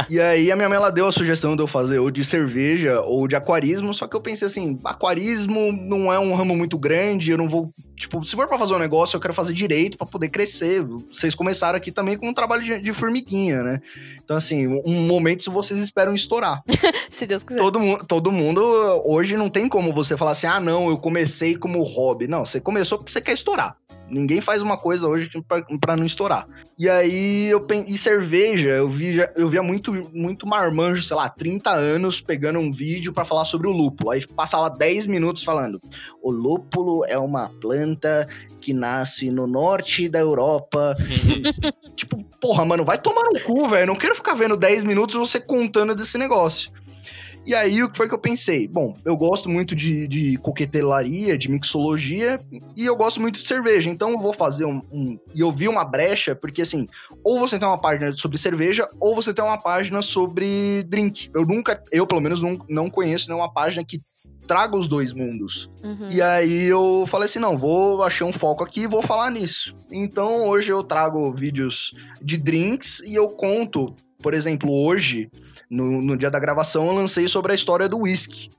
e 0.09 0.19
aí 0.19 0.51
a 0.51 0.55
minha 0.55 0.69
mãe 0.69 0.77
ela 0.77 0.89
deu 0.89 1.07
a 1.07 1.11
sugestão 1.11 1.55
de 1.55 1.61
eu 1.61 1.67
fazer 1.67 1.99
ou 1.99 2.09
de 2.09 2.23
cerveja 2.23 3.01
ou 3.01 3.27
de 3.27 3.35
aquarismo, 3.35 3.93
só 3.93 4.07
que 4.07 4.15
eu 4.15 4.21
pensei 4.21 4.47
assim, 4.47 4.79
aquarismo 4.85 5.71
não 5.73 6.11
é 6.11 6.17
um 6.17 6.33
ramo 6.33 6.55
muito 6.55 6.77
grande, 6.77 7.31
eu 7.31 7.37
não 7.37 7.49
vou, 7.49 7.69
tipo, 7.97 8.23
se 8.23 8.35
for 8.35 8.47
pra 8.47 8.57
fazer 8.57 8.73
um 8.73 8.79
negócio, 8.79 9.17
eu 9.17 9.21
quero 9.21 9.33
fazer 9.33 9.53
direito 9.53 9.97
pra 9.97 10.07
poder 10.07 10.29
crescer. 10.29 10.81
Vocês 10.83 11.35
começaram 11.35 11.77
aqui 11.77 11.91
também 11.91 12.17
com 12.17 12.29
um 12.29 12.33
trabalho 12.33 12.63
de, 12.63 12.79
de 12.79 12.93
formiguinha, 12.93 13.61
né? 13.61 13.81
Então 14.23 14.37
assim, 14.37 14.67
um 14.85 15.05
momento 15.05 15.43
se 15.43 15.49
vocês 15.49 15.79
esperam 15.79 16.13
estourar. 16.15 16.61
Se 17.15 17.25
Deus 17.25 17.43
quiser. 17.43 17.59
Todo, 17.61 17.79
mu- 17.79 17.97
todo 18.05 18.29
mundo, 18.31 18.61
hoje 19.05 19.37
não 19.37 19.49
tem 19.49 19.69
como 19.69 19.93
você 19.93 20.17
falar 20.17 20.31
assim, 20.31 20.44
ah, 20.45 20.59
não, 20.59 20.89
eu 20.89 20.97
comecei 20.97 21.55
como 21.55 21.83
hobby. 21.83 22.27
Não, 22.27 22.45
você 22.45 22.59
começou 22.59 22.97
porque 22.97 23.11
você 23.11 23.21
quer 23.21 23.33
estourar. 23.33 23.77
Ninguém 24.09 24.39
faz 24.39 24.61
uma 24.61 24.77
coisa 24.77 25.07
hoje 25.07 25.29
pra, 25.47 25.63
pra 25.79 25.95
não 25.95 26.05
estourar. 26.05 26.47
E 26.77 26.87
aí, 26.89 27.47
eu 27.47 27.65
e 27.87 27.97
cerveja, 27.97 28.69
eu, 28.69 28.89
via, 28.89 29.31
eu 29.35 29.49
via 29.49 29.63
muito, 29.63 29.91
muito 30.13 30.47
marmanjo, 30.47 31.01
sei 31.01 31.15
lá, 31.15 31.27
30 31.27 31.71
anos, 31.71 32.21
pegando 32.21 32.59
um 32.59 32.71
vídeo 32.71 33.11
pra 33.11 33.25
falar 33.25 33.45
sobre 33.45 33.67
o 33.67 33.71
lúpulo. 33.71 34.11
Aí 34.11 34.25
passava 34.35 34.69
10 34.69 35.07
minutos 35.07 35.43
falando, 35.43 35.79
o 36.21 36.31
lúpulo 36.31 37.03
é 37.05 37.17
uma 37.17 37.49
planta 37.59 38.27
que 38.61 38.73
nasce 38.73 39.31
no 39.31 39.47
norte 39.47 40.07
da 40.07 40.19
Europa. 40.19 40.95
tipo, 41.95 42.23
porra, 42.39 42.63
mano, 42.65 42.85
vai 42.85 42.99
tomar 42.99 43.23
no 43.33 43.39
cu, 43.39 43.67
velho. 43.67 43.87
Não 43.87 43.95
quero 43.95 44.15
ficar 44.15 44.35
vendo 44.35 44.55
10 44.55 44.83
minutos 44.83 45.15
você 45.15 45.39
contando 45.39 45.95
desse 45.95 46.17
negócio. 46.17 46.69
E 47.45 47.53
aí, 47.53 47.83
o 47.83 47.89
que 47.89 47.97
foi 47.97 48.07
que 48.07 48.13
eu 48.13 48.19
pensei? 48.19 48.67
Bom, 48.67 48.93
eu 49.05 49.15
gosto 49.15 49.49
muito 49.49 49.75
de, 49.75 50.07
de 50.07 50.37
coquetelaria, 50.37 51.37
de 51.37 51.49
mixologia, 51.49 52.37
e 52.75 52.85
eu 52.85 52.95
gosto 52.95 53.21
muito 53.21 53.39
de 53.39 53.47
cerveja. 53.47 53.89
Então, 53.89 54.09
eu 54.11 54.17
vou 54.17 54.33
fazer 54.33 54.65
um, 54.65 54.79
um- 54.91 55.19
E 55.33 55.41
eu 55.41 55.51
vi 55.51 55.67
uma 55.67 55.83
brecha, 55.85 56.35
porque 56.35 56.61
assim, 56.63 56.85
ou 57.23 57.39
você 57.39 57.59
tem 57.59 57.67
uma 57.67 57.79
página 57.79 58.11
sobre 58.17 58.37
cerveja, 58.37 58.87
ou 58.99 59.13
você 59.13 59.33
tem 59.33 59.43
uma 59.43 59.57
página 59.59 60.01
sobre 60.01 60.83
drink. 60.83 61.29
Eu 61.33 61.43
nunca, 61.43 61.81
eu 61.91 62.07
pelo 62.07 62.21
menos, 62.21 62.41
não, 62.41 62.53
não 62.67 62.89
conheço 62.89 63.27
nenhuma 63.27 63.51
página 63.51 63.83
que 63.85 63.99
traga 64.47 64.77
os 64.77 64.87
dois 64.87 65.13
mundos. 65.13 65.69
Uhum. 65.83 66.11
E 66.11 66.21
aí 66.21 66.63
eu 66.65 67.05
falei 67.09 67.25
assim, 67.25 67.39
não, 67.39 67.57
vou 67.57 68.03
achar 68.03 68.25
um 68.25 68.33
foco 68.33 68.63
aqui 68.63 68.81
e 68.81 68.87
vou 68.87 69.01
falar 69.01 69.31
nisso. 69.31 69.75
Então 69.91 70.47
hoje 70.47 70.69
eu 70.69 70.83
trago 70.83 71.31
vídeos 71.33 71.91
de 72.21 72.37
drinks 72.37 72.99
e 73.03 73.15
eu 73.15 73.27
conto, 73.29 73.95
por 74.21 74.33
exemplo, 74.33 74.71
hoje, 74.71 75.29
no, 75.69 76.01
no 76.01 76.17
dia 76.17 76.31
da 76.31 76.39
gravação, 76.39 76.87
eu 76.87 76.93
lancei 76.93 77.27
sobre 77.27 77.51
a 77.51 77.55
história 77.55 77.87
do 77.87 77.99
whisky. 77.99 78.49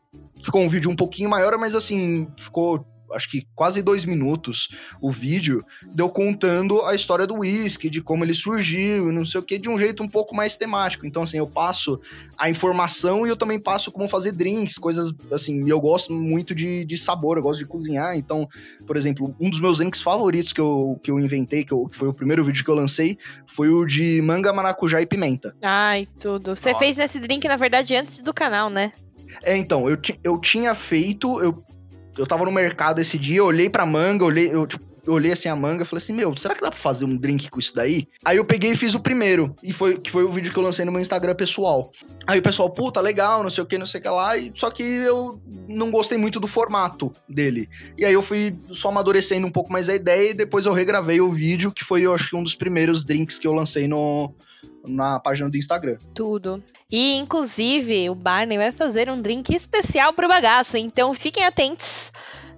Ficou 0.45 0.63
um 0.63 0.69
vídeo 0.69 0.91
um 0.91 0.97
pouquinho 0.97 1.29
maior, 1.29 1.57
mas 1.59 1.75
assim, 1.75 2.29
ficou 2.37 2.87
acho 3.13 3.31
que 3.31 3.47
quase 3.55 3.83
dois 3.83 4.05
minutos 4.05 4.69
o 5.01 5.11
vídeo, 5.13 5.65
deu 5.95 6.09
contando 6.09 6.83
a 6.85 6.95
história 6.95 7.27
do 7.27 7.37
whisky, 7.41 7.89
de 7.91 8.01
como 8.01 8.25
ele 8.25 8.35
surgiu, 8.35 9.09
e 9.11 9.13
não 9.13 9.25
sei 9.27 9.41
o 9.41 9.43
que, 9.45 9.59
de 9.59 9.69
um 9.69 9.79
jeito 9.79 10.03
um 10.03 10.09
pouco 10.09 10.35
mais 10.35 10.57
temático. 10.57 11.07
Então, 11.07 11.23
assim, 11.23 11.39
eu 11.39 11.47
passo 11.47 12.01
a 12.39 12.51
informação 12.51 13.27
e 13.27 13.31
eu 13.31 13.37
também 13.37 13.59
passo 13.59 13.91
como 13.93 14.09
fazer 14.09 14.33
drinks, 14.33 14.77
coisas 14.79 15.13
assim. 15.31 15.63
E 15.65 15.71
eu 15.71 15.81
gosto 15.81 16.13
muito 16.13 16.55
de, 16.55 16.85
de 16.85 16.99
sabor, 16.99 17.37
eu 17.37 17.43
gosto 17.43 17.61
de 17.61 17.67
cozinhar. 17.67 18.17
Então, 18.17 18.49
por 18.87 18.97
exemplo, 18.97 19.35
um 19.41 19.51
dos 19.51 19.61
meus 19.61 19.79
drinks 19.79 20.01
favoritos 20.01 20.53
que 20.53 20.61
eu, 20.61 20.99
que 21.03 21.11
eu 21.11 21.19
inventei, 21.19 21.65
que, 21.65 21.73
eu- 21.73 21.89
que 21.89 21.97
foi 21.97 22.09
o 22.09 22.15
primeiro 22.15 22.45
vídeo 22.45 22.65
que 22.65 22.71
eu 22.71 22.75
lancei, 22.75 23.19
foi 23.55 23.69
o 23.69 23.85
de 23.87 24.21
manga, 24.23 24.53
maracujá 24.53 25.01
e 25.01 25.07
pimenta. 25.07 25.55
Ai, 25.63 26.07
tudo. 26.21 26.55
Você 26.57 26.71
Nossa. 26.73 26.85
fez 26.85 26.97
nesse 26.97 27.19
drink, 27.21 27.47
na 27.49 27.57
verdade, 27.57 27.95
antes 27.97 28.23
do 28.23 28.35
canal, 28.35 28.69
né? 28.69 28.93
É, 29.43 29.57
então, 29.57 29.89
eu, 29.89 29.99
eu 30.25 30.41
tinha 30.41 30.75
feito, 30.75 31.41
eu, 31.41 31.57
eu 32.17 32.27
tava 32.27 32.45
no 32.45 32.53
mercado 32.53 33.01
esse 33.01 33.19
dia, 33.19 33.39
eu 33.39 33.47
olhei 33.47 33.69
pra 33.69 33.85
manga, 33.87 34.25
olhei, 34.25 34.53
eu, 34.53 34.67
tipo, 34.67 34.85
eu 35.07 35.13
olhei 35.13 35.33
assim 35.33 35.49
a 35.49 35.57
manga 35.57 35.85
e 35.85 35.87
falei 35.87 36.03
assim, 36.03 36.13
meu, 36.13 36.37
será 36.37 36.55
que 36.55 36.61
dá 36.61 36.71
pra 36.71 36.81
fazer 36.81 37.05
um 37.05 37.17
drink 37.17 37.49
com 37.49 37.61
isso 37.61 37.75
daí? 37.75 38.09
Aí 38.25 38.37
eu 38.37 38.45
peguei 38.45 38.73
e 38.73 38.77
fiz 38.77 38.95
o 38.95 39.01
primeiro, 39.01 39.55
e 39.63 39.73
foi, 39.73 39.99
que 39.99 40.11
foi 40.11 40.25
o 40.25 40.33
vídeo 40.33 40.53
que 40.53 40.59
eu 40.59 40.63
lancei 40.63 40.85
no 40.85 40.93
meu 40.93 41.01
Instagram 41.01 41.35
pessoal. 41.35 41.91
Aí 42.27 42.39
o 42.39 42.43
pessoal, 42.43 42.71
puta, 42.71 43.01
legal, 43.01 43.43
não 43.43 43.51
sei 43.51 43.63
o 43.63 43.67
que, 43.67 43.79
não 43.79 43.87
sei 43.87 44.01
o 44.01 44.03
que 44.03 44.09
lá, 44.09 44.37
e, 44.37 44.53
só 44.55 44.71
que 44.71 44.83
eu 44.83 45.41
não 45.69 45.91
gostei 45.91 46.19
muito 46.19 46.41
do 46.41 46.49
formato 46.49 47.13
dele. 47.29 47.69
E 47.97 48.05
aí 48.05 48.13
eu 48.13 48.23
fui 48.23 48.51
só 48.73 48.89
amadurecendo 48.89 49.47
um 49.47 49.53
pouco 49.53 49.73
mais 49.73 49.89
a 49.89 49.95
ideia, 49.95 50.31
e 50.31 50.35
depois 50.35 50.67
eu 50.67 50.73
regravei 50.73 51.21
o 51.21 51.33
vídeo, 51.33 51.73
que 51.73 51.85
foi, 51.85 52.03
eu 52.03 52.15
acho 52.15 52.37
um 52.37 52.43
dos 52.43 52.55
primeiros 52.55 53.05
drinks 53.05 53.39
que 53.39 53.47
eu 53.47 53.55
lancei 53.55 53.87
no, 53.87 54.35
na 54.87 55.19
página 55.21 55.49
do 55.49 55.57
Instagram. 55.57 55.97
Tudo. 56.15 56.63
E, 56.91 57.17
inclusive, 57.17 58.09
o 58.11 58.15
Barney 58.15 58.59
vai 58.59 58.73
fazer 58.73 59.11
um 59.11 59.21
drink 59.21 59.55
especial 59.55 60.13
pro 60.13 60.29
bagaço. 60.29 60.77
Então, 60.77 61.13
fiquem 61.15 61.45
atentos 61.45 62.13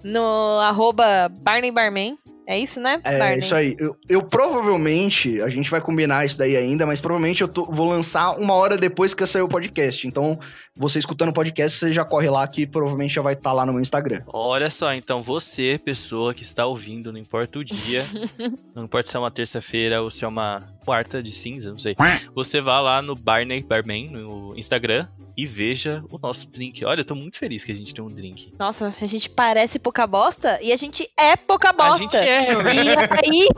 no 0.05 0.59
arroba 0.61 1.29
Barney 1.41 1.71
Barman. 1.71 2.17
É 2.51 2.59
isso, 2.59 2.81
né, 2.81 2.99
É, 3.05 3.19
Barney? 3.19 3.39
isso 3.41 3.55
aí. 3.55 3.77
Eu, 3.79 3.95
eu 4.09 4.23
provavelmente, 4.23 5.41
a 5.43 5.51
gente 5.51 5.71
vai 5.71 5.83
combinar 5.83 6.25
isso 6.25 6.39
daí 6.39 6.57
ainda, 6.57 6.87
mas 6.87 6.99
provavelmente 6.99 7.43
eu 7.43 7.49
tô- 7.49 7.67
vou 7.67 7.87
lançar 7.91 8.31
uma 8.39 8.55
hora 8.55 8.79
depois 8.79 9.13
que 9.13 9.27
sair 9.27 9.43
o 9.43 9.49
podcast. 9.49 10.07
Então, 10.07 10.39
você 10.75 10.99
escutando 10.99 11.29
o 11.29 11.33
podcast, 11.35 11.79
você 11.79 11.93
já 11.93 12.07
corre 12.07 12.31
lá 12.31 12.49
que 12.49 12.67
provavelmente 12.67 13.13
já 13.15 13.21
vai 13.21 13.35
estar 13.35 13.53
lá 13.53 13.67
no 13.67 13.73
meu 13.75 13.83
Instagram. 13.83 14.23
Olha 14.29 14.71
só, 14.71 14.95
então 14.95 15.23
você, 15.23 15.79
pessoa 15.85 16.33
que 16.33 16.43
está 16.43 16.65
ouvindo, 16.65 17.13
não 17.13 17.19
importa 17.21 17.59
o 17.59 17.65
dia, 17.65 18.03
não 18.75 18.85
importa 18.85 19.09
se 19.11 19.17
é 19.17 19.21
uma 19.21 19.31
terça-feira 19.31 20.01
ou 20.01 20.11
se 20.11 20.25
é 20.25 20.29
uma 20.29 20.61
quarta 20.87 21.23
de 21.23 21.33
cinza, 21.33 21.69
não 21.69 21.77
sei. 21.79 21.95
Você 22.35 22.63
vá 22.63 22.81
lá 22.81 23.03
no 23.03 23.15
Barney 23.15 23.63
Barman 23.63 24.09
no 24.09 24.57
Instagram 24.57 25.07
e 25.39 25.47
veja 25.47 26.03
o 26.11 26.19
nosso 26.19 26.51
drink. 26.51 26.85
Olha, 26.85 27.03
eu 27.03 27.05
tô 27.05 27.15
muito 27.15 27.39
feliz 27.39 27.63
que 27.63 27.71
a 27.71 27.75
gente 27.75 27.95
tem 27.95 28.03
um 28.03 28.09
drink. 28.09 28.51
Nossa, 28.59 28.93
a 29.01 29.07
gente 29.07 29.31
parece 29.31 29.79
pouca 29.79 30.05
bosta 30.05 30.59
e 30.61 30.73
a 30.73 30.77
gente 30.77 31.09
é 31.17 31.37
pouca 31.37 31.71
A 31.71 31.73
bosta. 31.73 31.99
gente 32.01 32.17
é. 32.17 32.53
E 32.75 32.89
aí. 33.25 33.49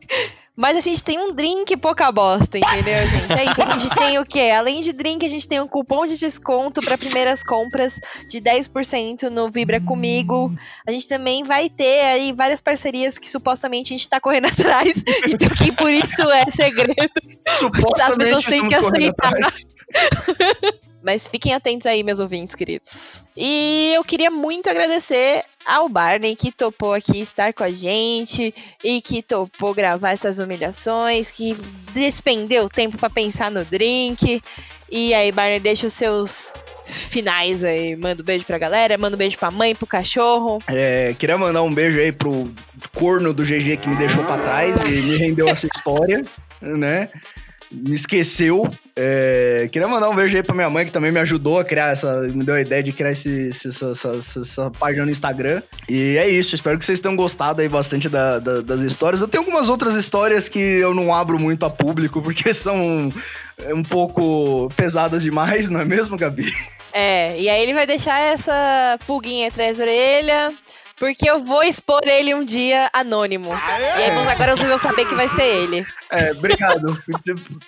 Mas 0.56 0.76
a 0.76 0.80
gente 0.80 1.02
tem 1.02 1.18
um 1.18 1.32
drink 1.32 1.74
pouca 1.78 2.10
bosta, 2.12 2.58
entendeu, 2.58 3.08
gente? 3.08 3.32
É 3.32 3.44
isso. 3.44 3.62
A 3.62 3.78
gente 3.78 3.94
tem 3.94 4.18
o 4.18 4.26
quê? 4.26 4.50
Além 4.54 4.82
de 4.82 4.92
drink, 4.92 5.24
a 5.24 5.28
gente 5.28 5.48
tem 5.48 5.58
um 5.58 5.66
cupom 5.66 6.04
de 6.06 6.18
desconto 6.18 6.82
para 6.82 6.98
primeiras 6.98 7.42
compras 7.42 7.98
de 8.28 8.40
10% 8.42 9.30
no 9.30 9.48
Vibra 9.48 9.80
Comigo. 9.80 10.52
A 10.86 10.90
gente 10.90 11.08
também 11.08 11.44
vai 11.44 11.70
ter 11.70 12.02
aí 12.02 12.32
várias 12.32 12.60
parcerias 12.60 13.18
que 13.18 13.30
supostamente 13.30 13.94
a 13.94 13.96
gente 13.96 14.08
tá 14.08 14.20
correndo 14.20 14.48
atrás. 14.52 15.02
Então, 15.26 15.48
que 15.50 15.72
por 15.72 15.90
isso 15.90 16.28
é 16.28 16.44
segredo. 16.50 17.10
Supostamente 17.58 18.18
pessoas 18.18 18.44
têm 18.44 18.68
que 18.68 18.74
aceitar. 18.74 19.32
Mas 21.02 21.26
fiquem 21.26 21.54
atentos 21.54 21.86
aí, 21.86 22.02
meus 22.02 22.18
ouvintes 22.18 22.54
queridos. 22.54 23.24
E 23.36 23.92
eu 23.94 24.04
queria 24.04 24.30
muito 24.30 24.68
agradecer 24.68 25.42
ao 25.66 25.88
Barney 25.88 26.36
que 26.36 26.52
topou 26.52 26.92
aqui 26.92 27.20
estar 27.20 27.52
com 27.52 27.64
a 27.64 27.70
gente 27.70 28.54
e 28.84 29.00
que 29.00 29.22
topou 29.22 29.74
gravar 29.74 30.10
essas 30.10 30.38
humilhações, 30.38 31.30
que 31.30 31.56
despendeu 31.94 32.68
tempo 32.68 32.98
pra 32.98 33.08
pensar 33.08 33.50
no 33.50 33.64
drink. 33.64 34.42
E 34.90 35.14
aí, 35.14 35.32
Barney, 35.32 35.60
deixa 35.60 35.86
os 35.86 35.94
seus 35.94 36.52
finais 36.84 37.64
aí. 37.64 37.96
Manda 37.96 38.22
um 38.22 38.26
beijo 38.26 38.44
pra 38.44 38.58
galera, 38.58 38.98
manda 38.98 39.16
um 39.16 39.18
beijo 39.18 39.38
pra 39.38 39.50
mãe, 39.50 39.74
pro 39.74 39.86
cachorro. 39.86 40.58
É, 40.68 41.14
queria 41.14 41.38
mandar 41.38 41.62
um 41.62 41.72
beijo 41.72 41.98
aí 41.98 42.12
pro 42.12 42.52
corno 42.94 43.32
do 43.32 43.42
GG 43.42 43.78
que 43.78 43.88
me 43.88 43.96
deixou 43.96 44.24
pra 44.24 44.38
trás 44.38 44.74
e 44.86 45.02
me 45.02 45.16
rendeu 45.16 45.48
essa 45.48 45.66
história, 45.66 46.22
né? 46.60 47.08
Me 47.72 47.94
esqueceu. 47.94 48.66
É, 48.96 49.68
queria 49.72 49.86
mandar 49.86 50.08
um 50.10 50.14
beijo 50.14 50.36
aí 50.36 50.42
pra 50.42 50.54
minha 50.54 50.68
mãe 50.68 50.84
que 50.86 50.90
também 50.92 51.12
me 51.12 51.20
ajudou 51.20 51.58
a 51.60 51.64
criar 51.64 51.92
essa. 51.92 52.20
Me 52.22 52.44
deu 52.44 52.56
a 52.56 52.60
ideia 52.60 52.82
de 52.82 52.90
criar 52.92 53.12
esse, 53.12 53.28
esse- 53.48 53.68
essa, 53.68 53.90
essa- 53.92 54.40
essa 54.40 54.70
página 54.72 55.04
no 55.04 55.10
Instagram. 55.12 55.62
E 55.88 56.16
é 56.16 56.28
isso. 56.28 56.54
Espero 56.54 56.78
que 56.78 56.84
vocês 56.84 56.98
tenham 56.98 57.14
gostado 57.16 57.60
aí 57.60 57.68
bastante 57.68 58.08
da- 58.08 58.38
da- 58.40 58.60
das 58.60 58.80
histórias. 58.80 59.20
Eu 59.20 59.28
tenho 59.28 59.42
algumas 59.44 59.68
outras 59.68 59.94
histórias 59.94 60.48
que 60.48 60.58
eu 60.58 60.92
não 60.94 61.14
abro 61.14 61.38
muito 61.38 61.64
a 61.64 61.70
público 61.70 62.20
porque 62.22 62.52
são 62.52 63.12
é, 63.58 63.72
um 63.72 63.82
pouco 63.84 64.68
pesadas 64.74 65.22
demais, 65.22 65.70
não 65.70 65.80
é 65.80 65.84
mesmo, 65.84 66.16
Gabi? 66.16 66.52
É, 66.92 67.38
e 67.40 67.48
aí 67.48 67.62
ele 67.62 67.72
vai 67.72 67.86
deixar 67.86 68.18
essa 68.20 68.98
pulguinha 69.06 69.46
atrás 69.46 69.78
da 69.78 69.84
orelha, 69.84 70.52
porque 71.00 71.28
eu 71.28 71.40
vou 71.40 71.62
expor 71.62 72.02
ele 72.04 72.34
um 72.34 72.44
dia 72.44 72.90
anônimo. 72.92 73.48
E 73.48 74.02
aí 74.02 74.10
agora 74.10 74.54
vocês 74.54 74.68
vão 74.68 74.78
saber 74.78 75.06
que 75.06 75.14
vai 75.14 75.30
ser 75.30 75.44
ele. 75.44 75.86
É, 76.10 76.32
obrigado. 76.32 77.02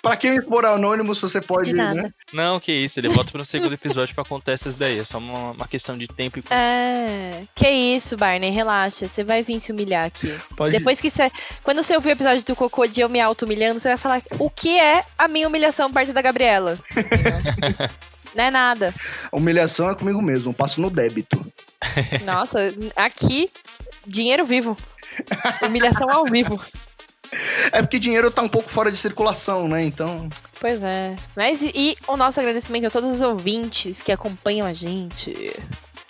pra 0.03 0.15
quem 0.15 0.39
for 0.43 0.63
anônimo, 0.65 1.15
se 1.15 1.23
você 1.23 1.41
pode. 1.41 1.71
De 1.71 1.75
nada. 1.75 2.03
Né? 2.03 2.11
Não, 2.31 2.59
que 2.59 2.71
isso, 2.71 2.99
ele 2.99 3.09
volta 3.09 3.31
pro 3.31 3.43
segundo 3.43 3.73
episódio 3.73 4.13
pra 4.13 4.23
contar 4.23 4.51
essas 4.51 4.75
daí. 4.75 4.99
É 4.99 5.03
só 5.03 5.17
uma, 5.17 5.51
uma 5.51 5.67
questão 5.67 5.97
de 5.97 6.07
tempo 6.07 6.37
e 6.37 6.43
É, 6.51 7.41
que 7.55 7.67
isso, 7.67 8.15
Barney, 8.15 8.51
relaxa, 8.51 9.07
você 9.07 9.23
vai 9.23 9.41
vir 9.41 9.59
se 9.59 9.71
humilhar 9.71 10.05
aqui. 10.05 10.31
Pode 10.55 10.71
Depois 10.71 11.01
que 11.01 11.09
você. 11.09 11.31
Quando 11.63 11.81
você 11.81 11.95
ouvir 11.95 12.09
o 12.09 12.11
episódio 12.11 12.45
do 12.45 12.55
Cocô 12.55 12.85
de 12.85 13.01
eu 13.01 13.09
me 13.09 13.19
auto-humilhando, 13.19 13.79
você 13.79 13.87
vai 13.87 13.97
falar 13.97 14.21
o 14.37 14.47
que 14.47 14.77
é 14.77 15.03
a 15.17 15.27
minha 15.27 15.47
humilhação 15.47 15.91
perto 15.91 16.13
da 16.13 16.21
Gabriela. 16.21 16.77
Não 18.35 18.43
é 18.43 18.51
nada. 18.51 18.93
A 19.31 19.35
humilhação 19.35 19.89
é 19.89 19.95
comigo 19.95 20.21
mesmo, 20.21 20.49
eu 20.49 20.53
passo 20.53 20.81
no 20.81 20.89
débito. 20.89 21.43
Nossa, 22.23 22.59
aqui, 22.95 23.51
dinheiro 24.05 24.45
vivo. 24.45 24.77
Humilhação 25.61 26.09
ao 26.09 26.25
vivo. 26.25 26.59
É 27.71 27.81
porque 27.81 27.99
dinheiro 27.99 28.29
tá 28.29 28.41
um 28.41 28.49
pouco 28.49 28.69
fora 28.69 28.91
de 28.91 28.97
circulação, 28.97 29.67
né? 29.67 29.83
Então. 29.83 30.29
Pois 30.59 30.83
é. 30.83 31.15
Mas 31.35 31.61
e, 31.61 31.71
e 31.73 31.97
o 32.07 32.15
nosso 32.15 32.39
agradecimento 32.39 32.87
a 32.87 32.91
todos 32.91 33.11
os 33.11 33.21
ouvintes 33.21 34.01
que 34.01 34.11
acompanham 34.11 34.67
a 34.67 34.73
gente. 34.73 35.51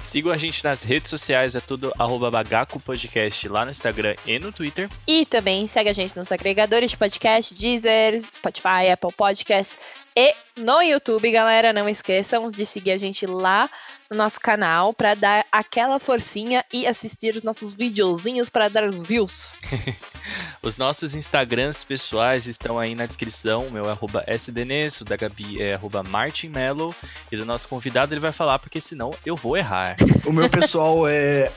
Sigam 0.03 0.31
a 0.31 0.37
gente 0.37 0.63
nas 0.63 0.83
redes 0.83 1.09
sociais, 1.09 1.55
é 1.55 1.61
tudo 1.61 1.91
arroba 1.97 2.29
Bagaco 2.29 2.79
Podcast 2.79 3.47
lá 3.47 3.63
no 3.63 3.71
Instagram 3.71 4.15
e 4.27 4.37
no 4.37 4.51
Twitter. 4.51 4.89
E 5.07 5.25
também 5.25 5.65
segue 5.65 5.89
a 5.89 5.93
gente 5.93 6.15
nos 6.17 6.31
agregadores 6.31 6.91
de 6.91 6.97
podcast, 6.97 7.55
Deezer, 7.55 8.21
Spotify, 8.21 8.91
Apple 8.91 9.13
Podcasts 9.15 9.79
e 10.15 10.35
no 10.57 10.81
YouTube, 10.81 11.31
galera. 11.31 11.71
Não 11.71 11.87
esqueçam 11.87 12.51
de 12.51 12.65
seguir 12.65 12.91
a 12.91 12.97
gente 12.97 13.25
lá 13.25 13.69
no 14.11 14.17
nosso 14.17 14.39
canal 14.39 14.93
para 14.93 15.15
dar 15.15 15.45
aquela 15.51 15.97
forcinha 15.99 16.63
e 16.71 16.85
assistir 16.85 17.35
os 17.35 17.41
nossos 17.41 17.73
videozinhos 17.73 18.49
para 18.49 18.69
dar 18.69 18.87
os 18.87 19.05
views. 19.05 19.55
Os 20.61 20.77
nossos 20.77 21.13
Instagrams 21.13 21.83
pessoais 21.83 22.47
estão 22.47 22.79
aí 22.79 22.95
na 22.95 23.05
descrição. 23.05 23.67
O 23.67 23.71
meu 23.71 23.85
é 23.89 24.35
sdnes, 24.35 25.01
o 25.01 25.05
da 25.05 25.15
Gabi 25.15 25.61
é 25.61 25.73
arroba 25.73 26.03
martinmello. 26.03 26.95
E 27.31 27.37
do 27.37 27.45
nosso 27.45 27.67
convidado 27.67 28.13
ele 28.13 28.21
vai 28.21 28.31
falar, 28.31 28.59
porque 28.59 28.79
senão 28.79 29.11
eu 29.25 29.35
vou 29.35 29.57
errar. 29.57 29.95
O 30.25 30.31
meu 30.31 30.49
pessoal 30.49 31.07
é 31.07 31.51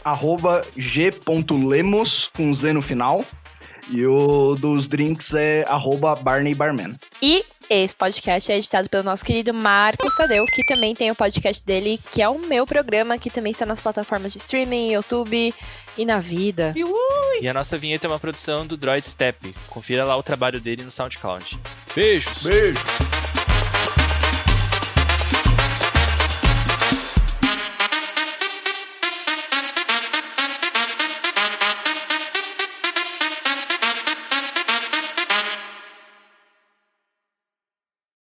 g.lemos 0.76 2.30
com 2.34 2.52
Z 2.52 2.72
no 2.72 2.82
final. 2.82 3.24
E 3.88 4.04
o 4.06 4.54
dos 4.54 4.88
drinks 4.88 5.34
é 5.34 5.64
arroba 5.68 6.14
Barney 6.16 6.54
Barman. 6.54 6.96
E 7.22 7.44
esse 7.68 7.94
podcast 7.94 8.50
é 8.50 8.58
editado 8.58 8.88
pelo 8.88 9.02
nosso 9.02 9.24
querido 9.24 9.52
Marcos 9.52 10.14
Tadeu, 10.16 10.44
que 10.46 10.64
também 10.66 10.94
tem 10.94 11.10
o 11.10 11.14
podcast 11.14 11.64
dele, 11.64 12.00
que 12.12 12.22
é 12.22 12.28
o 12.28 12.38
meu 12.38 12.66
programa, 12.66 13.18
que 13.18 13.30
também 13.30 13.52
está 13.52 13.66
nas 13.66 13.80
plataformas 13.80 14.32
de 14.32 14.38
streaming, 14.38 14.92
YouTube 14.92 15.54
e 15.98 16.04
na 16.04 16.20
vida. 16.20 16.74
E 17.40 17.48
a 17.48 17.54
nossa 17.54 17.76
vinheta 17.76 18.06
é 18.06 18.10
uma 18.10 18.18
produção 18.18 18.66
do 18.66 18.76
Droid 18.76 19.06
Step. 19.06 19.54
Confira 19.68 20.04
lá 20.04 20.16
o 20.16 20.22
trabalho 20.22 20.60
dele 20.60 20.84
no 20.84 20.90
SoundCloud. 20.90 21.58
Beijos! 21.94 22.42
Beijo! 22.42 23.15